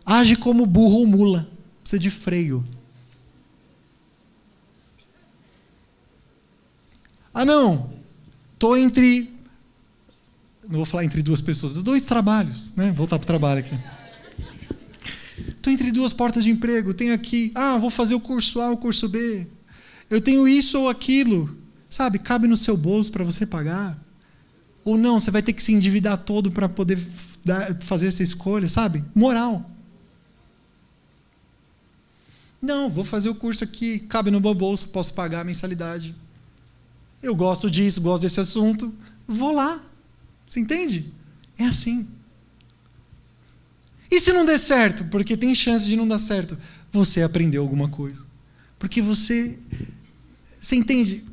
age 0.04 0.34
como 0.34 0.66
burro 0.66 0.98
ou 0.98 1.06
mula, 1.06 1.48
precisa 1.80 2.00
de 2.00 2.10
freio. 2.10 2.64
Ah, 7.32 7.44
não, 7.44 7.90
estou 8.52 8.76
entre. 8.76 9.35
Não 10.68 10.78
vou 10.78 10.86
falar 10.86 11.04
entre 11.04 11.22
duas 11.22 11.40
pessoas, 11.40 11.74
dois 11.74 12.02
trabalhos, 12.02 12.72
né? 12.76 12.92
Voltar 12.92 13.18
para 13.18 13.24
o 13.24 13.26
trabalho 13.26 13.60
aqui. 13.60 13.78
Estou 15.48 15.72
entre 15.72 15.92
duas 15.92 16.12
portas 16.12 16.44
de 16.44 16.50
emprego, 16.50 16.94
tenho 16.94 17.12
aqui, 17.12 17.52
ah, 17.54 17.76
vou 17.76 17.90
fazer 17.90 18.14
o 18.14 18.20
curso 18.20 18.60
A, 18.60 18.70
o 18.70 18.76
curso 18.76 19.08
B. 19.08 19.46
Eu 20.08 20.20
tenho 20.20 20.46
isso 20.46 20.80
ou 20.80 20.88
aquilo. 20.88 21.56
Sabe, 21.88 22.18
cabe 22.18 22.46
no 22.46 22.56
seu 22.56 22.76
bolso 22.76 23.10
para 23.12 23.24
você 23.24 23.46
pagar. 23.46 23.98
Ou 24.84 24.96
não, 24.96 25.18
você 25.18 25.30
vai 25.30 25.42
ter 25.42 25.52
que 25.52 25.62
se 25.62 25.72
endividar 25.72 26.18
todo 26.18 26.50
para 26.50 26.68
poder 26.68 26.98
fazer 27.80 28.08
essa 28.08 28.22
escolha, 28.22 28.68
sabe? 28.68 29.04
Moral. 29.14 29.68
Não, 32.60 32.88
vou 32.88 33.04
fazer 33.04 33.28
o 33.28 33.34
curso 33.34 33.62
aqui, 33.62 34.00
cabe 34.00 34.30
no 34.30 34.40
meu 34.40 34.54
bolso, 34.54 34.88
posso 34.88 35.12
pagar 35.14 35.40
a 35.40 35.44
mensalidade. 35.44 36.14
Eu 37.22 37.34
gosto 37.34 37.70
disso, 37.70 38.00
gosto 38.00 38.22
desse 38.22 38.40
assunto, 38.40 38.92
vou 39.26 39.52
lá. 39.52 39.80
Você 40.48 40.60
entende? 40.60 41.12
É 41.58 41.64
assim. 41.64 42.06
E 44.10 44.20
se 44.20 44.32
não 44.32 44.44
der 44.44 44.58
certo? 44.58 45.04
Porque 45.04 45.36
tem 45.36 45.54
chance 45.54 45.88
de 45.88 45.96
não 45.96 46.06
dar 46.06 46.18
certo. 46.18 46.56
Você 46.92 47.22
aprendeu 47.22 47.62
alguma 47.62 47.88
coisa. 47.88 48.24
Porque 48.78 49.02
você. 49.02 49.58
Você 50.60 50.76
entende? 50.76 51.24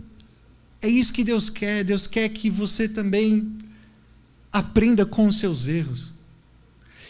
É 0.82 0.88
isso 0.88 1.14
que 1.14 1.24
Deus 1.24 1.50
quer. 1.50 1.84
Deus 1.84 2.08
quer 2.08 2.30
que 2.30 2.50
você 2.50 2.88
também 2.90 3.58
aprenda 4.52 5.06
com 5.06 5.28
os 5.28 5.38
seus 5.38 5.68
erros. 5.68 6.14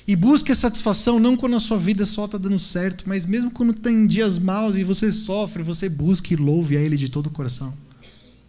E 0.06 0.16
busque 0.16 0.54
satisfação 0.54 1.20
não 1.20 1.36
quando 1.36 1.56
a 1.56 1.60
sua 1.60 1.78
vida 1.78 2.06
só 2.06 2.26
está 2.26 2.38
dando 2.38 2.60
certo, 2.60 3.06
mas 3.08 3.26
mesmo 3.26 3.50
quando 3.50 3.74
tem 3.74 4.06
dias 4.06 4.38
maus 4.38 4.76
e 4.76 4.84
você 4.84 5.12
sofre, 5.14 5.64
você 5.64 5.88
busque 5.88 6.34
e 6.34 6.38
louve 6.38 6.76
a 6.76 6.82
Ele 6.82 6.98
de 6.98 7.08
todo 7.08 7.28
o 7.28 7.32
coração. 7.32 7.74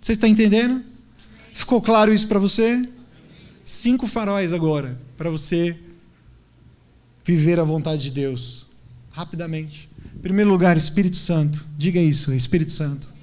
Você 0.01 0.13
está 0.13 0.27
entendendo? 0.27 0.83
Ficou 1.53 1.81
claro 1.81 2.13
isso 2.13 2.27
para 2.27 2.41
você? 2.41 2.83
Cinco 3.65 4.07
faróis 4.07 4.53
agora 4.53 4.99
para 5.17 5.31
você 5.31 5.79
viver 7.25 7.59
a 7.59 7.65
vontade 7.65 8.03
de 8.03 8.11
Deus. 8.11 8.67
Rapidamente. 9.11 9.89
Em 10.15 10.19
primeiro 10.19 10.51
lugar, 10.51 10.77
Espírito 10.77 11.17
Santo. 11.17 11.65
Diga 11.77 12.01
isso, 12.01 12.33
Espírito 12.33 12.73
Santo. 12.73 13.15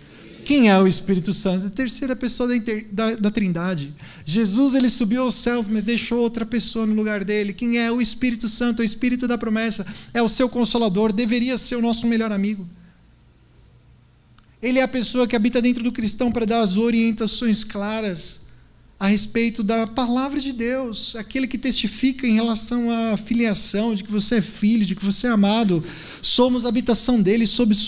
Quem 0.44 0.70
é 0.70 0.80
o 0.80 0.88
Espírito 0.88 1.34
Santo? 1.34 1.68
A 1.68 1.70
terceira 1.70 2.16
pessoa 2.16 2.50
da, 2.50 2.56
inter, 2.56 2.88
da, 2.92 3.16
da, 3.16 3.30
Trindade. 3.30 3.94
Jesus 4.26 4.74
ele 4.74 4.90
subiu 4.90 5.22
aos 5.22 5.36
céus, 5.36 5.68
mas 5.68 5.84
deixou 5.84 6.20
outra 6.20 6.46
pessoa 6.46 6.88
no 6.88 6.96
lugar 6.96 7.24
dele. 7.24 7.54
Quem 7.54 7.78
é 7.78 7.92
o 7.92 8.02
Espírito 8.02 8.48
Santo? 8.48 8.80
O 8.80 8.84
Espírito 8.84 9.28
da 9.28 9.38
promessa. 9.38 9.86
É 10.14 10.22
o 10.22 10.28
seu 10.28 10.50
consolador, 10.50 11.14
deveria 11.14 11.56
ser 11.58 11.76
o 11.76 11.82
nosso 11.82 12.08
melhor 12.08 12.32
amigo. 12.32 12.68
Ele 14.62 14.80
é 14.80 14.82
a 14.82 14.88
pessoa 14.88 15.28
que 15.28 15.36
habita 15.36 15.62
dentro 15.62 15.84
do 15.84 15.92
cristão 15.92 16.32
para 16.32 16.46
dar 16.46 16.62
as 16.62 16.78
orientações 16.78 17.64
claras 17.64 18.42
a 19.02 19.08
respeito 19.08 19.64
da 19.64 19.88
palavra 19.88 20.40
de 20.40 20.54
Deus, 20.54 21.16
aquele 21.16 21.48
que 21.48 21.58
testifica 21.58 22.28
em 22.28 22.36
relação 22.36 22.92
à 22.92 23.18
filiação, 23.18 23.96
de 23.96 24.04
que 24.04 24.12
você 24.12 24.36
é 24.36 24.42
filho, 24.42 24.86
de 24.86 24.94
que 24.94 25.04
você 25.04 25.26
é 25.26 25.32
amado. 25.32 25.84
Somos 26.22 26.68
habitação 26.68 27.20
dele, 27.20 27.48
suas, 27.48 27.80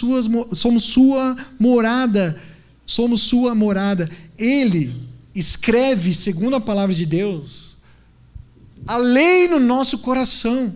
somos 0.56 0.86
sua 0.86 1.36
morada, 1.60 2.42
somos 2.84 3.22
sua 3.22 3.54
morada. 3.54 4.10
Ele 4.40 4.92
escreve, 5.36 6.16
segundo 6.16 6.56
a 6.56 6.60
palavra 6.60 6.96
de 6.96 7.06
Deus, 7.06 7.78
a 8.88 8.98
lei 8.98 9.48
no 9.48 9.60
nosso 9.60 10.00
coração. 10.00 10.74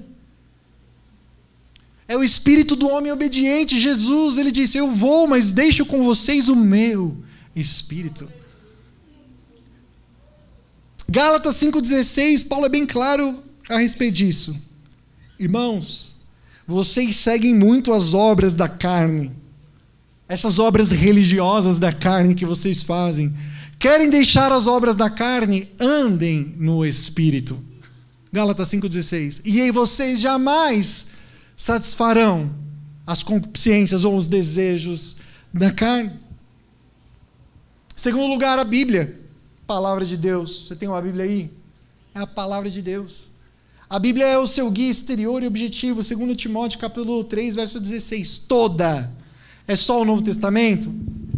É 2.07 2.15
o 2.15 2.23
espírito 2.23 2.75
do 2.75 2.87
homem 2.87 3.11
obediente. 3.11 3.79
Jesus, 3.79 4.37
ele 4.37 4.51
disse: 4.51 4.77
Eu 4.77 4.91
vou, 4.91 5.27
mas 5.27 5.51
deixo 5.51 5.83
com 5.83 6.03
vocês 6.03 6.47
o 6.47 6.55
meu 6.55 7.17
espírito. 7.55 8.29
Gálatas 11.09 11.55
5,16, 11.55 12.45
Paulo 12.45 12.65
é 12.65 12.69
bem 12.69 12.85
claro 12.85 13.41
a 13.69 13.77
respeito 13.77 14.15
disso. 14.15 14.59
Irmãos, 15.39 16.17
vocês 16.67 17.15
seguem 17.15 17.55
muito 17.55 17.93
as 17.93 18.13
obras 18.13 18.55
da 18.55 18.67
carne, 18.67 19.31
essas 20.27 20.59
obras 20.59 20.91
religiosas 20.91 21.79
da 21.79 21.93
carne 21.93 22.35
que 22.35 22.45
vocês 22.45 22.83
fazem. 22.83 23.33
Querem 23.79 24.09
deixar 24.09 24.51
as 24.51 24.67
obras 24.67 24.97
da 24.97 25.09
carne? 25.09 25.71
Andem 25.79 26.53
no 26.57 26.85
Espírito. 26.85 27.57
Gálatas 28.33 28.67
5,16. 28.67 29.41
E 29.45 29.61
aí 29.61 29.71
vocês 29.71 30.19
jamais 30.19 31.07
satisfarão 31.55 32.53
as 33.05 33.23
concupiscências 33.23 34.03
ou 34.03 34.17
os 34.17 34.27
desejos 34.27 35.15
da 35.53 35.71
carne. 35.71 36.11
Segundo 37.95 38.27
lugar, 38.27 38.59
a 38.59 38.65
Bíblia 38.65 39.26
palavra 39.67 40.05
de 40.05 40.15
Deus. 40.15 40.65
Você 40.65 40.75
tem 40.75 40.87
uma 40.87 41.01
Bíblia 41.01 41.25
aí? 41.25 41.51
É 42.15 42.19
a 42.19 42.25
palavra 42.25 42.69
de 42.69 42.81
Deus. 42.81 43.29
A 43.89 43.99
Bíblia 43.99 44.25
é 44.25 44.37
o 44.37 44.47
seu 44.47 44.71
guia 44.71 44.89
exterior 44.89 45.43
e 45.43 45.47
objetivo, 45.47 46.01
segundo 46.01 46.35
Timóteo 46.35 46.79
capítulo 46.79 47.23
3, 47.23 47.55
verso 47.55 47.79
16. 47.79 48.39
Toda. 48.39 49.11
É 49.67 49.75
só 49.75 50.01
o 50.01 50.05
Novo 50.05 50.21
Testamento? 50.21 50.89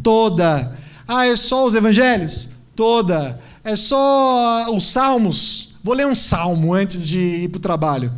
Toda. 0.04 0.78
Ah, 1.08 1.26
é 1.26 1.36
só 1.36 1.66
os 1.66 1.74
evangelhos? 1.74 2.50
Toda. 2.76 3.40
É 3.64 3.76
só 3.76 4.72
os 4.74 4.86
salmos? 4.86 5.76
Vou 5.84 5.96
ler 5.96 6.06
um 6.06 6.16
salmo 6.16 6.74
antes 6.74 7.08
de 7.08 7.20
ir 7.20 7.50
para 7.50 7.58
o 7.58 7.62
trabalho. 7.62 8.14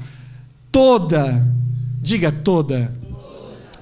Toda, 0.71 1.45
diga 2.01 2.31
toda, 2.31 2.93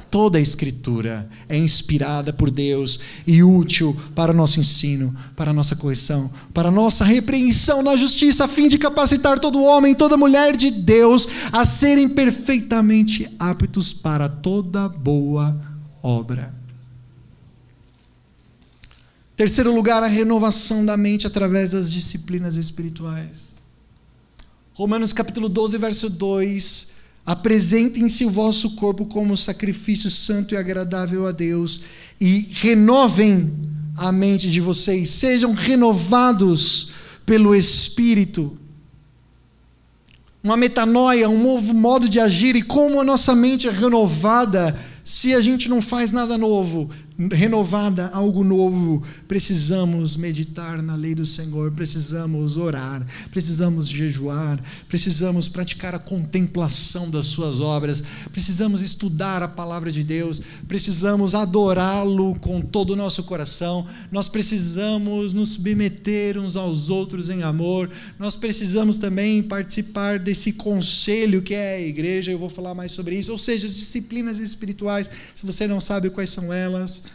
toda 0.10 0.38
a 0.38 0.42
Escritura 0.42 1.30
é 1.48 1.58
inspirada 1.58 2.34
por 2.34 2.50
Deus 2.52 3.00
e 3.26 3.44
útil 3.44 3.96
para 4.16 4.32
o 4.32 4.36
nosso 4.36 4.60
ensino, 4.60 5.16
para 5.36 5.52
a 5.52 5.54
nossa 5.54 5.76
correção, 5.76 6.32
para 6.54 6.70
a 6.70 6.72
nossa 6.72 7.06
repreensão 7.06 7.82
na 7.82 7.96
justiça, 7.96 8.46
a 8.46 8.48
fim 8.48 8.68
de 8.68 8.78
capacitar 8.78 9.40
todo 9.40 9.64
homem, 9.64 9.94
toda 9.94 10.18
mulher 10.18 10.56
de 10.56 10.72
Deus 10.72 11.28
a 11.52 11.66
serem 11.66 12.10
perfeitamente 12.10 13.30
aptos 13.40 13.94
para 13.94 14.28
toda 14.28 14.90
boa 14.90 15.60
obra. 16.02 16.54
Terceiro 19.36 19.74
lugar, 19.74 20.04
a 20.04 20.08
renovação 20.08 20.86
da 20.86 20.98
mente 20.98 21.26
através 21.26 21.72
das 21.72 21.90
disciplinas 21.92 22.58
espirituais. 22.58 23.56
Romanos 24.74 25.14
capítulo 25.14 25.48
12, 25.48 25.78
verso 25.78 26.10
2. 26.10 26.99
Apresentem-se 27.30 28.26
o 28.26 28.32
vosso 28.32 28.72
corpo 28.72 29.06
como 29.06 29.38
sacrifício 29.38 30.10
santo 30.10 30.56
e 30.56 30.58
agradável 30.58 31.28
a 31.28 31.32
Deus 31.32 31.82
e 32.20 32.50
renovem 32.54 33.54
a 33.96 34.12
mente 34.12 34.50
de 34.50 34.60
vocês, 34.60 35.12
sejam 35.12 35.54
renovados 35.54 36.90
pelo 37.28 37.54
Espírito. 37.54 38.58
Uma 40.44 40.58
metanoia, 40.58 41.30
um 41.30 41.44
novo 41.44 41.72
modo 41.72 42.10
de 42.10 42.20
agir 42.20 42.56
e 42.56 42.64
como 42.64 43.00
a 43.00 43.04
nossa 43.04 43.36
mente 43.36 43.68
é 43.68 43.72
renovada 43.72 44.76
se 45.04 45.36
a 45.36 45.40
gente 45.40 45.70
não 45.70 45.84
faz 45.84 46.12
nada 46.12 46.36
novo, 46.36 46.90
renovada, 47.34 48.08
algo 48.14 48.46
novo, 48.46 49.04
precisamos 49.28 50.16
meditar 50.16 50.82
na 50.82 50.96
lei 50.96 51.14
do 51.14 51.26
Senhor, 51.26 51.70
precisamos 51.72 52.56
orar, 52.56 53.06
precisamos 53.30 53.90
jejuar, 53.90 54.62
precisamos 54.88 55.50
praticar 55.50 55.94
a 55.94 56.00
contemplação 56.00 57.10
das 57.10 57.26
Suas 57.26 57.60
obras, 57.60 58.02
precisamos 58.32 58.82
estudar 58.82 59.44
a 59.44 59.50
palavra 59.50 59.92
de 59.92 60.02
Deus, 60.02 60.42
precisamos 60.66 61.36
adorá-lo 61.36 62.40
com 62.40 62.62
todo 62.62 62.92
o 62.92 62.96
nosso 62.96 63.24
coração, 63.24 63.86
nós 64.10 64.30
precisamos 64.30 65.34
nos 65.34 65.50
submeter 65.50 66.38
uns 66.38 66.56
aos 66.56 66.90
outros 66.90 67.30
em 67.30 67.44
amor, 67.44 67.90
nós 68.18 68.38
precisamos 68.38 68.98
também 68.98 69.44
participar 69.44 70.20
desse 70.20 70.54
conselho 70.54 71.42
que 71.42 71.54
é 71.54 71.76
a 71.76 71.82
igreja, 71.82 72.32
eu 72.32 72.40
vou 72.40 72.50
falar 72.50 72.74
mais 72.74 72.94
sobre 72.94 73.18
isso, 73.20 73.32
ou 73.32 73.38
seja, 73.38 73.66
as 73.66 73.76
disciplinas 73.76 74.40
espirituais, 74.40 75.10
se 75.36 75.46
você 75.46 75.68
não 75.68 75.82
sabe 75.82 76.10
quais 76.10 76.30
são 76.30 76.54
elas, 76.54 77.09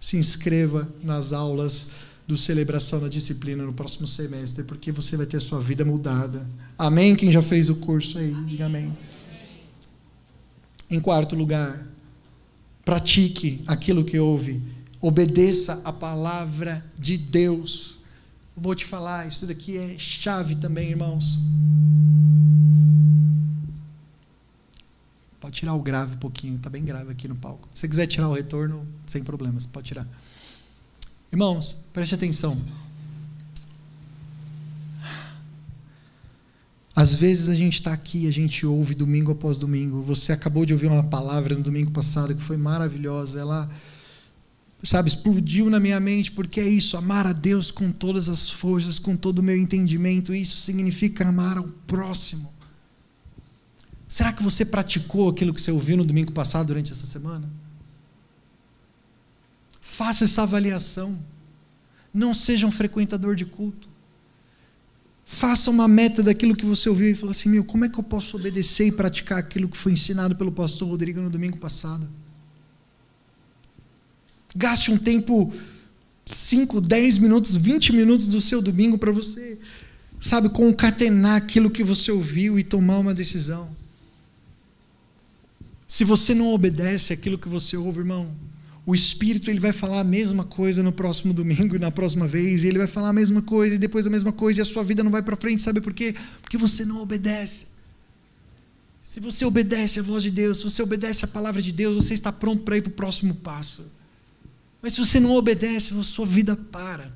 se 0.00 0.16
inscreva 0.16 0.88
nas 1.04 1.32
aulas 1.32 1.86
do 2.26 2.36
Celebração 2.36 3.00
da 3.00 3.08
Disciplina 3.08 3.64
no 3.64 3.72
próximo 3.72 4.06
semestre, 4.06 4.64
porque 4.64 4.90
você 4.90 5.16
vai 5.16 5.26
ter 5.26 5.36
a 5.36 5.40
sua 5.40 5.60
vida 5.60 5.84
mudada. 5.84 6.48
Amém? 6.78 7.14
Quem 7.14 7.30
já 7.30 7.42
fez 7.42 7.68
o 7.68 7.76
curso 7.76 8.18
aí, 8.18 8.34
diga 8.46 8.66
amém. 8.66 8.96
Em 10.88 11.00
quarto 11.00 11.36
lugar, 11.36 11.86
pratique 12.84 13.62
aquilo 13.66 14.04
que 14.04 14.18
ouve, 14.18 14.62
obedeça 15.00 15.80
a 15.84 15.92
palavra 15.92 16.84
de 16.98 17.18
Deus. 17.18 17.98
vou 18.56 18.74
te 18.74 18.86
falar, 18.86 19.26
isso 19.26 19.46
daqui 19.46 19.76
é 19.76 19.98
chave 19.98 20.56
também, 20.56 20.90
irmãos. 20.90 21.38
Pode 25.50 25.58
tirar 25.58 25.74
o 25.74 25.82
grave 25.82 26.14
um 26.14 26.18
pouquinho, 26.18 26.54
está 26.54 26.70
bem 26.70 26.84
grave 26.84 27.10
aqui 27.10 27.26
no 27.26 27.34
palco. 27.34 27.68
Se 27.74 27.80
você 27.80 27.88
quiser 27.88 28.06
tirar 28.06 28.28
o 28.28 28.34
retorno, 28.34 28.86
sem 29.04 29.24
problemas, 29.24 29.66
pode 29.66 29.88
tirar. 29.88 30.06
Irmãos, 31.32 31.84
preste 31.92 32.14
atenção. 32.14 32.56
Às 36.94 37.16
vezes 37.16 37.48
a 37.48 37.54
gente 37.54 37.74
está 37.74 37.92
aqui, 37.92 38.28
a 38.28 38.30
gente 38.30 38.64
ouve 38.64 38.94
domingo 38.94 39.32
após 39.32 39.58
domingo. 39.58 40.02
Você 40.02 40.30
acabou 40.30 40.64
de 40.64 40.72
ouvir 40.72 40.86
uma 40.86 41.02
palavra 41.02 41.56
no 41.56 41.62
domingo 41.62 41.90
passado 41.90 42.32
que 42.32 42.42
foi 42.42 42.56
maravilhosa. 42.56 43.40
Ela, 43.40 43.68
sabe, 44.84 45.08
explodiu 45.08 45.68
na 45.68 45.80
minha 45.80 45.98
mente, 45.98 46.30
porque 46.30 46.60
é 46.60 46.68
isso: 46.68 46.96
amar 46.96 47.26
a 47.26 47.32
Deus 47.32 47.72
com 47.72 47.90
todas 47.90 48.28
as 48.28 48.48
forças, 48.48 49.00
com 49.00 49.16
todo 49.16 49.40
o 49.40 49.42
meu 49.42 49.56
entendimento. 49.56 50.32
Isso 50.32 50.58
significa 50.58 51.26
amar 51.26 51.58
ao 51.58 51.64
próximo. 51.64 52.59
Será 54.10 54.32
que 54.32 54.42
você 54.42 54.64
praticou 54.64 55.28
aquilo 55.28 55.54
que 55.54 55.60
você 55.60 55.70
ouviu 55.70 55.96
no 55.96 56.04
domingo 56.04 56.32
passado 56.32 56.66
durante 56.66 56.90
essa 56.90 57.06
semana? 57.06 57.48
Faça 59.80 60.24
essa 60.24 60.42
avaliação. 60.42 61.16
Não 62.12 62.34
seja 62.34 62.66
um 62.66 62.72
frequentador 62.72 63.36
de 63.36 63.44
culto. 63.46 63.88
Faça 65.24 65.70
uma 65.70 65.86
meta 65.86 66.24
daquilo 66.24 66.56
que 66.56 66.64
você 66.64 66.88
ouviu 66.88 67.12
e 67.12 67.14
fala 67.14 67.30
assim: 67.30 67.50
meu, 67.50 67.62
como 67.62 67.84
é 67.84 67.88
que 67.88 68.00
eu 68.00 68.02
posso 68.02 68.36
obedecer 68.36 68.88
e 68.88 68.92
praticar 68.92 69.38
aquilo 69.38 69.68
que 69.68 69.76
foi 69.76 69.92
ensinado 69.92 70.34
pelo 70.34 70.50
pastor 70.50 70.88
Rodrigo 70.88 71.20
no 71.20 71.30
domingo 71.30 71.58
passado? 71.58 72.08
Gaste 74.56 74.90
um 74.90 74.98
tempo, 74.98 75.52
5, 76.26 76.80
10 76.80 77.18
minutos, 77.18 77.54
20 77.54 77.92
minutos 77.92 78.26
do 78.26 78.40
seu 78.40 78.60
domingo 78.60 78.98
para 78.98 79.12
você, 79.12 79.56
sabe, 80.18 80.48
concatenar 80.48 81.36
aquilo 81.36 81.70
que 81.70 81.84
você 81.84 82.10
ouviu 82.10 82.58
e 82.58 82.64
tomar 82.64 82.98
uma 82.98 83.14
decisão. 83.14 83.78
Se 85.90 86.04
você 86.04 86.32
não 86.32 86.54
obedece 86.54 87.12
aquilo 87.12 87.36
que 87.36 87.48
você 87.48 87.76
ouve, 87.76 87.98
irmão, 87.98 88.30
o 88.86 88.94
Espírito 88.94 89.50
ele 89.50 89.58
vai 89.58 89.72
falar 89.72 89.98
a 89.98 90.04
mesma 90.04 90.44
coisa 90.44 90.84
no 90.84 90.92
próximo 90.92 91.34
domingo 91.34 91.74
e 91.74 91.80
na 91.80 91.90
próxima 91.90 92.28
vez, 92.28 92.62
e 92.62 92.68
ele 92.68 92.78
vai 92.78 92.86
falar 92.86 93.08
a 93.08 93.12
mesma 93.12 93.42
coisa 93.42 93.74
e 93.74 93.78
depois 93.78 94.06
a 94.06 94.10
mesma 94.10 94.32
coisa, 94.32 94.60
e 94.60 94.62
a 94.62 94.64
sua 94.64 94.84
vida 94.84 95.02
não 95.02 95.10
vai 95.10 95.20
para 95.20 95.34
frente, 95.34 95.60
sabe 95.60 95.80
por 95.80 95.92
quê? 95.92 96.14
Porque 96.40 96.56
você 96.56 96.84
não 96.84 97.02
obedece. 97.02 97.66
Se 99.02 99.18
você 99.18 99.44
obedece 99.44 99.98
a 99.98 100.02
voz 100.04 100.22
de 100.22 100.30
Deus, 100.30 100.58
se 100.58 100.62
você 100.62 100.80
obedece 100.80 101.24
a 101.24 101.28
palavra 101.28 101.60
de 101.60 101.72
Deus, 101.72 101.96
você 101.96 102.14
está 102.14 102.30
pronto 102.30 102.62
para 102.62 102.76
ir 102.76 102.82
para 102.82 102.90
o 102.90 102.94
próximo 102.94 103.34
passo. 103.34 103.84
Mas 104.80 104.92
se 104.92 105.00
você 105.00 105.18
não 105.18 105.32
obedece, 105.32 105.92
a 105.92 106.02
sua 106.04 106.24
vida 106.24 106.54
para. 106.54 107.12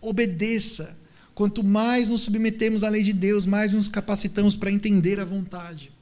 Obedeça. 0.00 0.96
Quanto 1.34 1.62
mais 1.62 2.08
nos 2.08 2.22
submetemos 2.22 2.82
à 2.82 2.88
lei 2.88 3.02
de 3.02 3.12
Deus, 3.12 3.44
mais 3.44 3.70
nos 3.70 3.86
capacitamos 3.86 4.56
para 4.56 4.72
entender 4.72 5.20
a 5.20 5.26
vontade. 5.26 5.92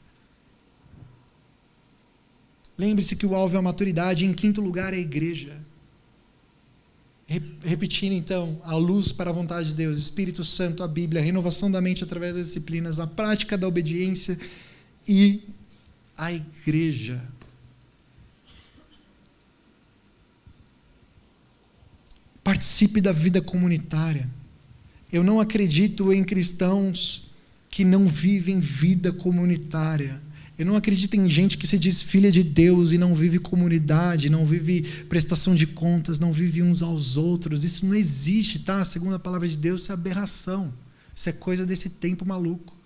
Lembre-se 2.80 3.14
que 3.14 3.26
o 3.26 3.34
alvo 3.34 3.56
é 3.56 3.58
a 3.58 3.62
maturidade, 3.62 4.24
em 4.24 4.32
quinto 4.32 4.58
lugar 4.62 4.94
é 4.94 4.96
a 4.96 5.00
igreja. 5.00 5.54
Repetindo 7.62 8.14
então, 8.14 8.58
a 8.64 8.74
luz 8.74 9.12
para 9.12 9.28
a 9.28 9.32
vontade 9.34 9.68
de 9.68 9.74
Deus, 9.74 9.98
Espírito 9.98 10.42
Santo, 10.42 10.82
a 10.82 10.88
Bíblia, 10.88 11.20
a 11.20 11.24
renovação 11.24 11.70
da 11.70 11.78
mente 11.78 12.02
através 12.02 12.36
das 12.36 12.46
disciplinas, 12.46 12.98
a 12.98 13.06
prática 13.06 13.58
da 13.58 13.68
obediência 13.68 14.38
e 15.06 15.42
a 16.16 16.32
igreja. 16.32 17.22
Participe 22.42 23.02
da 23.02 23.12
vida 23.12 23.42
comunitária. 23.42 24.26
Eu 25.12 25.22
não 25.22 25.38
acredito 25.38 26.14
em 26.14 26.24
cristãos 26.24 27.28
que 27.68 27.84
não 27.84 28.08
vivem 28.08 28.58
vida 28.58 29.12
comunitária. 29.12 30.29
Eu 30.60 30.66
não 30.66 30.76
acredito 30.76 31.14
em 31.14 31.26
gente 31.26 31.56
que 31.56 31.66
se 31.66 31.78
diz 31.78 32.02
filha 32.02 32.30
de 32.30 32.42
Deus 32.42 32.92
e 32.92 32.98
não 32.98 33.14
vive 33.14 33.38
comunidade, 33.38 34.28
não 34.28 34.44
vive 34.44 34.82
prestação 35.08 35.54
de 35.54 35.66
contas, 35.66 36.18
não 36.18 36.34
vive 36.34 36.62
uns 36.62 36.82
aos 36.82 37.16
outros. 37.16 37.64
Isso 37.64 37.86
não 37.86 37.94
existe, 37.94 38.58
tá? 38.58 38.84
Segundo 38.84 39.14
a 39.14 39.18
palavra 39.18 39.48
de 39.48 39.56
Deus, 39.56 39.80
isso 39.80 39.90
é 39.90 39.94
aberração. 39.94 40.70
Isso 41.14 41.30
é 41.30 41.32
coisa 41.32 41.64
desse 41.64 41.88
tempo 41.88 42.26
maluco. 42.26 42.76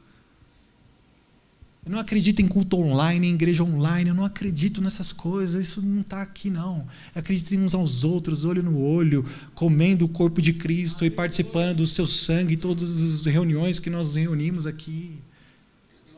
Eu 1.85 1.91
não 1.91 1.99
acredito 1.99 2.41
em 2.41 2.47
culto 2.47 2.77
online, 2.77 3.27
em 3.27 3.35
igreja 3.35 3.65
online, 3.65 4.09
eu 4.09 4.15
não 4.15 4.25
acredito 4.25 4.81
nessas 4.81 5.13
coisas, 5.13 5.67
isso 5.67 5.83
não 5.83 6.03
está 6.03 6.23
aqui 6.23 6.51
não. 6.51 6.87
Eu 7.13 7.19
acredito 7.19 7.53
em 7.57 7.59
uns 7.59 7.75
aos 7.75 8.05
outros, 8.05 8.45
olho 8.45 8.63
no 8.63 8.79
olho, 8.79 9.25
comendo 9.53 10.05
o 10.05 10.09
corpo 10.09 10.41
de 10.41 10.53
Cristo 10.53 11.05
e 11.05 11.11
participando 11.11 11.79
do 11.79 11.89
seu 11.89 12.07
sangue 12.07 12.57
todas 12.57 13.03
as 13.03 13.27
reuniões 13.27 13.81
que 13.81 13.91
nós 13.91 14.15
reunimos 14.15 14.65
aqui. 14.65 15.19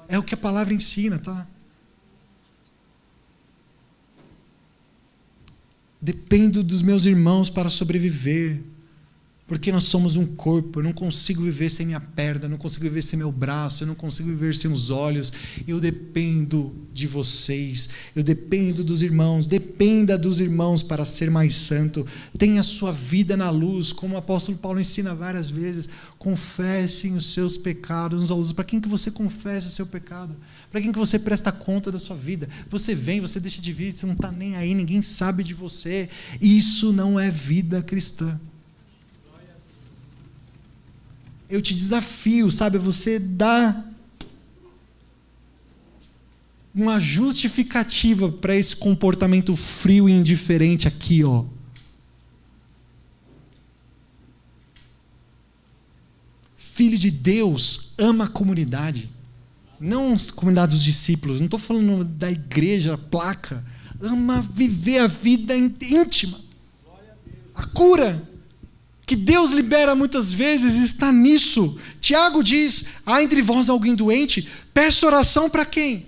É 0.09 0.18
o 0.18 0.22
que 0.22 0.34
a 0.34 0.38
palavra 0.38 0.72
ensina, 0.72 1.18
tá? 1.18 1.46
Dependo 6.00 6.62
dos 6.62 6.82
meus 6.82 7.07
irmãos 7.07 7.50
para 7.50 7.68
sobreviver. 7.68 8.62
Porque 9.47 9.70
nós 9.70 9.84
somos 9.84 10.16
um 10.16 10.26
corpo, 10.26 10.80
eu 10.80 10.82
não 10.82 10.92
consigo 10.92 11.40
viver 11.40 11.70
sem 11.70 11.86
minha 11.86 12.01
perna, 12.01 12.47
eu 12.47 12.49
não 12.49 12.57
consigo 12.57 12.82
viver 12.82 13.03
sem 13.03 13.16
meu 13.16 13.30
braço, 13.30 13.84
eu 13.84 13.86
não 13.86 13.94
consigo 13.94 14.28
viver 14.28 14.57
sem 14.57 14.70
os 14.70 14.90
olhos. 14.90 15.32
Eu 15.68 15.78
dependo 15.78 16.74
de 16.92 17.07
vocês, 17.07 17.88
eu 18.16 18.24
dependo 18.24 18.82
dos 18.82 19.03
irmãos, 19.03 19.47
dependa 19.47 20.18
dos 20.18 20.40
irmãos 20.40 20.82
para 20.82 21.05
ser 21.05 21.30
mais 21.30 21.55
santo. 21.55 22.05
Tenha 22.36 22.61
sua 22.64 22.90
vida 22.90 23.36
na 23.36 23.49
luz, 23.49 23.92
como 23.92 24.16
o 24.16 24.18
apóstolo 24.18 24.59
Paulo 24.59 24.80
ensina 24.80 25.14
várias 25.14 25.49
vezes. 25.49 25.88
Confessem 26.18 27.14
os 27.14 27.32
seus 27.32 27.57
pecados 27.57 28.24
uns 28.24 28.30
aos 28.32 28.38
outros. 28.38 28.53
Para 28.53 28.64
quem 28.64 28.80
que 28.80 28.88
você 28.88 29.12
confessa 29.12 29.68
seu 29.68 29.86
pecado? 29.86 30.34
Para 30.72 30.80
quem 30.80 30.90
que 30.90 30.99
você 30.99 31.20
presta 31.20 31.53
conta 31.53 31.92
da 31.92 32.01
sua 32.01 32.16
vida? 32.16 32.49
Você 32.68 32.97
vem, 32.97 33.20
você 33.20 33.38
deixa 33.38 33.61
de 33.62 33.72
vir, 33.72 33.92
você 33.92 34.07
não 34.07 34.14
está 34.14 34.32
nem 34.32 34.57
aí, 34.57 34.74
ninguém 34.74 35.03
sabe 35.03 35.44
de 35.44 35.55
você. 35.55 36.09
Isso 36.40 36.92
não 36.92 37.20
é 37.20 37.30
vida 37.30 37.80
cristã. 37.80 38.40
Eu 41.49 41.62
te 41.62 41.74
desafio, 41.74 42.51
sabe, 42.51 42.78
você 42.78 43.18
dá 43.18 43.84
uma 46.74 47.01
justificativa 47.01 48.30
para 48.30 48.55
esse 48.55 48.76
comportamento 48.76 49.57
frio 49.57 50.09
e 50.09 50.12
indiferente 50.12 50.86
aqui, 50.86 51.24
ó. 51.24 51.44
Filho 56.57 56.99
de 56.99 57.11
Deus 57.11 57.92
ama 57.97 58.24
a 58.24 58.28
comunidade, 58.28 59.11
não 59.80 60.14
a 60.14 60.32
comunidade 60.34 60.74
dos 60.74 60.84
discípulos, 60.84 61.38
não 61.38 61.47
estou 61.47 61.59
falando 61.59 62.05
da 62.05 62.30
igreja, 62.30 62.99
placa. 62.99 63.64
Ama 63.99 64.42
viver 64.42 64.99
a 64.99 65.07
vida 65.07 65.57
íntima. 65.57 66.38
A 67.55 67.64
cura 67.68 68.28
que 69.07 69.14
Deus 69.14 69.52
libera 69.52 69.94
muitas 69.94 70.32
vezes 70.32 70.74
está 70.74 71.12
nisso. 71.12 71.78
Tiago 72.00 72.42
diz: 72.42 72.84
há 73.07 73.22
entre 73.22 73.40
vós 73.40 73.70
alguém 73.70 73.94
doente? 73.94 74.48
Peça 74.74 75.07
oração 75.07 75.48
para 75.48 75.64
quem? 75.64 76.07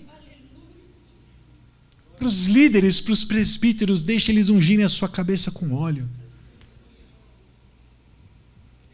Para 2.18 2.26
os 2.26 2.49
líderes, 2.49 3.01
para 3.01 3.12
os 3.12 3.24
presbíteros, 3.24 4.03
deixe 4.03 4.32
eles 4.32 4.49
ungirem 4.49 4.84
a 4.84 4.88
sua 4.88 5.09
cabeça 5.09 5.53
com 5.53 5.72
óleo. 5.72 6.09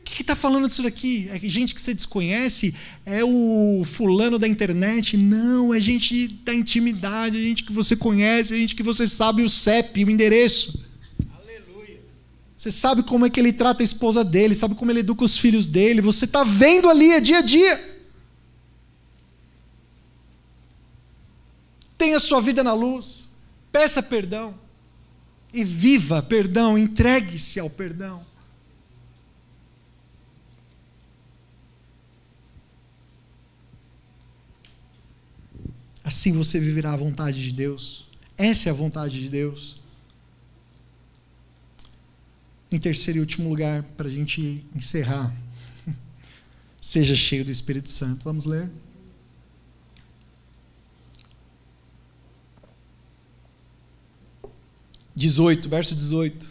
O 0.00 0.05
que 0.05 0.20
está 0.20 0.36
falando 0.36 0.68
disso 0.68 0.82
daqui? 0.82 1.28
É 1.30 1.40
gente 1.40 1.74
que 1.74 1.80
você 1.80 1.94
desconhece? 1.94 2.74
É 3.07 3.24
o 3.24 3.82
fulano 3.86 4.38
da 4.38 4.46
internet? 4.46 5.16
Não, 5.16 5.72
é 5.72 5.80
gente 5.80 6.28
da 6.44 6.55
intimidade, 6.55 7.38
é 7.38 7.40
gente 7.40 7.64
que 7.64 7.72
você 7.72 7.96
conhece, 7.96 8.55
é 8.55 8.59
gente 8.59 8.76
que 8.76 8.82
você 8.82 9.09
sabe 9.09 9.42
o 9.42 9.48
CEP, 9.48 10.05
o 10.05 10.11
endereço. 10.11 10.84
Você 12.65 12.71
sabe 12.71 13.03
como 13.03 13.27
é 13.27 13.29
que 13.29 13.39
ele 13.39 13.53
trata 13.53 13.83
a 13.83 13.85
esposa 13.85 14.25
dele, 14.25 14.55
sabe 14.55 14.75
como 14.75 14.91
ele 14.91 15.01
educa 15.01 15.23
os 15.23 15.37
filhos 15.37 15.67
dele. 15.67 16.01
Você 16.01 16.25
está 16.25 16.43
vendo 16.43 16.89
ali, 16.89 17.12
é 17.12 17.21
dia 17.21 17.39
a 17.39 17.43
dia. 17.43 17.95
tenha 21.99 22.19
sua 22.19 22.41
vida 22.41 22.62
na 22.62 22.73
luz, 22.73 23.29
peça 23.71 24.03
perdão 24.03 24.55
e 25.53 25.62
viva 25.62 26.23
perdão, 26.23 26.79
entregue-se 26.79 27.61
ao 27.61 27.69
perdão. 27.69 28.25
Assim 36.03 36.33
você 36.33 36.59
viverá 36.59 36.95
a 36.95 36.97
vontade 36.97 37.43
de 37.43 37.53
Deus. 37.53 38.07
Essa 38.39 38.69
é 38.69 38.71
a 38.71 38.75
vontade 38.75 39.21
de 39.21 39.29
Deus. 39.29 39.84
Em 42.75 42.79
terceiro 42.81 43.18
e 43.18 43.20
último 43.20 43.49
lugar, 43.49 43.85
para 43.97 44.09
a 44.09 44.11
gente 44.11 44.66
encerrar, 44.75 45.33
seja 46.81 47.14
cheio 47.14 47.45
do 47.45 47.51
Espírito 47.53 47.89
Santo. 47.89 48.25
Vamos 48.25 48.47
ler? 48.47 48.68
18, 55.14 55.68
verso 55.68 55.95
18. 55.95 56.49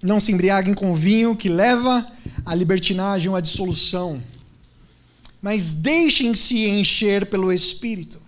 Não 0.00 0.20
se 0.20 0.30
embriaguem 0.30 0.72
com 0.72 0.94
vinho 0.94 1.34
que 1.34 1.48
leva 1.48 2.08
à 2.46 2.54
libertinagem 2.54 3.28
ou 3.28 3.34
à 3.34 3.40
dissolução, 3.40 4.22
mas 5.42 5.72
deixem-se 5.72 6.64
encher 6.68 7.26
pelo 7.26 7.52
Espírito, 7.52 8.22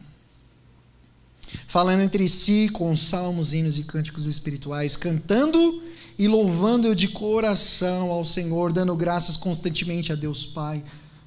falando 1.67 2.01
entre 2.01 2.29
si 2.29 2.69
com 2.73 2.97
salmos, 2.97 3.53
hinos 3.53 3.79
e 3.79 3.83
cânticos 3.83 4.27
espirituais, 4.27 4.97
cantando 4.97 5.83
e 6.19 6.27
louvando 6.27 6.95
de 6.95 7.09
coração 7.09 8.11
ao 8.11 8.25
Senhor, 8.25 8.73
dando 8.73 8.95
graças 8.97 9.37
constantemente 9.37 10.13
a 10.13 10.15
Deus 10.15 10.47
Pai 10.47 10.83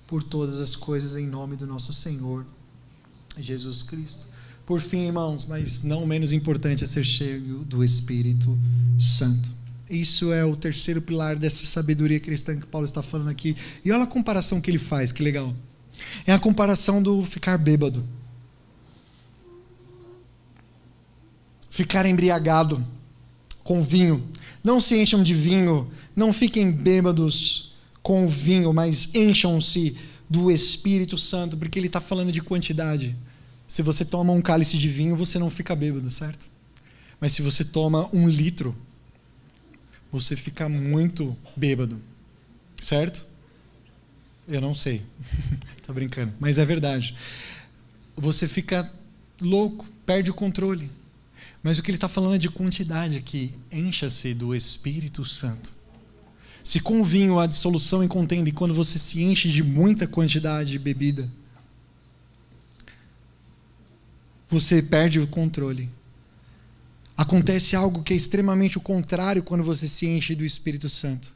por 0.07 0.23
todas 0.23 0.59
as 0.59 0.75
coisas 0.75 1.15
em 1.15 1.27
nome 1.27 1.55
do 1.55 1.67
nosso 1.67 1.93
Senhor 1.93 2.45
Jesus 3.37 3.83
Cristo. 3.83 4.27
Por 4.65 4.81
fim, 4.81 5.07
irmãos, 5.07 5.45
mas 5.45 5.81
não 5.81 6.05
menos 6.05 6.31
importante 6.31 6.83
é 6.83 6.87
ser 6.87 7.03
cheio 7.03 7.59
do 7.65 7.83
Espírito 7.83 8.57
Santo. 8.99 9.53
Isso 9.89 10.31
é 10.31 10.45
o 10.45 10.55
terceiro 10.55 11.01
pilar 11.01 11.35
dessa 11.35 11.65
sabedoria 11.65 12.19
cristã 12.19 12.55
que 12.55 12.67
Paulo 12.67 12.85
está 12.85 13.01
falando 13.01 13.29
aqui. 13.29 13.55
E 13.83 13.91
olha 13.91 14.03
a 14.03 14.07
comparação 14.07 14.61
que 14.61 14.69
ele 14.69 14.77
faz, 14.77 15.11
que 15.11 15.23
legal. 15.23 15.55
É 16.25 16.33
a 16.33 16.39
comparação 16.39 17.01
do 17.01 17.23
ficar 17.23 17.57
bêbado. 17.57 18.03
Ficar 21.69 22.05
embriagado 22.05 22.85
com 23.63 23.83
vinho. 23.83 24.27
Não 24.63 24.79
se 24.79 24.95
encham 24.97 25.21
de 25.21 25.33
vinho, 25.33 25.91
não 26.15 26.33
fiquem 26.33 26.71
bêbados 26.71 27.71
com 28.01 28.27
vinho, 28.27 28.73
mas 28.73 29.09
encham-se 29.13 29.95
do 30.29 30.51
Espírito 30.51 31.17
Santo, 31.17 31.57
porque 31.57 31.79
ele 31.79 31.87
está 31.87 32.01
falando 32.01 32.31
de 32.31 32.41
quantidade. 32.41 33.15
Se 33.67 33.81
você 33.81 34.03
toma 34.03 34.33
um 34.33 34.41
cálice 34.41 34.77
de 34.77 34.89
vinho, 34.89 35.15
você 35.15 35.37
não 35.37 35.49
fica 35.49 35.75
bêbado, 35.75 36.09
certo? 36.09 36.47
Mas 37.19 37.33
se 37.33 37.41
você 37.41 37.63
toma 37.63 38.09
um 38.13 38.27
litro, 38.27 38.75
você 40.11 40.35
fica 40.35 40.67
muito 40.67 41.35
bêbado, 41.55 41.99
certo? 42.79 43.27
Eu 44.47 44.61
não 44.61 44.73
sei, 44.73 45.03
tô 45.85 45.93
brincando, 45.93 46.33
mas 46.39 46.57
é 46.57 46.65
verdade. 46.65 47.15
Você 48.15 48.47
fica 48.47 48.91
louco, 49.39 49.85
perde 50.05 50.31
o 50.31 50.33
controle. 50.33 50.89
Mas 51.61 51.77
o 51.77 51.83
que 51.83 51.91
ele 51.91 51.97
está 51.97 52.07
falando 52.07 52.35
é 52.35 52.37
de 52.37 52.49
quantidade 52.49 53.17
aqui. 53.17 53.53
Encha-se 53.71 54.33
do 54.33 54.55
Espírito 54.55 55.25
Santo. 55.25 55.73
Se 56.63 56.79
com 56.79 57.03
vinho 57.03 57.39
há 57.39 57.45
dissolução 57.45 58.03
em 58.03 58.07
contenda, 58.07 58.49
e 58.49 58.53
quando 58.53 58.73
você 58.73 58.97
se 58.97 59.21
enche 59.21 59.49
de 59.49 59.63
muita 59.63 60.07
quantidade 60.07 60.71
de 60.71 60.79
bebida, 60.79 61.29
você 64.49 64.81
perde 64.81 65.19
o 65.19 65.27
controle. 65.27 65.89
Acontece 67.15 67.75
algo 67.75 68.03
que 68.03 68.13
é 68.13 68.15
extremamente 68.15 68.77
o 68.77 68.81
contrário 68.81 69.43
quando 69.43 69.63
você 69.63 69.87
se 69.87 70.07
enche 70.07 70.35
do 70.35 70.45
Espírito 70.45 70.87
Santo. 70.87 71.33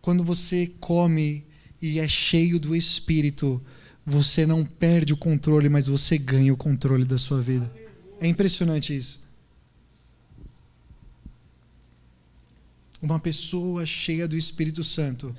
Quando 0.00 0.24
você 0.24 0.70
come 0.80 1.44
e 1.82 1.98
é 1.98 2.08
cheio 2.08 2.58
do 2.58 2.74
Espírito, 2.76 3.60
você 4.06 4.46
não 4.46 4.64
perde 4.64 5.12
o 5.12 5.16
controle, 5.16 5.68
mas 5.68 5.86
você 5.86 6.16
ganha 6.16 6.52
o 6.52 6.56
controle 6.56 7.04
da 7.04 7.18
sua 7.18 7.40
vida. 7.42 7.70
É 8.20 8.26
impressionante 8.26 8.96
isso. 8.96 9.20
Uma 13.00 13.18
pessoa 13.18 13.86
cheia 13.86 14.28
do 14.28 14.36
Espírito 14.36 14.84
Santo. 14.84 15.34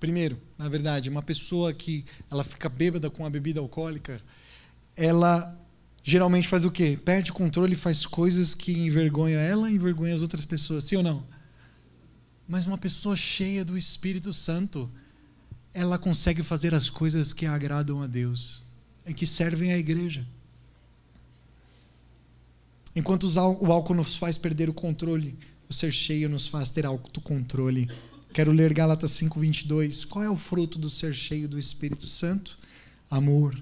Primeiro, 0.00 0.38
na 0.56 0.68
verdade, 0.68 1.08
uma 1.08 1.22
pessoa 1.22 1.72
que 1.72 2.04
ela 2.30 2.42
fica 2.42 2.68
bêbada 2.68 3.10
com 3.10 3.24
a 3.24 3.30
bebida 3.30 3.60
alcoólica, 3.60 4.20
ela 4.96 5.58
geralmente 6.02 6.48
faz 6.48 6.64
o 6.64 6.70
quê? 6.70 6.98
Perde 7.02 7.30
o 7.30 7.34
controle 7.34 7.72
e 7.72 7.76
faz 7.76 8.04
coisas 8.04 8.54
que 8.54 8.72
envergonham 8.72 9.40
ela 9.40 9.70
e 9.70 9.74
envergonham 9.74 10.14
as 10.14 10.22
outras 10.22 10.44
pessoas, 10.44 10.84
sim 10.84 10.96
ou 10.96 11.02
não? 11.02 11.24
Mas 12.46 12.66
uma 12.66 12.76
pessoa 12.76 13.16
cheia 13.16 13.64
do 13.64 13.76
Espírito 13.76 14.32
Santo, 14.32 14.90
ela 15.72 15.98
consegue 15.98 16.42
fazer 16.42 16.74
as 16.74 16.90
coisas 16.90 17.32
que 17.32 17.46
agradam 17.46 18.02
a 18.02 18.06
Deus 18.06 18.62
e 19.06 19.14
que 19.14 19.26
servem 19.26 19.72
à 19.72 19.78
igreja. 19.78 20.26
Enquanto 22.94 23.24
o 23.26 23.72
álcool 23.72 23.94
nos 23.94 24.16
faz 24.16 24.38
perder 24.38 24.68
o 24.68 24.74
controle, 24.74 25.36
ser 25.74 25.92
cheio 25.92 26.28
nos 26.28 26.46
faz 26.46 26.70
ter 26.70 26.86
autocontrole. 26.86 27.88
Quero 28.32 28.52
ler 28.52 28.72
Gálatas 28.72 29.10
5:22. 29.12 30.04
Qual 30.04 30.24
é 30.24 30.30
o 30.30 30.36
fruto 30.36 30.78
do 30.78 30.88
ser 30.88 31.14
cheio 31.14 31.48
do 31.48 31.58
Espírito 31.58 32.06
Santo? 32.08 32.58
Amor, 33.10 33.60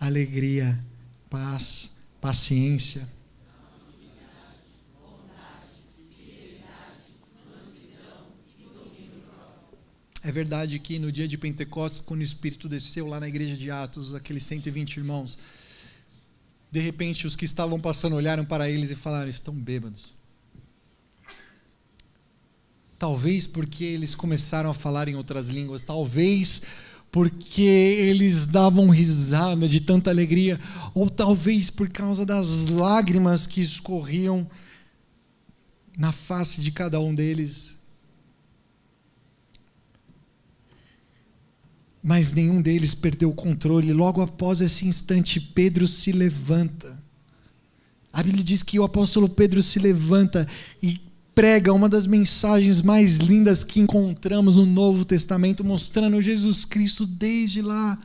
alegria, 0.00 0.82
paz, 1.28 1.90
paciência. 2.20 3.08
É 10.22 10.32
verdade 10.32 10.78
que 10.78 10.98
no 10.98 11.12
dia 11.12 11.28
de 11.28 11.38
Pentecostes, 11.38 12.00
quando 12.00 12.20
o 12.20 12.24
Espírito 12.24 12.68
desceu 12.68 13.06
lá 13.06 13.20
na 13.20 13.28
igreja 13.28 13.56
de 13.56 13.70
Atos, 13.70 14.14
aqueles 14.14 14.42
120 14.42 14.96
irmãos, 14.96 15.38
de 16.70 16.80
repente 16.80 17.26
os 17.26 17.34
que 17.34 17.44
estavam 17.44 17.80
passando 17.80 18.16
olharam 18.16 18.44
para 18.44 18.68
eles 18.68 18.90
e 18.90 18.96
falaram: 18.96 19.28
estão 19.28 19.54
bêbados. 19.54 20.17
Talvez 22.98 23.46
porque 23.46 23.84
eles 23.84 24.14
começaram 24.14 24.70
a 24.70 24.74
falar 24.74 25.08
em 25.08 25.14
outras 25.14 25.48
línguas, 25.48 25.84
talvez 25.84 26.62
porque 27.10 27.62
eles 27.62 28.44
davam 28.44 28.90
risada 28.90 29.68
de 29.68 29.80
tanta 29.80 30.10
alegria, 30.10 30.58
ou 30.92 31.08
talvez 31.08 31.70
por 31.70 31.88
causa 31.88 32.26
das 32.26 32.68
lágrimas 32.68 33.46
que 33.46 33.60
escorriam 33.60 34.46
na 35.96 36.12
face 36.12 36.60
de 36.60 36.70
cada 36.70 37.00
um 37.00 37.14
deles. 37.14 37.78
Mas 42.02 42.32
nenhum 42.32 42.60
deles 42.60 42.94
perdeu 42.94 43.30
o 43.30 43.34
controle. 43.34 43.92
Logo 43.92 44.20
após 44.20 44.60
esse 44.60 44.86
instante, 44.86 45.40
Pedro 45.40 45.86
se 45.88 46.12
levanta. 46.12 47.02
A 48.12 48.22
Bíblia 48.22 48.44
diz 48.44 48.62
que 48.62 48.78
o 48.78 48.84
apóstolo 48.84 49.28
Pedro 49.28 49.62
se 49.62 49.78
levanta 49.78 50.46
e 50.82 51.07
prega 51.38 51.72
uma 51.72 51.88
das 51.88 52.04
mensagens 52.04 52.82
mais 52.82 53.18
lindas 53.18 53.62
que 53.62 53.78
encontramos 53.78 54.56
no 54.56 54.66
Novo 54.66 55.04
Testamento, 55.04 55.62
mostrando 55.62 56.20
Jesus 56.20 56.64
Cristo 56.64 57.06
desde 57.06 57.62
lá, 57.62 57.96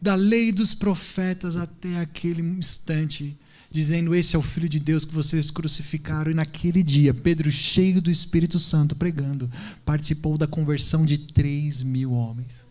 da 0.00 0.14
lei 0.14 0.50
dos 0.50 0.74
profetas 0.74 1.56
até 1.56 2.00
aquele 2.00 2.40
instante, 2.40 3.38
dizendo: 3.70 4.14
Esse 4.14 4.34
é 4.34 4.38
o 4.38 4.42
Filho 4.42 4.66
de 4.66 4.80
Deus 4.80 5.04
que 5.04 5.12
vocês 5.12 5.50
crucificaram. 5.50 6.30
E 6.30 6.34
naquele 6.34 6.82
dia, 6.82 7.12
Pedro, 7.12 7.50
cheio 7.50 8.00
do 8.00 8.10
Espírito 8.10 8.58
Santo, 8.58 8.96
pregando, 8.96 9.50
participou 9.84 10.38
da 10.38 10.46
conversão 10.46 11.04
de 11.04 11.18
3 11.18 11.82
mil 11.82 12.12
homens. 12.12 12.66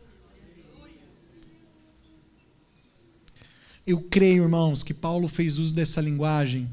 Eu 3.86 4.02
creio, 4.02 4.42
irmãos, 4.42 4.82
que 4.82 4.92
Paulo 4.92 5.28
fez 5.28 5.60
uso 5.60 5.72
dessa 5.72 6.02
linguagem 6.02 6.68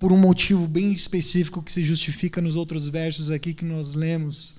por 0.00 0.12
um 0.12 0.16
motivo 0.16 0.66
bem 0.66 0.92
específico 0.92 1.62
que 1.62 1.70
se 1.70 1.84
justifica 1.84 2.40
nos 2.40 2.56
outros 2.56 2.88
versos 2.88 3.30
aqui 3.30 3.52
que 3.52 3.66
nós 3.66 3.94
lemos. 3.94 4.54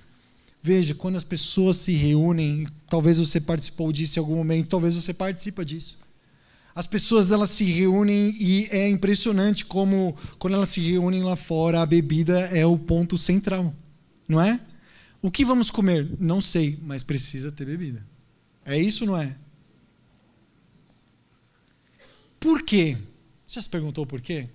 Veja, 0.61 0.93
quando 0.93 1.15
as 1.15 1.23
pessoas 1.23 1.77
se 1.77 1.93
reúnem, 1.93 2.67
talvez 2.87 3.17
você 3.17 3.41
participou 3.41 3.91
disso 3.91 4.19
em 4.19 4.21
algum 4.21 4.35
momento, 4.35 4.67
talvez 4.67 4.93
você 4.93 5.11
participa 5.11 5.65
disso. 5.65 5.97
As 6.75 6.85
pessoas 6.85 7.31
elas 7.31 7.49
se 7.49 7.63
reúnem 7.63 8.35
e 8.39 8.67
é 8.69 8.87
impressionante 8.87 9.65
como 9.65 10.15
quando 10.37 10.53
elas 10.53 10.69
se 10.69 10.79
reúnem 10.79 11.23
lá 11.23 11.35
fora, 11.35 11.81
a 11.81 11.85
bebida 11.87 12.41
é 12.41 12.63
o 12.63 12.77
ponto 12.77 13.17
central, 13.17 13.73
não 14.27 14.39
é? 14.39 14.59
O 15.23 15.31
que 15.31 15.43
vamos 15.43 15.71
comer? 15.71 16.07
Não 16.19 16.39
sei, 16.39 16.77
mas 16.83 17.01
precisa 17.01 17.51
ter 17.51 17.65
bebida. 17.65 18.05
É 18.63 18.79
isso, 18.79 19.07
não 19.07 19.17
é? 19.17 19.35
Por 22.39 22.61
quê? 22.61 22.95
Já 23.47 23.59
se 23.59 23.67
perguntou 23.67 24.05
por 24.05 24.21
quê? 24.21 24.47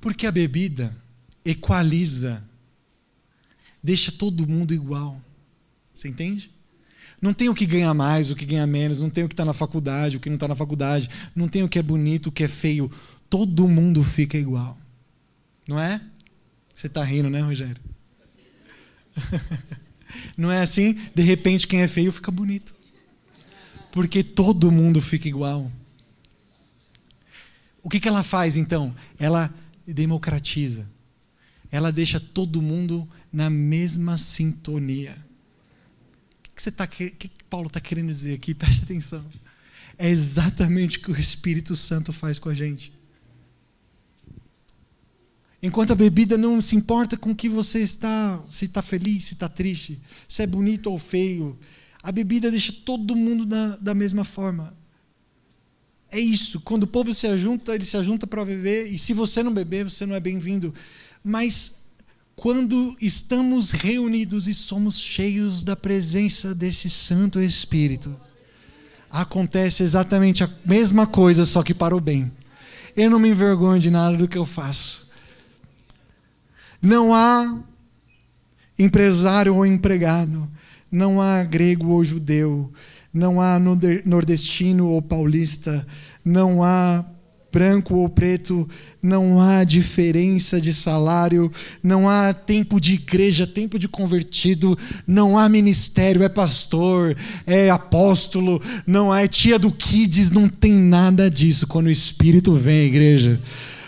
Porque 0.00 0.26
a 0.26 0.32
bebida 0.32 0.96
equaliza, 1.44 2.42
deixa 3.82 4.10
todo 4.12 4.46
mundo 4.46 4.72
igual. 4.74 5.20
Você 5.92 6.08
entende? 6.08 6.50
Não 7.20 7.32
tem 7.32 7.48
o 7.48 7.54
que 7.54 7.64
ganhar 7.64 7.94
mais, 7.94 8.30
o 8.30 8.36
que 8.36 8.44
ganhar 8.44 8.66
menos, 8.66 9.00
não 9.00 9.08
tem 9.08 9.24
o 9.24 9.28
que 9.28 9.32
está 9.32 9.44
na 9.44 9.54
faculdade, 9.54 10.16
o 10.16 10.20
que 10.20 10.28
não 10.28 10.36
está 10.36 10.48
na 10.48 10.56
faculdade, 10.56 11.08
não 11.34 11.48
tem 11.48 11.62
o 11.62 11.68
que 11.68 11.78
é 11.78 11.82
bonito, 11.82 12.26
o 12.26 12.32
que 12.32 12.44
é 12.44 12.48
feio. 12.48 12.90
Todo 13.30 13.68
mundo 13.68 14.02
fica 14.04 14.36
igual. 14.36 14.76
Não 15.66 15.78
é? 15.78 16.00
Você 16.74 16.86
está 16.86 17.02
rindo, 17.02 17.30
né, 17.30 17.40
Rogério? 17.40 17.80
não 20.36 20.50
é 20.50 20.60
assim? 20.60 20.98
De 21.14 21.22
repente, 21.22 21.66
quem 21.66 21.80
é 21.80 21.88
feio 21.88 22.12
fica 22.12 22.30
bonito. 22.30 22.74
Porque 23.90 24.22
todo 24.22 24.72
mundo 24.72 25.00
fica 25.00 25.28
igual. 25.28 25.70
O 27.82 27.88
que, 27.88 28.00
que 28.00 28.08
ela 28.08 28.22
faz 28.22 28.56
então? 28.56 28.94
Ela 29.18 29.54
democratiza. 29.92 30.88
Ela 31.70 31.90
deixa 31.90 32.20
todo 32.20 32.62
mundo 32.62 33.08
na 33.32 33.50
mesma 33.50 34.16
sintonia. 34.16 35.16
O 36.38 36.54
que, 36.54 36.62
você 36.62 36.70
tá, 36.70 36.86
que, 36.86 37.10
que 37.10 37.30
Paulo 37.50 37.66
está 37.66 37.80
querendo 37.80 38.08
dizer 38.08 38.34
aqui? 38.34 38.54
Preste 38.54 38.84
atenção. 38.84 39.24
É 39.98 40.08
exatamente 40.08 40.98
o 40.98 41.00
que 41.00 41.10
o 41.10 41.18
Espírito 41.18 41.74
Santo 41.74 42.12
faz 42.12 42.38
com 42.38 42.48
a 42.48 42.54
gente. 42.54 42.92
Enquanto 45.62 45.92
a 45.92 45.96
bebida 45.96 46.36
não 46.36 46.60
se 46.60 46.76
importa 46.76 47.16
com 47.16 47.34
que 47.34 47.48
você 47.48 47.80
está, 47.80 48.42
se 48.50 48.66
está 48.66 48.82
feliz, 48.82 49.24
se 49.24 49.32
está 49.32 49.48
triste, 49.48 49.98
se 50.28 50.42
é 50.42 50.46
bonito 50.46 50.90
ou 50.90 50.98
feio, 50.98 51.58
a 52.02 52.12
bebida 52.12 52.50
deixa 52.50 52.70
todo 52.70 53.16
mundo 53.16 53.46
da, 53.46 53.76
da 53.76 53.94
mesma 53.94 54.24
forma. 54.24 54.76
É 56.14 56.20
isso. 56.20 56.60
Quando 56.60 56.84
o 56.84 56.86
povo 56.86 57.12
se 57.12 57.26
ajunta, 57.26 57.74
ele 57.74 57.84
se 57.84 57.96
ajunta 57.96 58.24
para 58.24 58.44
beber, 58.44 58.86
e 58.86 58.96
se 58.96 59.12
você 59.12 59.42
não 59.42 59.52
beber, 59.52 59.82
você 59.82 60.06
não 60.06 60.14
é 60.14 60.20
bem-vindo. 60.20 60.72
Mas 61.24 61.74
quando 62.36 62.94
estamos 63.02 63.72
reunidos 63.72 64.46
e 64.46 64.54
somos 64.54 64.96
cheios 64.96 65.64
da 65.64 65.74
presença 65.74 66.54
desse 66.54 66.88
Santo 66.88 67.40
Espírito, 67.40 68.14
acontece 69.10 69.82
exatamente 69.82 70.44
a 70.44 70.50
mesma 70.64 71.04
coisa, 71.04 71.44
só 71.44 71.64
que 71.64 71.74
para 71.74 71.96
o 71.96 72.00
bem. 72.00 72.30
Eu 72.96 73.10
não 73.10 73.18
me 73.18 73.30
envergonho 73.30 73.80
de 73.80 73.90
nada 73.90 74.16
do 74.16 74.28
que 74.28 74.38
eu 74.38 74.46
faço. 74.46 75.08
Não 76.80 77.12
há 77.12 77.58
empresário 78.78 79.52
ou 79.56 79.66
empregado, 79.66 80.48
não 80.92 81.20
há 81.20 81.42
grego 81.42 81.88
ou 81.88 82.04
judeu, 82.04 82.72
não 83.14 83.40
há 83.40 83.60
nordestino 84.04 84.88
ou 84.88 85.00
paulista, 85.00 85.86
não 86.24 86.64
há 86.64 87.04
branco 87.52 87.94
ou 87.94 88.08
preto, 88.08 88.68
não 89.00 89.40
há 89.40 89.62
diferença 89.62 90.60
de 90.60 90.74
salário, 90.74 91.52
não 91.80 92.10
há 92.10 92.34
tempo 92.34 92.80
de 92.80 92.94
igreja, 92.94 93.46
tempo 93.46 93.78
de 93.78 93.86
convertido, 93.86 94.76
não 95.06 95.38
há 95.38 95.48
ministério, 95.48 96.24
é 96.24 96.28
pastor, 96.28 97.16
é 97.46 97.70
apóstolo, 97.70 98.60
não 98.84 99.14
é 99.14 99.28
tia 99.28 99.56
do 99.56 99.70
Kids, 99.70 100.32
não 100.32 100.48
tem 100.48 100.72
nada 100.72 101.30
disso 101.30 101.64
quando 101.68 101.86
o 101.86 101.90
Espírito 101.90 102.52
vem, 102.54 102.86
igreja. 102.86 103.40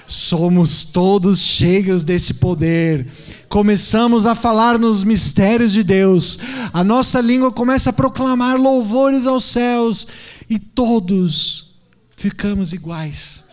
Somos 0.07 0.85
todos 0.85 1.41
cheios 1.41 2.03
desse 2.03 2.35
poder 2.35 3.07
começamos 3.49 4.27
a 4.27 4.35
falar 4.35 4.79
nos 4.79 5.05
mistérios 5.05 5.73
de 5.73 5.83
Deus, 5.83 6.39
a 6.73 6.83
nossa 6.83 7.21
língua 7.21 7.53
começa 7.53 7.91
a 7.91 7.93
proclamar 7.93 8.61
louvores 8.61 9.27
aos 9.27 9.45
céus 9.45 10.07
e 10.49 10.59
todos 10.59 11.75
ficamos 12.17 12.73
iguais. 12.73 13.45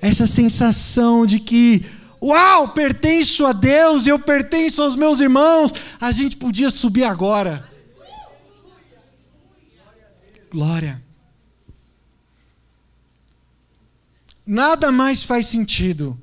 Essa 0.00 0.26
sensação 0.26 1.26
de 1.26 1.38
que, 1.38 1.84
uau, 2.22 2.68
pertenço 2.68 3.44
a 3.44 3.52
Deus 3.52 4.06
eu 4.06 4.18
pertenço 4.18 4.82
aos 4.82 4.96
meus 4.96 5.20
irmãos, 5.20 5.72
a 6.00 6.10
gente 6.12 6.36
podia 6.36 6.70
subir 6.70 7.04
agora. 7.04 7.68
Glória. 10.52 11.09
Nada 14.50 14.90
mais 14.90 15.22
faz 15.22 15.46
sentido 15.46 16.20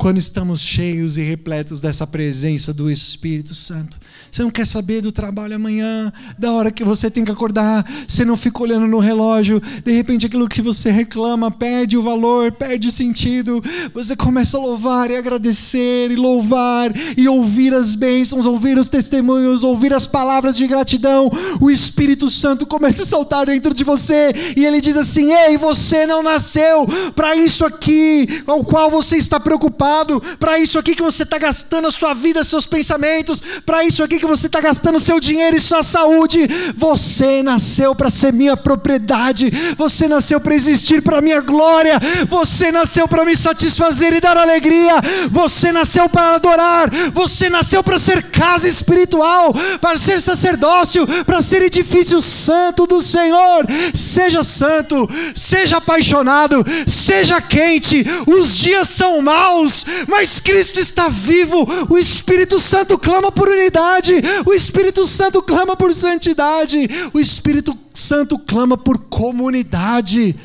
quando 0.00 0.16
estamos 0.16 0.62
cheios 0.62 1.18
e 1.18 1.20
repletos 1.20 1.78
dessa 1.78 2.06
presença 2.06 2.72
do 2.72 2.90
Espírito 2.90 3.54
Santo. 3.54 3.98
Você 4.30 4.42
não 4.42 4.48
quer 4.48 4.66
saber 4.66 5.02
do 5.02 5.12
trabalho 5.12 5.54
amanhã, 5.54 6.10
da 6.38 6.52
hora 6.52 6.70
que 6.70 6.82
você 6.82 7.10
tem 7.10 7.22
que 7.22 7.30
acordar, 7.30 7.84
você 8.08 8.24
não 8.24 8.34
fica 8.34 8.62
olhando 8.62 8.86
no 8.86 8.98
relógio, 8.98 9.60
de 9.84 9.92
repente 9.92 10.24
aquilo 10.24 10.48
que 10.48 10.62
você 10.62 10.90
reclama 10.90 11.50
perde 11.50 11.98
o 11.98 12.02
valor, 12.02 12.50
perde 12.50 12.88
o 12.88 12.90
sentido. 12.90 13.62
Você 13.92 14.16
começa 14.16 14.56
a 14.56 14.60
louvar 14.60 15.10
e 15.10 15.16
agradecer, 15.16 16.10
e 16.10 16.16
louvar, 16.16 16.90
e 17.14 17.28
ouvir 17.28 17.74
as 17.74 17.94
bênçãos, 17.94 18.46
ouvir 18.46 18.78
os 18.78 18.88
testemunhos, 18.88 19.62
ouvir 19.62 19.92
as 19.92 20.06
palavras 20.06 20.56
de 20.56 20.66
gratidão. 20.66 21.30
O 21.60 21.70
Espírito 21.70 22.30
Santo 22.30 22.66
começa 22.66 23.02
a 23.02 23.06
saltar 23.06 23.44
dentro 23.44 23.74
de 23.74 23.84
você, 23.84 24.32
e 24.56 24.64
ele 24.64 24.80
diz 24.80 24.96
assim: 24.96 25.30
Ei, 25.30 25.58
você 25.58 26.06
não 26.06 26.22
nasceu 26.22 26.86
para 27.14 27.36
isso 27.36 27.66
aqui, 27.66 28.42
ao 28.46 28.64
qual 28.64 28.90
você 28.90 29.16
está 29.18 29.38
preocupado 29.38 29.89
para 30.38 30.58
isso 30.58 30.78
aqui 30.78 30.94
que 30.94 31.02
você 31.02 31.22
está 31.22 31.38
gastando 31.38 31.86
a 31.88 31.90
sua 31.90 32.14
vida, 32.14 32.44
seus 32.44 32.66
pensamentos, 32.66 33.42
para 33.64 33.84
isso 33.84 34.02
aqui 34.02 34.18
que 34.18 34.26
você 34.26 34.46
está 34.46 34.60
gastando 34.60 35.00
seu 35.00 35.18
dinheiro 35.20 35.56
e 35.56 35.60
sua 35.60 35.82
saúde. 35.82 36.48
Você 36.76 37.42
nasceu 37.42 37.94
para 37.94 38.10
ser 38.10 38.32
minha 38.32 38.56
propriedade, 38.56 39.50
você 39.76 40.08
nasceu 40.08 40.40
para 40.40 40.54
existir 40.54 41.02
para 41.02 41.20
minha 41.20 41.40
glória, 41.40 41.98
você 42.28 42.70
nasceu 42.70 43.06
para 43.08 43.24
me 43.24 43.36
satisfazer 43.36 44.12
e 44.12 44.20
dar 44.20 44.36
alegria, 44.36 44.94
você 45.30 45.72
nasceu 45.72 46.08
para 46.08 46.34
adorar, 46.34 46.90
você 47.12 47.48
nasceu 47.48 47.82
para 47.82 47.98
ser 47.98 48.24
casa 48.24 48.68
espiritual, 48.68 49.54
para 49.80 49.96
ser 49.96 50.20
sacerdócio, 50.20 51.06
para 51.24 51.42
ser 51.42 51.62
edifício 51.62 52.20
santo 52.20 52.86
do 52.86 53.02
Senhor. 53.02 53.66
Seja 53.94 54.44
santo, 54.44 55.08
seja 55.34 55.78
apaixonado, 55.78 56.64
seja 56.86 57.40
quente, 57.40 58.04
os 58.26 58.56
dias 58.56 58.88
são 58.88 59.20
maus, 59.20 59.79
mas 60.08 60.40
Cristo 60.40 60.80
está 60.80 61.08
vivo. 61.08 61.66
O 61.88 61.98
Espírito 61.98 62.58
Santo 62.58 62.98
clama 62.98 63.30
por 63.30 63.48
unidade, 63.48 64.14
o 64.46 64.52
Espírito 64.52 65.06
Santo 65.06 65.42
clama 65.42 65.76
por 65.76 65.94
santidade, 65.94 66.88
o 67.12 67.20
Espírito 67.20 67.76
Santo 67.94 68.38
clama 68.38 68.76
por 68.76 68.98
comunidade. 68.98 70.36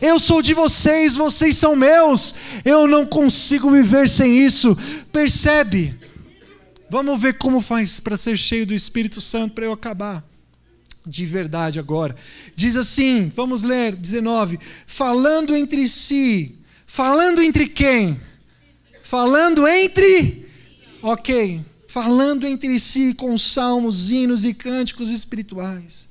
Eu 0.00 0.18
sou 0.18 0.40
de 0.40 0.54
vocês, 0.54 1.14
vocês 1.14 1.56
são 1.56 1.76
meus. 1.76 2.34
Eu 2.64 2.86
não 2.86 3.04
consigo 3.04 3.70
viver 3.70 4.08
sem 4.08 4.44
isso. 4.44 4.76
Percebe? 5.12 5.94
Vamos 6.88 7.20
ver 7.20 7.34
como 7.34 7.60
faz 7.60 8.00
para 8.00 8.16
ser 8.16 8.38
cheio 8.38 8.66
do 8.66 8.72
Espírito 8.72 9.20
Santo 9.20 9.54
para 9.54 9.66
eu 9.66 9.72
acabar 9.72 10.24
de 11.06 11.26
verdade 11.26 11.78
agora. 11.78 12.14
Diz 12.54 12.76
assim, 12.76 13.32
vamos 13.34 13.62
ler 13.62 13.96
19, 13.96 14.58
falando 14.86 15.54
entre 15.54 15.88
si, 15.88 16.58
falando 16.86 17.42
entre 17.42 17.66
quem? 17.66 18.20
Falando 19.10 19.66
entre. 19.66 20.48
Ok. 21.02 21.60
Falando 21.88 22.46
entre 22.46 22.78
si 22.78 23.12
com 23.12 23.36
salmos, 23.36 24.12
hinos 24.12 24.44
e 24.44 24.54
cânticos 24.54 25.10
espirituais. 25.10 26.08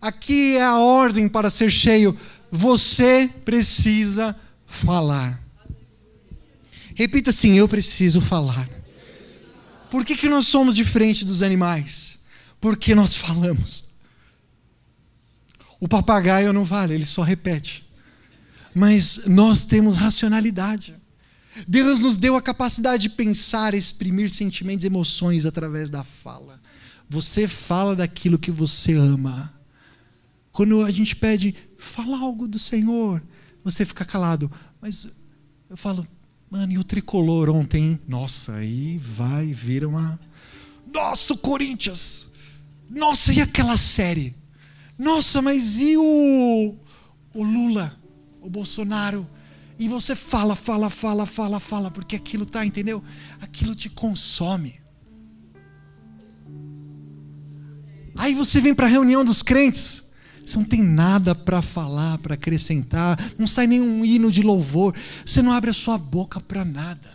Aqui 0.00 0.56
é 0.56 0.64
a 0.64 0.78
ordem 0.78 1.28
para 1.28 1.50
ser 1.50 1.70
cheio. 1.70 2.18
Você 2.50 3.30
precisa 3.44 4.34
falar. 4.66 5.42
Repita 6.94 7.28
assim: 7.28 7.58
Eu 7.58 7.68
preciso 7.68 8.22
falar. 8.22 8.66
Por 9.90 10.02
que, 10.02 10.16
que 10.16 10.28
nós 10.28 10.46
somos 10.46 10.74
diferentes 10.74 11.24
dos 11.24 11.42
animais? 11.42 12.18
Porque 12.58 12.94
nós 12.94 13.14
falamos. 13.14 13.84
O 15.78 15.86
papagaio 15.86 16.50
não 16.50 16.64
vale, 16.64 16.94
ele 16.94 17.04
só 17.04 17.20
repete. 17.20 17.86
Mas 18.74 19.26
nós 19.26 19.66
temos 19.66 19.96
racionalidade. 19.96 21.01
Deus 21.66 22.00
nos 22.00 22.16
deu 22.16 22.36
a 22.36 22.42
capacidade 22.42 23.04
de 23.04 23.10
pensar, 23.10 23.74
exprimir 23.74 24.30
sentimentos, 24.30 24.84
emoções 24.84 25.44
através 25.44 25.90
da 25.90 26.02
fala. 26.02 26.60
Você 27.08 27.46
fala 27.46 27.94
daquilo 27.94 28.38
que 28.38 28.50
você 28.50 28.94
ama. 28.94 29.52
Quando 30.50 30.84
a 30.84 30.90
gente 30.90 31.14
pede, 31.14 31.54
fala 31.76 32.18
algo 32.18 32.48
do 32.48 32.58
Senhor, 32.58 33.22
você 33.62 33.84
fica 33.84 34.04
calado. 34.04 34.50
Mas 34.80 35.08
eu 35.68 35.76
falo, 35.76 36.06
mano, 36.50 36.72
e 36.72 36.78
o 36.78 36.84
tricolor 36.84 37.50
ontem? 37.50 38.00
Nossa, 38.08 38.54
aí 38.54 38.98
vai 38.98 39.46
vir 39.52 39.84
uma. 39.84 40.18
Nossa, 40.86 41.34
o 41.34 41.38
Corinthians! 41.38 42.30
Nossa, 42.88 43.32
e 43.32 43.40
aquela 43.40 43.76
série? 43.76 44.34
Nossa, 44.98 45.40
mas 45.40 45.80
e 45.80 45.96
o, 45.96 46.74
o 47.34 47.42
Lula, 47.42 47.98
o 48.42 48.50
Bolsonaro? 48.50 49.26
E 49.78 49.88
você 49.88 50.14
fala, 50.14 50.54
fala, 50.54 50.90
fala, 50.90 51.26
fala, 51.26 51.60
fala, 51.60 51.90
porque 51.90 52.16
aquilo 52.16 52.46
tá, 52.46 52.64
entendeu? 52.64 53.02
Aquilo 53.40 53.74
te 53.74 53.88
consome. 53.88 54.80
Aí 58.14 58.34
você 58.34 58.60
vem 58.60 58.74
para 58.74 58.86
a 58.86 58.90
reunião 58.90 59.24
dos 59.24 59.42
crentes, 59.42 60.02
você 60.44 60.58
não 60.58 60.64
tem 60.64 60.82
nada 60.82 61.34
para 61.34 61.62
falar, 61.62 62.18
para 62.18 62.34
acrescentar, 62.34 63.18
não 63.38 63.46
sai 63.46 63.66
nenhum 63.66 64.04
hino 64.04 64.30
de 64.30 64.42
louvor, 64.42 64.94
você 65.24 65.40
não 65.40 65.52
abre 65.52 65.70
a 65.70 65.74
sua 65.74 65.96
boca 65.96 66.40
para 66.40 66.64
nada. 66.64 67.14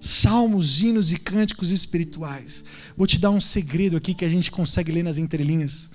Salmos, 0.00 0.82
hinos 0.82 1.12
e 1.12 1.16
cânticos 1.16 1.70
espirituais. 1.70 2.64
Vou 2.96 3.06
te 3.06 3.18
dar 3.18 3.30
um 3.30 3.40
segredo 3.40 3.96
aqui 3.96 4.12
que 4.12 4.24
a 4.24 4.28
gente 4.28 4.50
consegue 4.50 4.92
ler 4.92 5.02
nas 5.02 5.16
entrelinhas. 5.16 5.90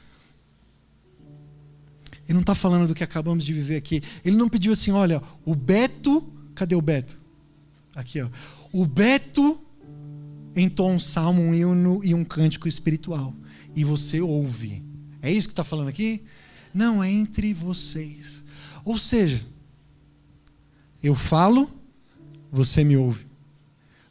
Ele 2.29 2.35
não 2.35 2.41
está 2.41 2.53
falando 2.53 2.87
do 2.87 2.93
que 2.93 3.03
acabamos 3.03 3.43
de 3.43 3.51
viver 3.51 3.75
aqui. 3.75 4.03
Ele 4.23 4.37
não 4.37 4.47
pediu 4.47 4.71
assim: 4.71 4.91
olha, 4.91 5.19
o 5.43 5.55
Beto, 5.55 6.31
cadê 6.53 6.75
o 6.75 6.81
Beto? 6.81 7.19
Aqui, 7.95 8.21
ó. 8.21 8.29
O 8.71 8.85
Beto 8.85 9.59
entoa 10.55 10.91
um 10.91 10.99
salmo, 10.99 11.41
um 11.41 11.55
hino 11.55 12.05
e 12.05 12.13
um 12.13 12.23
cântico 12.23 12.67
espiritual. 12.67 13.33
E 13.75 13.83
você 13.83 14.21
ouve. 14.21 14.83
É 15.23 15.31
isso 15.31 15.47
que 15.47 15.53
está 15.53 15.63
falando 15.63 15.87
aqui? 15.87 16.21
Não, 16.71 17.03
é 17.03 17.11
entre 17.11 17.51
vocês. 17.51 18.43
Ou 18.85 18.99
seja, 18.99 19.43
eu 21.01 21.15
falo, 21.15 21.67
você 22.51 22.83
me 22.83 22.95
ouve. 22.95 23.25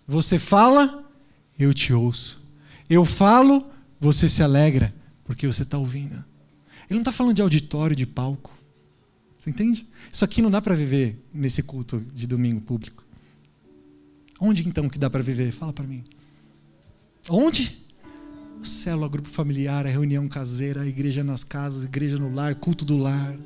Você 0.09 0.41
fala, 0.41 1.09
eu 1.57 1.73
te 1.73 1.93
ouço. 1.93 2.45
Eu 2.91 3.05
falo, 3.05 3.71
você 4.01 4.29
se 4.29 4.43
alegra, 4.43 4.93
porque 5.25 5.47
você 5.47 5.63
está 5.63 5.79
ouvindo. 5.79 6.25
Ele 6.89 6.97
não 6.97 7.03
está 7.03 7.13
falando 7.13 7.35
de 7.35 7.43
auditório, 7.43 7.95
de 7.95 8.07
palco. 8.07 8.53
Você 9.39 9.51
entende? 9.51 9.87
Isso 10.11 10.25
aqui 10.25 10.43
não 10.43 10.51
dá 10.51 10.61
para 10.61 10.75
viver 10.75 11.23
nesse 11.33 11.63
culto 11.63 12.01
de 12.15 12.27
domingo 12.27 12.61
público. 12.61 13.05
Onde 14.41 14.67
então 14.67 14.89
que 14.89 14.99
dá 14.99 15.11
para 15.11 15.23
viver? 15.23 15.53
Fala 15.53 15.73
para 15.73 15.87
mim. 15.87 16.05
Onde? 17.29 17.79
Célula, 18.63 19.09
grupo 19.09 19.29
familiar, 19.29 19.87
a 19.87 19.89
reunião 19.89 20.27
caseira, 20.29 20.83
a 20.83 20.87
igreja 20.87 21.23
nas 21.23 21.45
casas, 21.45 21.85
igreja 21.85 22.17
no 22.17 22.33
lar, 22.35 22.55
culto 22.57 22.85
do 22.85 22.97
lar. 22.97 23.37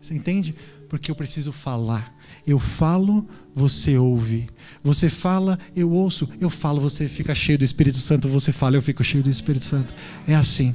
Você 0.00 0.14
entende? 0.14 0.54
Porque 0.88 1.10
eu 1.10 1.14
preciso 1.14 1.52
falar. 1.52 2.16
Eu 2.46 2.58
falo, 2.58 3.28
você 3.54 3.98
ouve. 3.98 4.48
Você 4.82 5.10
fala, 5.10 5.58
eu 5.76 5.90
ouço. 5.90 6.28
Eu 6.40 6.50
falo, 6.50 6.80
você 6.80 7.06
fica 7.06 7.34
cheio 7.34 7.58
do 7.58 7.64
Espírito 7.64 7.98
Santo. 7.98 8.28
Você 8.28 8.50
fala, 8.50 8.76
eu 8.76 8.82
fico 8.82 9.04
cheio 9.04 9.22
do 9.22 9.30
Espírito 9.30 9.66
Santo. 9.66 9.94
É 10.26 10.34
assim. 10.34 10.74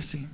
Assim. 0.00 0.26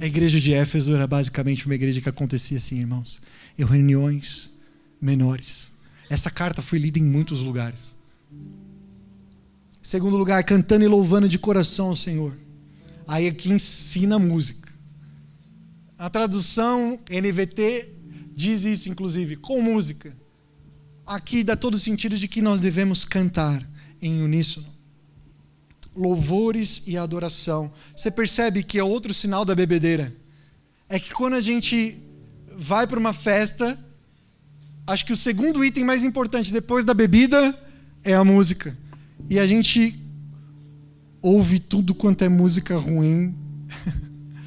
A 0.00 0.06
igreja 0.06 0.38
de 0.40 0.54
Éfeso 0.54 0.94
era 0.94 1.06
basicamente 1.06 1.66
uma 1.66 1.74
igreja 1.74 2.00
que 2.00 2.08
acontecia 2.08 2.58
assim, 2.58 2.78
irmãos. 2.78 3.20
Em 3.58 3.64
reuniões, 3.64 4.52
menores. 5.00 5.72
Essa 6.08 6.30
carta 6.30 6.62
foi 6.62 6.78
lida 6.78 6.98
em 6.98 7.04
muitos 7.04 7.40
lugares. 7.40 7.96
Segundo 9.82 10.16
lugar, 10.16 10.44
cantando 10.44 10.84
e 10.84 10.88
louvando 10.88 11.28
de 11.28 11.38
coração 11.38 11.88
ao 11.88 11.96
Senhor. 11.96 12.36
Aí 13.08 13.26
aqui 13.26 13.50
ensina 13.50 14.16
música. 14.16 14.72
A 15.98 16.08
tradução 16.08 17.00
NVT 17.10 17.88
diz 18.32 18.64
isso, 18.64 18.88
inclusive, 18.88 19.36
com 19.36 19.60
música. 19.60 20.16
Aqui 21.04 21.42
dá 21.42 21.56
todo 21.56 21.74
o 21.74 21.78
sentido 21.78 22.16
de 22.16 22.28
que 22.28 22.40
nós 22.40 22.60
devemos 22.60 23.04
cantar 23.04 23.73
em 24.04 24.22
uníssono. 24.22 24.66
Louvores 25.96 26.82
e 26.86 26.96
adoração. 26.98 27.72
Você 27.96 28.10
percebe 28.10 28.62
que 28.62 28.78
é 28.78 28.84
outro 28.84 29.14
sinal 29.14 29.44
da 29.44 29.54
bebedeira. 29.54 30.14
É 30.88 31.00
que 31.00 31.12
quando 31.14 31.34
a 31.34 31.40
gente 31.40 31.98
vai 32.54 32.86
para 32.86 32.98
uma 32.98 33.14
festa, 33.14 33.78
acho 34.86 35.06
que 35.06 35.12
o 35.12 35.16
segundo 35.16 35.64
item 35.64 35.84
mais 35.84 36.04
importante 36.04 36.52
depois 36.52 36.84
da 36.84 36.92
bebida 36.92 37.58
é 38.02 38.14
a 38.14 38.22
música. 38.22 38.76
E 39.30 39.38
a 39.38 39.46
gente 39.46 39.98
ouve 41.22 41.58
tudo 41.58 41.94
quanto 41.94 42.22
é 42.22 42.28
música 42.28 42.76
ruim, 42.76 43.34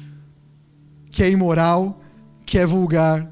que 1.10 1.24
é 1.24 1.30
imoral, 1.30 2.00
que 2.46 2.58
é 2.58 2.64
vulgar. 2.64 3.28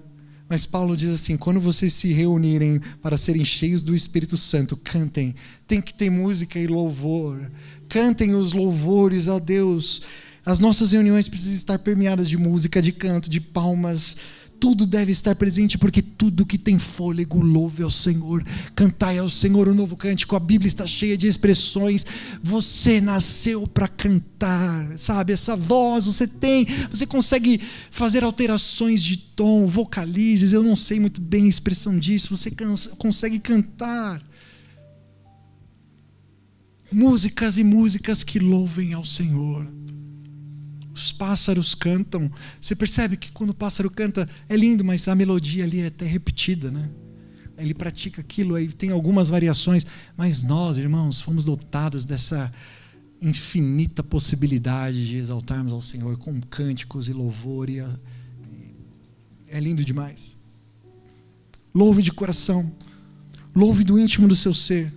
Mas 0.48 0.64
Paulo 0.64 0.96
diz 0.96 1.10
assim: 1.10 1.36
quando 1.36 1.60
vocês 1.60 1.94
se 1.94 2.12
reunirem 2.12 2.80
para 3.02 3.16
serem 3.16 3.44
cheios 3.44 3.82
do 3.82 3.94
Espírito 3.94 4.36
Santo, 4.36 4.76
cantem. 4.76 5.34
Tem 5.66 5.80
que 5.80 5.92
ter 5.92 6.10
música 6.10 6.58
e 6.58 6.66
louvor. 6.66 7.50
Cantem 7.88 8.34
os 8.34 8.52
louvores 8.52 9.28
a 9.28 9.38
Deus. 9.38 10.02
As 10.44 10.60
nossas 10.60 10.92
reuniões 10.92 11.28
precisam 11.28 11.56
estar 11.56 11.78
permeadas 11.80 12.28
de 12.28 12.36
música, 12.36 12.80
de 12.80 12.92
canto, 12.92 13.28
de 13.28 13.40
palmas, 13.40 14.16
tudo 14.58 14.86
deve 14.86 15.12
estar 15.12 15.34
presente, 15.34 15.78
porque 15.78 16.02
tudo 16.02 16.46
que 16.46 16.58
tem 16.58 16.78
fôlego 16.78 17.40
louve 17.40 17.82
ao 17.82 17.90
Senhor. 17.90 18.44
Cantai 18.74 19.18
ao 19.18 19.28
Senhor 19.28 19.68
o 19.68 19.72
um 19.72 19.74
novo 19.74 19.96
cântico. 19.96 20.36
A 20.36 20.40
Bíblia 20.40 20.68
está 20.68 20.86
cheia 20.86 21.16
de 21.16 21.26
expressões. 21.26 22.04
Você 22.42 23.00
nasceu 23.00 23.66
para 23.66 23.88
cantar, 23.88 24.98
sabe? 24.98 25.32
Essa 25.32 25.56
voz 25.56 26.06
você 26.06 26.26
tem. 26.26 26.66
Você 26.90 27.06
consegue 27.06 27.60
fazer 27.90 28.24
alterações 28.24 29.02
de 29.02 29.16
tom, 29.16 29.66
vocalizes. 29.66 30.52
Eu 30.52 30.62
não 30.62 30.76
sei 30.76 30.98
muito 30.98 31.20
bem 31.20 31.44
a 31.44 31.48
expressão 31.48 31.98
disso. 31.98 32.36
Você 32.36 32.50
consegue 32.98 33.38
cantar. 33.38 34.22
Músicas 36.92 37.58
e 37.58 37.64
músicas 37.64 38.22
que 38.22 38.38
louvem 38.38 38.94
ao 38.94 39.04
Senhor. 39.04 39.66
Os 40.96 41.12
pássaros 41.12 41.74
cantam. 41.74 42.30
Você 42.58 42.74
percebe 42.74 43.18
que 43.18 43.30
quando 43.30 43.50
o 43.50 43.54
pássaro 43.54 43.90
canta 43.90 44.26
é 44.48 44.56
lindo, 44.56 44.82
mas 44.82 45.06
a 45.06 45.14
melodia 45.14 45.62
ali 45.62 45.80
é 45.80 45.88
até 45.88 46.06
repetida, 46.06 46.70
né? 46.70 46.88
Ele 47.58 47.74
pratica 47.74 48.22
aquilo, 48.22 48.54
aí 48.54 48.68
tem 48.68 48.90
algumas 48.90 49.28
variações, 49.28 49.86
mas 50.16 50.42
nós, 50.42 50.78
irmãos, 50.78 51.20
fomos 51.20 51.44
dotados 51.44 52.06
dessa 52.06 52.50
infinita 53.20 54.02
possibilidade 54.02 55.06
de 55.06 55.16
exaltarmos 55.16 55.72
ao 55.72 55.82
Senhor 55.82 56.16
com 56.16 56.40
cânticos 56.40 57.10
e 57.10 57.12
louvor. 57.12 57.68
E 57.68 57.80
é 59.48 59.60
lindo 59.60 59.84
demais. 59.84 60.34
Louve 61.74 62.00
de 62.02 62.10
coração. 62.10 62.72
Louve 63.54 63.84
do 63.84 63.98
íntimo 63.98 64.26
do 64.26 64.34
seu 64.34 64.54
ser. 64.54 64.94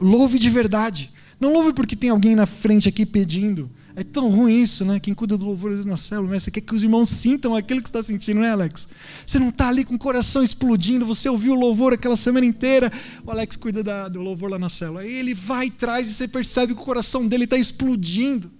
Louve 0.00 0.38
de 0.38 0.48
verdade. 0.48 1.12
Não 1.40 1.52
louve 1.52 1.72
porque 1.72 1.96
tem 1.96 2.10
alguém 2.10 2.36
na 2.36 2.46
frente 2.46 2.88
aqui 2.88 3.04
pedindo. 3.04 3.68
É 3.98 4.04
tão 4.04 4.30
ruim 4.30 4.62
isso, 4.62 4.84
né? 4.84 5.00
Quem 5.00 5.12
cuida 5.12 5.36
do 5.36 5.44
louvor 5.44 5.76
na 5.84 5.96
célula, 5.96 6.30
né? 6.30 6.38
Você 6.38 6.52
quer 6.52 6.60
que 6.60 6.72
os 6.72 6.84
irmãos 6.84 7.08
sintam 7.08 7.56
aquilo 7.56 7.82
que 7.82 7.88
você 7.88 7.98
está 7.98 8.02
sentindo, 8.04 8.38
né, 8.38 8.52
Alex? 8.52 8.86
Você 9.26 9.40
não 9.40 9.48
está 9.48 9.66
ali 9.66 9.84
com 9.84 9.96
o 9.96 9.98
coração 9.98 10.40
explodindo, 10.40 11.04
você 11.04 11.28
ouviu 11.28 11.52
o 11.52 11.58
louvor 11.58 11.92
aquela 11.92 12.16
semana 12.16 12.46
inteira. 12.46 12.92
O 13.26 13.30
Alex 13.32 13.56
cuida 13.56 13.82
da, 13.82 14.06
do 14.06 14.20
louvor 14.20 14.50
lá 14.50 14.56
na 14.56 14.68
célula. 14.68 15.00
Aí 15.00 15.12
ele 15.12 15.34
vai 15.34 15.66
e 15.66 15.70
traz 15.72 16.08
e 16.08 16.12
você 16.12 16.28
percebe 16.28 16.76
que 16.76 16.80
o 16.80 16.84
coração 16.84 17.26
dele 17.26 17.42
está 17.42 17.58
explodindo. 17.58 18.52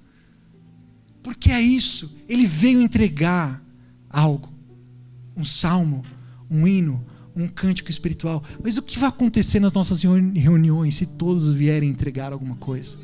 Porque 1.23 1.53
é 1.53 1.63
isso. 1.63 2.13
Ele 2.29 2.45
veio 2.45 2.83
entregar 2.83 3.63
algo. 4.11 4.53
Um 5.37 5.45
salmo, 5.45 6.05
um 6.51 6.67
hino, 6.67 7.07
um 7.37 7.47
cântico 7.47 7.93
espiritual. 7.93 8.43
Mas 8.61 8.77
o 8.77 8.83
que 8.83 8.99
vai 8.99 9.09
acontecer 9.09 9.61
nas 9.61 9.73
nossas 9.73 10.03
reuniões 10.03 10.97
se 10.97 11.07
todos 11.07 11.49
vierem 11.53 11.89
entregar 11.89 12.33
alguma 12.33 12.57
coisa? 12.57 12.99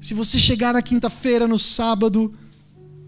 Se 0.00 0.14
você 0.14 0.38
chegar 0.38 0.72
na 0.72 0.82
quinta-feira, 0.82 1.46
no 1.46 1.58
sábado, 1.58 2.32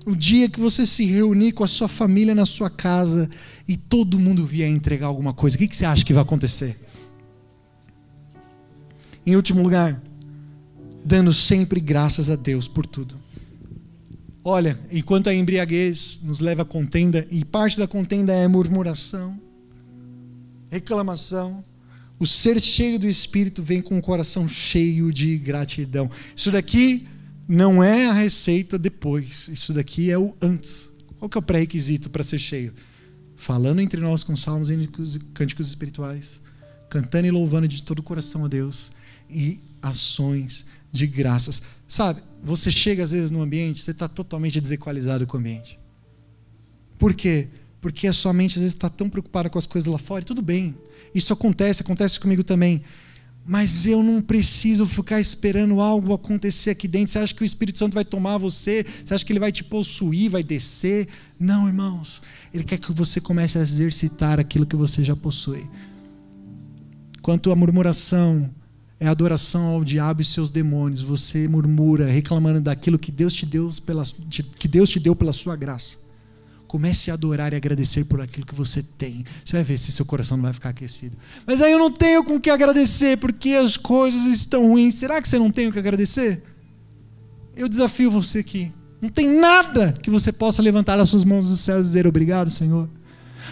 o 0.05 0.17
dia 0.17 0.49
que 0.49 0.59
você 0.59 0.85
se 0.85 1.05
reunir 1.05 1.53
com 1.53 1.63
a 1.63 1.69
sua 1.69 1.89
família 1.89 2.35
na 2.35 2.45
sua 2.45 2.69
casa 2.69 3.29
e 3.69 3.77
todo 3.77 4.19
mundo 4.19 4.45
vier 4.45 4.69
entregar 4.69 5.07
alguma 5.07 5.33
coisa, 5.33 5.57
o 5.57 5.59
que 5.59 5.77
você 5.77 5.85
acha 5.85 6.05
que 6.05 6.13
vai 6.13 6.23
acontecer? 6.23 6.79
Em 9.25 9.37
último 9.37 9.63
lugar, 9.63 10.03
dando 11.05 11.33
sempre 11.33 11.81
graças 11.81 12.29
a 12.29 12.37
Deus 12.37 12.67
por 12.67 12.87
tudo. 12.87 13.21
Olha, 14.43 14.79
enquanto 14.91 15.29
a 15.29 15.35
embriaguez 15.35 16.19
nos 16.23 16.41
leva 16.41 16.63
a 16.63 16.65
contenda, 16.65 17.27
e 17.31 17.45
parte 17.45 17.77
da 17.79 17.87
contenda 17.87 18.33
é 18.33 18.49
murmuração, 18.49 19.39
reclamação, 20.71 21.63
o 22.21 22.27
ser 22.27 22.61
cheio 22.61 22.99
do 22.99 23.09
Espírito 23.09 23.63
vem 23.63 23.81
com 23.81 23.97
o 23.97 24.03
coração 24.03 24.47
cheio 24.47 25.11
de 25.11 25.39
gratidão. 25.39 26.11
Isso 26.37 26.51
daqui 26.53 27.09
não 27.49 27.83
é 27.83 28.07
a 28.09 28.13
receita 28.13 28.79
depois, 28.79 29.49
isso 29.49 29.73
daqui 29.73 30.11
é 30.11 30.19
o 30.19 30.37
antes. 30.41 30.93
Qual 31.19 31.31
que 31.31 31.39
é 31.39 31.41
o 31.41 31.43
pré-requisito 31.43 32.11
para 32.11 32.23
ser 32.23 32.39
cheio? 32.39 32.75
Falando 33.37 33.81
entre 33.81 33.99
nós 34.03 34.23
com 34.23 34.37
salmos 34.37 34.69
e 34.69 34.89
cânticos 35.33 35.67
espirituais, 35.69 36.43
cantando 36.91 37.27
e 37.27 37.31
louvando 37.31 37.67
de 37.67 37.83
todo 37.83 38.01
o 38.01 38.03
coração 38.03 38.45
a 38.45 38.49
Deus 38.49 38.93
e 39.31 39.59
ações 39.81 40.67
de 40.93 41.07
graças. 41.07 41.63
Sabe, 41.89 42.23
você 42.43 42.71
chega 42.71 43.03
às 43.03 43.13
vezes 43.13 43.31
no 43.31 43.41
ambiente, 43.41 43.83
você 43.83 43.93
está 43.93 44.07
totalmente 44.07 44.61
desequalizado 44.61 45.27
com 45.27 45.39
o 45.39 45.41
ambiente. 45.41 45.79
Por 46.99 47.15
quê? 47.15 47.49
Porque 47.81 48.07
a 48.07 48.13
sua 48.13 48.33
mente 48.33 48.57
às 48.57 48.63
vezes 48.63 48.75
está 48.75 48.89
tão 48.89 49.09
preocupada 49.09 49.49
com 49.49 49.59
as 49.59 49.67
coisas 49.67 49.91
lá 49.91 49.99
fora, 49.99 50.23
e 50.23 50.25
tudo 50.25 50.43
bem, 50.43 50.75
isso 51.15 51.33
acontece, 51.33 51.83
acontece 51.83 52.21
comigo 52.21 52.45
também. 52.45 52.83
Mas 53.47 53.87
eu 53.87 54.03
não 54.03 54.21
preciso 54.21 54.87
ficar 54.87 55.19
esperando 55.19 55.81
algo 55.81 56.13
acontecer 56.13 56.71
aqui 56.71 56.87
dentro. 56.87 57.11
Você 57.11 57.19
acha 57.19 57.35
que 57.35 57.43
o 57.43 57.45
Espírito 57.45 57.79
Santo 57.79 57.95
vai 57.95 58.05
tomar 58.05 58.39
você? 58.39 58.85
Você 59.05 59.15
acha 59.15 59.25
que 59.25 59.33
ele 59.33 59.41
vai 59.41 59.51
te 59.51 59.65
possuir, 59.65 60.31
vai 60.31 60.43
descer? 60.43 61.09
Não, 61.39 61.67
irmãos. 61.67 62.23
Ele 62.53 62.63
quer 62.63 62.79
que 62.79 62.93
você 62.93 63.21
comece 63.21 63.59
a 63.59 63.63
exercitar 63.63 64.39
aquilo 64.39 64.67
que 64.67 64.77
você 64.77 65.03
já 65.03 65.17
possui. 65.17 65.67
Quanto 67.23 67.51
à 67.51 67.57
murmuração, 67.57 68.51
é 69.01 69.09
adoração 69.09 69.67
ao 69.69 69.83
diabo 69.83 70.21
e 70.21 70.25
seus 70.25 70.51
demônios. 70.51 71.01
Você 71.01 71.49
murmura, 71.49 72.07
reclamando 72.07 72.61
daquilo 72.61 72.99
que 72.99 73.11
Deus 73.11 73.33
te 73.33 73.47
deu 73.47 73.71
pela, 73.85 74.03
que 74.59 74.69
Deus 74.69 74.89
te 74.89 75.01
deu 75.01 75.17
pela 75.17 75.33
sua 75.33 75.57
graça. 75.57 75.99
Comece 76.71 77.11
a 77.11 77.15
adorar 77.15 77.53
e 77.53 77.57
agradecer 77.57 78.05
por 78.05 78.21
aquilo 78.21 78.47
que 78.47 78.55
você 78.55 78.81
tem. 78.81 79.25
Você 79.45 79.57
vai 79.57 79.65
ver 79.65 79.77
se 79.77 79.91
seu 79.91 80.07
coração 80.07 80.37
não 80.37 80.45
vai 80.45 80.53
ficar 80.53 80.69
aquecido. 80.69 81.17
Mas 81.45 81.61
aí 81.61 81.73
eu 81.73 81.81
não 81.81 81.91
tenho 81.91 82.23
com 82.23 82.37
o 82.37 82.41
que 82.41 82.49
agradecer 82.49 83.19
porque 83.19 83.55
as 83.55 83.77
coisas 83.77 84.27
estão 84.27 84.69
ruins. 84.69 84.95
Será 84.95 85.21
que 85.21 85.29
você 85.29 85.37
não 85.37 85.51
tem 85.51 85.67
o 85.67 85.73
que 85.73 85.81
agradecer? 85.81 86.45
Eu 87.57 87.69
desafio 87.69 88.09
você 88.09 88.39
aqui. 88.39 88.71
Não 89.03 89.09
tem 89.09 89.29
nada 89.29 89.93
que 90.01 90.09
você 90.11 90.31
possa 90.31 90.63
levantar 90.63 90.97
as 91.01 91.11
suas 91.11 91.25
mãos 91.25 91.49
dos 91.49 91.59
céus 91.59 91.81
e 91.81 91.89
dizer 91.89 92.07
obrigado, 92.07 92.51
Senhor. 92.51 92.89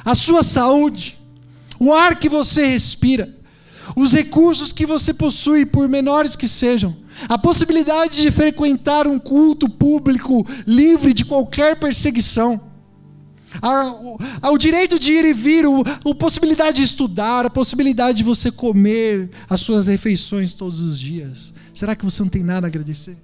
A 0.04 0.14
sua 0.14 0.44
saúde, 0.44 1.18
o 1.76 1.92
ar 1.92 2.20
que 2.20 2.28
você 2.28 2.68
respira, 2.68 3.34
os 3.96 4.12
recursos 4.12 4.72
que 4.72 4.86
você 4.86 5.12
possui, 5.12 5.66
por 5.66 5.88
menores 5.88 6.36
que 6.36 6.46
sejam, 6.46 6.96
a 7.28 7.36
possibilidade 7.36 8.22
de 8.22 8.30
frequentar 8.30 9.08
um 9.08 9.18
culto 9.18 9.68
público 9.68 10.46
livre 10.64 11.12
de 11.12 11.24
qualquer 11.24 11.80
perseguição, 11.80 12.67
a, 13.62 14.50
o 14.50 14.58
direito 14.58 14.98
de 14.98 15.12
ir 15.12 15.24
e 15.24 15.32
vir, 15.32 15.64
a 15.64 16.14
possibilidade 16.14 16.78
de 16.78 16.82
estudar, 16.82 17.46
a 17.46 17.50
possibilidade 17.50 18.18
de 18.18 18.24
você 18.24 18.50
comer 18.50 19.30
as 19.48 19.60
suas 19.60 19.86
refeições 19.86 20.52
todos 20.52 20.80
os 20.80 20.98
dias. 20.98 21.52
Será 21.74 21.96
que 21.96 22.04
você 22.04 22.22
não 22.22 22.28
tem 22.28 22.42
nada 22.42 22.66
a 22.66 22.68
agradecer? 22.68 23.16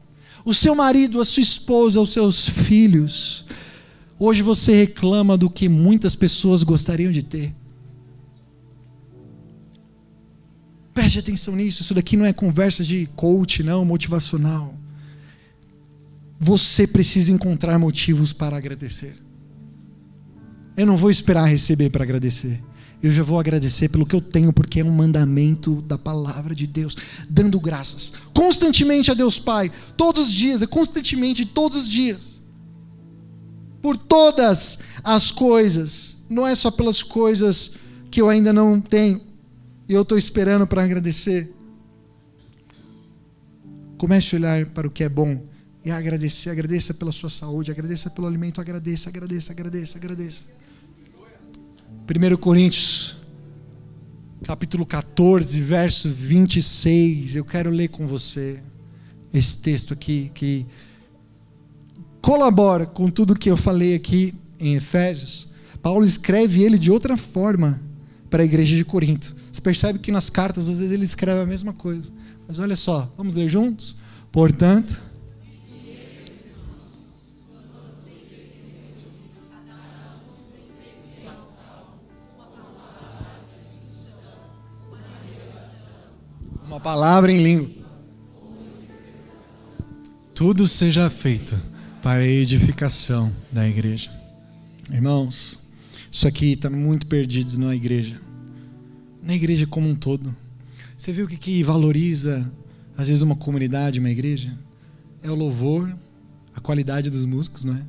O 0.44 0.54
seu 0.54 0.74
marido, 0.74 1.20
a 1.20 1.24
sua 1.24 1.42
esposa, 1.42 2.00
os 2.00 2.12
seus 2.12 2.48
filhos. 2.48 3.44
Hoje 4.18 4.42
você 4.42 4.72
reclama 4.74 5.36
do 5.36 5.50
que 5.50 5.68
muitas 5.68 6.14
pessoas 6.14 6.62
gostariam 6.62 7.10
de 7.10 7.22
ter. 7.22 7.54
Preste 10.92 11.18
atenção 11.18 11.56
nisso, 11.56 11.82
isso 11.82 11.92
daqui 11.92 12.16
não 12.16 12.24
é 12.24 12.32
conversa 12.32 12.84
de 12.84 13.08
coach, 13.16 13.62
não, 13.62 13.84
motivacional. 13.84 14.74
Você 16.38 16.86
precisa 16.86 17.32
encontrar 17.32 17.78
motivos 17.78 18.32
para 18.32 18.56
agradecer. 18.56 19.23
Eu 20.76 20.86
não 20.86 20.96
vou 20.96 21.10
esperar 21.10 21.44
receber 21.44 21.90
para 21.90 22.04
agradecer. 22.04 22.62
Eu 23.02 23.10
já 23.10 23.22
vou 23.22 23.38
agradecer 23.38 23.88
pelo 23.88 24.06
que 24.06 24.16
eu 24.16 24.20
tenho, 24.20 24.52
porque 24.52 24.80
é 24.80 24.84
um 24.84 24.90
mandamento 24.90 25.82
da 25.82 25.98
palavra 25.98 26.54
de 26.54 26.66
Deus, 26.66 26.96
dando 27.28 27.60
graças 27.60 28.12
constantemente 28.44 29.10
a 29.10 29.14
Deus 29.14 29.38
Pai, 29.38 29.70
todos 29.96 30.28
os 30.28 30.32
dias, 30.32 30.60
é 30.60 30.66
constantemente, 30.66 31.46
todos 31.46 31.78
os 31.78 31.88
dias, 31.88 32.40
por 33.80 33.96
todas 33.96 34.78
as 35.02 35.30
coisas, 35.30 36.16
não 36.28 36.46
é 36.46 36.54
só 36.54 36.70
pelas 36.70 37.02
coisas 37.02 37.72
que 38.10 38.20
eu 38.20 38.28
ainda 38.28 38.52
não 38.52 38.80
tenho, 38.80 39.20
e 39.88 39.92
eu 39.92 40.02
estou 40.02 40.16
esperando 40.16 40.66
para 40.66 40.84
agradecer. 40.84 41.52
Comece 43.98 44.34
a 44.34 44.38
olhar 44.38 44.66
para 44.66 44.86
o 44.86 44.90
que 44.90 45.04
é 45.04 45.08
bom 45.08 45.42
e 45.84 45.90
agradecer. 45.90 46.50
Agradeça 46.50 46.94
pela 46.94 47.12
sua 47.12 47.28
saúde, 47.28 47.70
agradeça 47.70 48.10
pelo 48.10 48.26
alimento, 48.26 48.60
agradeça, 48.60 49.08
agradeça, 49.08 49.52
agradeça, 49.52 49.98
agradeça. 49.98 50.42
1 52.06 52.36
Coríntios, 52.36 53.16
capítulo 54.44 54.84
14, 54.84 55.58
verso 55.62 56.10
26. 56.10 57.34
Eu 57.34 57.46
quero 57.46 57.70
ler 57.70 57.88
com 57.88 58.06
você 58.06 58.62
esse 59.32 59.56
texto 59.56 59.94
aqui 59.94 60.30
que 60.34 60.66
colabora 62.20 62.84
com 62.84 63.08
tudo 63.08 63.34
que 63.34 63.50
eu 63.50 63.56
falei 63.56 63.94
aqui 63.94 64.34
em 64.60 64.74
Efésios. 64.74 65.48
Paulo 65.80 66.04
escreve 66.04 66.62
ele 66.62 66.78
de 66.78 66.90
outra 66.90 67.16
forma 67.16 67.80
para 68.28 68.42
a 68.42 68.44
igreja 68.44 68.76
de 68.76 68.84
Corinto. 68.84 69.34
Você 69.50 69.62
percebe 69.62 69.98
que 69.98 70.12
nas 70.12 70.28
cartas, 70.28 70.68
às 70.68 70.80
vezes, 70.80 70.92
ele 70.92 71.04
escreve 71.04 71.40
a 71.40 71.46
mesma 71.46 71.72
coisa. 71.72 72.12
Mas 72.46 72.58
olha 72.58 72.76
só, 72.76 73.10
vamos 73.16 73.34
ler 73.34 73.48
juntos? 73.48 73.96
Portanto. 74.30 75.02
Uma 86.74 86.80
palavra 86.80 87.30
em 87.30 87.40
língua. 87.40 87.70
Tudo 90.34 90.66
seja 90.66 91.08
feito 91.08 91.56
para 92.02 92.22
a 92.22 92.26
edificação 92.26 93.32
da 93.52 93.64
igreja. 93.68 94.10
Irmãos, 94.90 95.62
isso 96.10 96.26
aqui 96.26 96.54
está 96.54 96.68
muito 96.68 97.06
perdido 97.06 97.56
na 97.60 97.76
igreja. 97.76 98.20
Na 99.22 99.36
igreja 99.36 99.68
como 99.68 99.88
um 99.88 99.94
todo. 99.94 100.34
Você 100.98 101.12
viu 101.12 101.26
o 101.26 101.28
que, 101.28 101.36
que 101.36 101.62
valoriza, 101.62 102.50
às 102.98 103.06
vezes, 103.06 103.22
uma 103.22 103.36
comunidade, 103.36 104.00
uma 104.00 104.10
igreja? 104.10 104.52
É 105.22 105.30
o 105.30 105.36
louvor, 105.36 105.96
a 106.56 106.60
qualidade 106.60 107.08
dos 107.08 107.24
músicos, 107.24 107.62
não 107.62 107.76
é? 107.76 107.82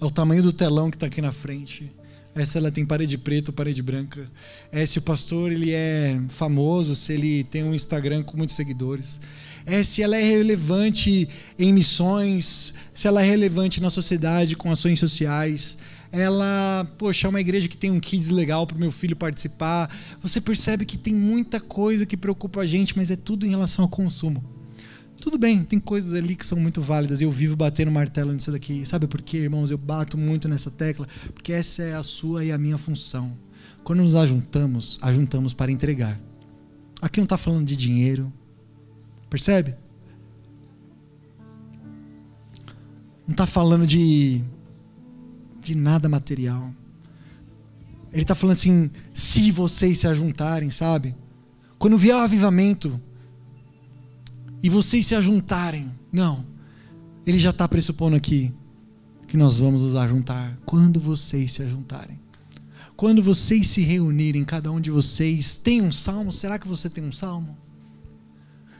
É 0.00 0.04
o 0.04 0.10
tamanho 0.10 0.42
do 0.42 0.52
telão 0.52 0.90
que 0.90 0.96
está 0.96 1.06
aqui 1.06 1.22
na 1.22 1.30
frente. 1.30 1.88
Se 2.44 2.58
ela 2.58 2.70
tem 2.70 2.84
parede 2.84 3.18
preta 3.18 3.50
ou 3.50 3.54
parede 3.54 3.82
branca. 3.82 4.26
É 4.72 4.84
se 4.86 4.98
o 4.98 5.02
pastor 5.02 5.52
ele 5.52 5.72
é 5.72 6.20
famoso, 6.30 6.94
se 6.94 7.12
ele 7.12 7.44
tem 7.44 7.62
um 7.62 7.74
Instagram 7.74 8.22
com 8.22 8.36
muitos 8.36 8.56
seguidores. 8.56 9.20
É 9.66 9.82
se 9.82 10.02
ela 10.02 10.16
é 10.16 10.22
relevante 10.22 11.28
em 11.58 11.72
missões, 11.72 12.74
se 12.94 13.06
ela 13.06 13.22
é 13.22 13.24
relevante 13.24 13.80
na 13.80 13.90
sociedade 13.90 14.56
com 14.56 14.70
ações 14.70 14.98
sociais 14.98 15.76
ela, 16.14 16.86
poxa, 16.96 17.26
é 17.26 17.30
uma 17.30 17.40
igreja 17.40 17.66
que 17.66 17.76
tem 17.76 17.90
um 17.90 17.98
kids 17.98 18.28
legal 18.28 18.64
para 18.68 18.76
o 18.76 18.80
meu 18.80 18.92
filho 18.92 19.16
participar. 19.16 19.90
Você 20.22 20.40
percebe 20.40 20.84
que 20.84 20.96
tem 20.96 21.12
muita 21.12 21.58
coisa 21.60 22.06
que 22.06 22.16
preocupa 22.16 22.60
a 22.60 22.66
gente, 22.66 22.96
mas 22.96 23.10
é 23.10 23.16
tudo 23.16 23.44
em 23.44 23.50
relação 23.50 23.84
ao 23.84 23.88
consumo. 23.88 24.42
Tudo 25.20 25.38
bem, 25.38 25.64
tem 25.64 25.80
coisas 25.80 26.12
ali 26.12 26.36
que 26.36 26.46
são 26.46 26.58
muito 26.58 26.82
válidas. 26.82 27.20
Eu 27.20 27.30
vivo 27.30 27.56
batendo 27.56 27.90
martelo 27.90 28.32
nisso 28.32 28.52
daqui. 28.52 28.84
Sabe 28.84 29.06
por 29.06 29.22
quê, 29.22 29.38
irmãos? 29.38 29.70
Eu 29.70 29.78
bato 29.78 30.18
muito 30.18 30.48
nessa 30.48 30.70
tecla, 30.70 31.06
porque 31.32 31.52
essa 31.52 31.82
é 31.82 31.94
a 31.94 32.02
sua 32.02 32.44
e 32.44 32.52
a 32.52 32.58
minha 32.58 32.76
função. 32.76 33.36
Quando 33.82 34.02
nos 34.02 34.14
ajuntamos, 34.16 34.98
ajuntamos 35.02 35.52
para 35.52 35.72
entregar. 35.72 36.20
Aqui 37.00 37.20
não 37.20 37.24
está 37.24 37.38
falando 37.38 37.66
de 37.66 37.76
dinheiro. 37.76 38.32
Percebe? 39.30 39.74
Não 43.26 43.32
está 43.32 43.46
falando 43.46 43.86
de 43.86 44.42
de 45.64 45.74
nada 45.74 46.08
material. 46.08 46.72
Ele 48.12 48.22
está 48.22 48.34
falando 48.34 48.52
assim: 48.52 48.90
se 49.12 49.50
vocês 49.50 49.98
se 49.98 50.06
ajuntarem, 50.06 50.70
sabe? 50.70 51.16
Quando 51.78 51.98
vier 51.98 52.14
o 52.14 52.20
avivamento 52.20 53.00
e 54.64 54.70
vocês 54.70 55.06
se 55.06 55.14
ajuntarem, 55.14 55.92
não. 56.10 56.42
Ele 57.26 57.38
já 57.38 57.50
está 57.50 57.68
pressupondo 57.68 58.16
aqui 58.16 58.50
que 59.28 59.36
nós 59.36 59.58
vamos 59.58 59.82
nos 59.82 59.94
ajuntar 59.94 60.58
quando 60.64 60.98
vocês 60.98 61.52
se 61.52 61.62
ajuntarem. 61.62 62.18
Quando 62.96 63.22
vocês 63.22 63.68
se 63.68 63.82
reunirem, 63.82 64.42
cada 64.42 64.72
um 64.72 64.80
de 64.80 64.90
vocês 64.90 65.58
tem 65.58 65.82
um 65.82 65.92
salmo? 65.92 66.32
Será 66.32 66.58
que 66.58 66.66
você 66.66 66.88
tem 66.88 67.04
um 67.04 67.12
salmo? 67.12 67.58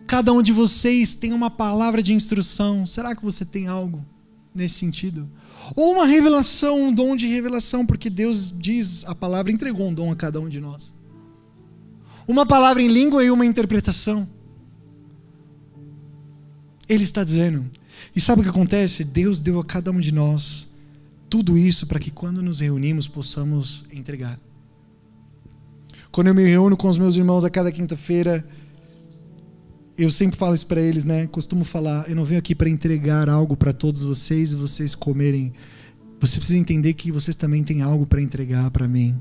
Cada 0.07 0.33
um 0.33 0.41
de 0.41 0.55
vocês 0.55 1.15
tem 1.15 1.35
uma 1.35 1.51
palavra 1.51 2.03
de 2.03 2.15
instrução. 2.15 2.87
Será 2.87 3.15
que 3.15 3.23
você 3.23 3.45
tem 3.45 3.67
algo 3.67 4.03
nesse 4.55 4.77
sentido? 4.77 5.29
Ou 5.77 5.93
uma 5.93 6.07
revelação, 6.07 6.81
um 6.81 6.95
dom 6.95 7.15
de 7.15 7.27
revelação, 7.29 7.85
porque 7.85 8.09
Deus 8.09 8.51
diz, 8.59 9.05
a 9.05 9.15
palavra 9.15 9.53
entregou 9.53 9.87
um 9.87 9.93
dom 9.93 10.11
a 10.11 10.17
cada 10.17 10.41
um 10.41 10.49
de 10.49 10.63
nós. 10.63 10.95
Uma 12.27 12.47
palavra 12.47 12.83
em 12.83 12.89
língua 12.89 13.23
e 13.23 13.31
uma 13.31 13.45
interpretação. 13.45 14.27
Ele 16.89 17.05
está 17.05 17.25
dizendo. 17.25 17.65
E 18.15 18.21
sabe 18.21 18.41
o 18.41 18.45
que 18.45 18.51
acontece? 18.51 19.05
Deus 19.05 19.41
deu 19.41 19.59
a 19.59 19.65
cada 19.65 19.91
um 19.91 20.01
de 20.01 20.13
nós 20.13 20.69
tudo 21.29 21.59
isso 21.59 21.87
para 21.87 21.99
que 21.99 22.11
quando 22.11 22.43
nos 22.43 22.61
reunimos 22.61 23.09
possamos 23.09 23.85
entregar. 23.93 24.39
Quando 26.13 26.29
eu 26.29 26.35
me 26.35 26.45
reúno 26.45 26.77
com 26.77 26.89
os 26.89 26.97
meus 26.97 27.17
irmãos 27.17 27.45
a 27.45 27.51
cada 27.51 27.73
quinta-feira, 27.73 28.47
eu 29.99 30.13
sempre 30.13 30.37
falo 30.37 30.55
isso 30.55 30.67
para 30.67 30.81
eles, 30.81 31.05
né? 31.05 31.27
Costumo 31.27 31.65
falar, 31.65 32.09
eu 32.09 32.15
não 32.15 32.25
venho 32.25 32.39
aqui 32.39 32.55
para 32.55 32.69
entregar 32.69 33.29
algo 33.29 33.57
para 33.57 33.73
todos 33.73 34.03
vocês 34.03 34.53
e 34.53 34.57
vocês 34.57 34.95
comerem. 34.95 35.53
Você 36.21 36.39
precisa 36.39 36.59
entender 36.59 36.95
que 36.95 37.11
vocês 37.11 37.35
também 37.35 37.65
têm 37.65 37.83
algo 37.83 38.07
para 38.07 38.23
entregar 38.23 38.71
para 38.71 38.87
mim. 38.87 39.21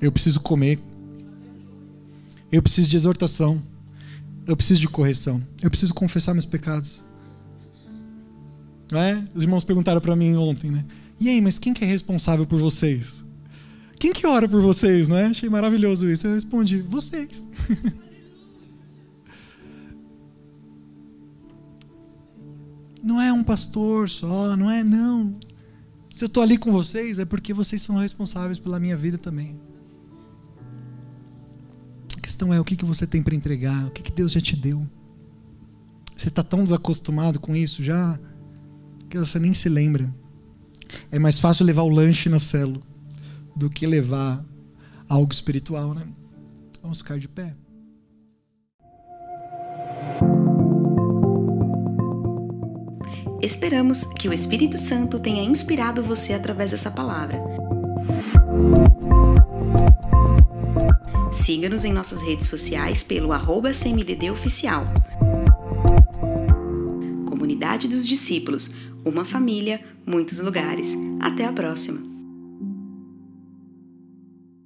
Eu 0.00 0.10
preciso 0.10 0.40
comer. 0.40 0.78
Eu 2.50 2.62
preciso 2.62 2.88
de 2.88 2.96
exortação. 2.96 3.62
Eu 4.48 4.56
preciso 4.56 4.80
de 4.80 4.88
correção. 4.88 5.46
Eu 5.62 5.68
preciso 5.68 5.92
confessar 5.92 6.32
meus 6.32 6.46
pecados. 6.46 7.04
Não 8.90 8.98
é? 8.98 9.22
Os 9.34 9.42
irmãos 9.42 9.62
perguntaram 9.62 10.00
para 10.00 10.16
mim 10.16 10.34
ontem, 10.36 10.70
né? 10.70 10.86
E 11.20 11.28
aí, 11.28 11.38
mas 11.42 11.58
quem 11.58 11.74
que 11.74 11.84
é 11.84 11.86
responsável 11.86 12.46
por 12.46 12.58
vocês? 12.58 13.22
Quem 14.00 14.10
que 14.10 14.26
ora 14.26 14.48
por 14.48 14.62
vocês, 14.62 15.06
né? 15.06 15.26
Achei 15.26 15.50
maravilhoso 15.50 16.08
isso. 16.08 16.26
Eu 16.26 16.32
respondi: 16.32 16.80
vocês. 16.80 17.46
não 23.04 23.20
é 23.20 23.30
um 23.30 23.44
pastor 23.44 24.08
só, 24.08 24.56
não 24.56 24.70
é 24.70 24.82
não. 24.82 25.38
Se 26.08 26.24
eu 26.24 26.26
estou 26.26 26.42
ali 26.42 26.56
com 26.56 26.72
vocês 26.72 27.18
é 27.18 27.26
porque 27.26 27.52
vocês 27.52 27.82
são 27.82 27.96
responsáveis 27.96 28.58
pela 28.58 28.80
minha 28.80 28.96
vida 28.96 29.18
também. 29.18 29.67
Questão 32.28 32.52
é 32.52 32.60
o 32.60 32.64
que, 32.64 32.76
que 32.76 32.84
você 32.84 33.06
tem 33.06 33.22
para 33.22 33.34
entregar, 33.34 33.86
o 33.86 33.90
que, 33.90 34.02
que 34.02 34.12
Deus 34.12 34.32
já 34.32 34.40
te 34.42 34.54
deu. 34.54 34.86
Você 36.14 36.28
está 36.28 36.42
tão 36.42 36.62
desacostumado 36.62 37.40
com 37.40 37.56
isso 37.56 37.82
já 37.82 38.20
que 39.08 39.16
você 39.16 39.38
nem 39.38 39.54
se 39.54 39.66
lembra. 39.66 40.14
É 41.10 41.18
mais 41.18 41.38
fácil 41.38 41.64
levar 41.64 41.84
o 41.84 41.88
lanche 41.88 42.28
na 42.28 42.38
célula 42.38 42.82
do 43.56 43.70
que 43.70 43.86
levar 43.86 44.44
algo 45.08 45.32
espiritual, 45.32 45.94
né? 45.94 46.06
Vamos 46.82 46.98
ficar 46.98 47.18
de 47.18 47.28
pé. 47.28 47.56
Esperamos 53.40 54.04
que 54.04 54.28
o 54.28 54.34
Espírito 54.34 54.76
Santo 54.76 55.18
tenha 55.18 55.42
inspirado 55.42 56.02
você 56.02 56.34
através 56.34 56.72
dessa 56.72 56.90
palavra. 56.90 57.40
Siga-nos 61.32 61.84
em 61.84 61.92
nossas 61.92 62.22
redes 62.22 62.48
sociais 62.48 63.02
pelo 63.02 63.32
arroba 63.32 63.70
Oficial. 64.32 64.84
Comunidade 67.26 67.86
dos 67.86 68.06
Discípulos, 68.06 68.74
uma 69.04 69.24
família, 69.24 69.80
muitos 70.06 70.40
lugares. 70.40 70.96
Até 71.20 71.44
a 71.44 71.52
próxima! 71.52 72.07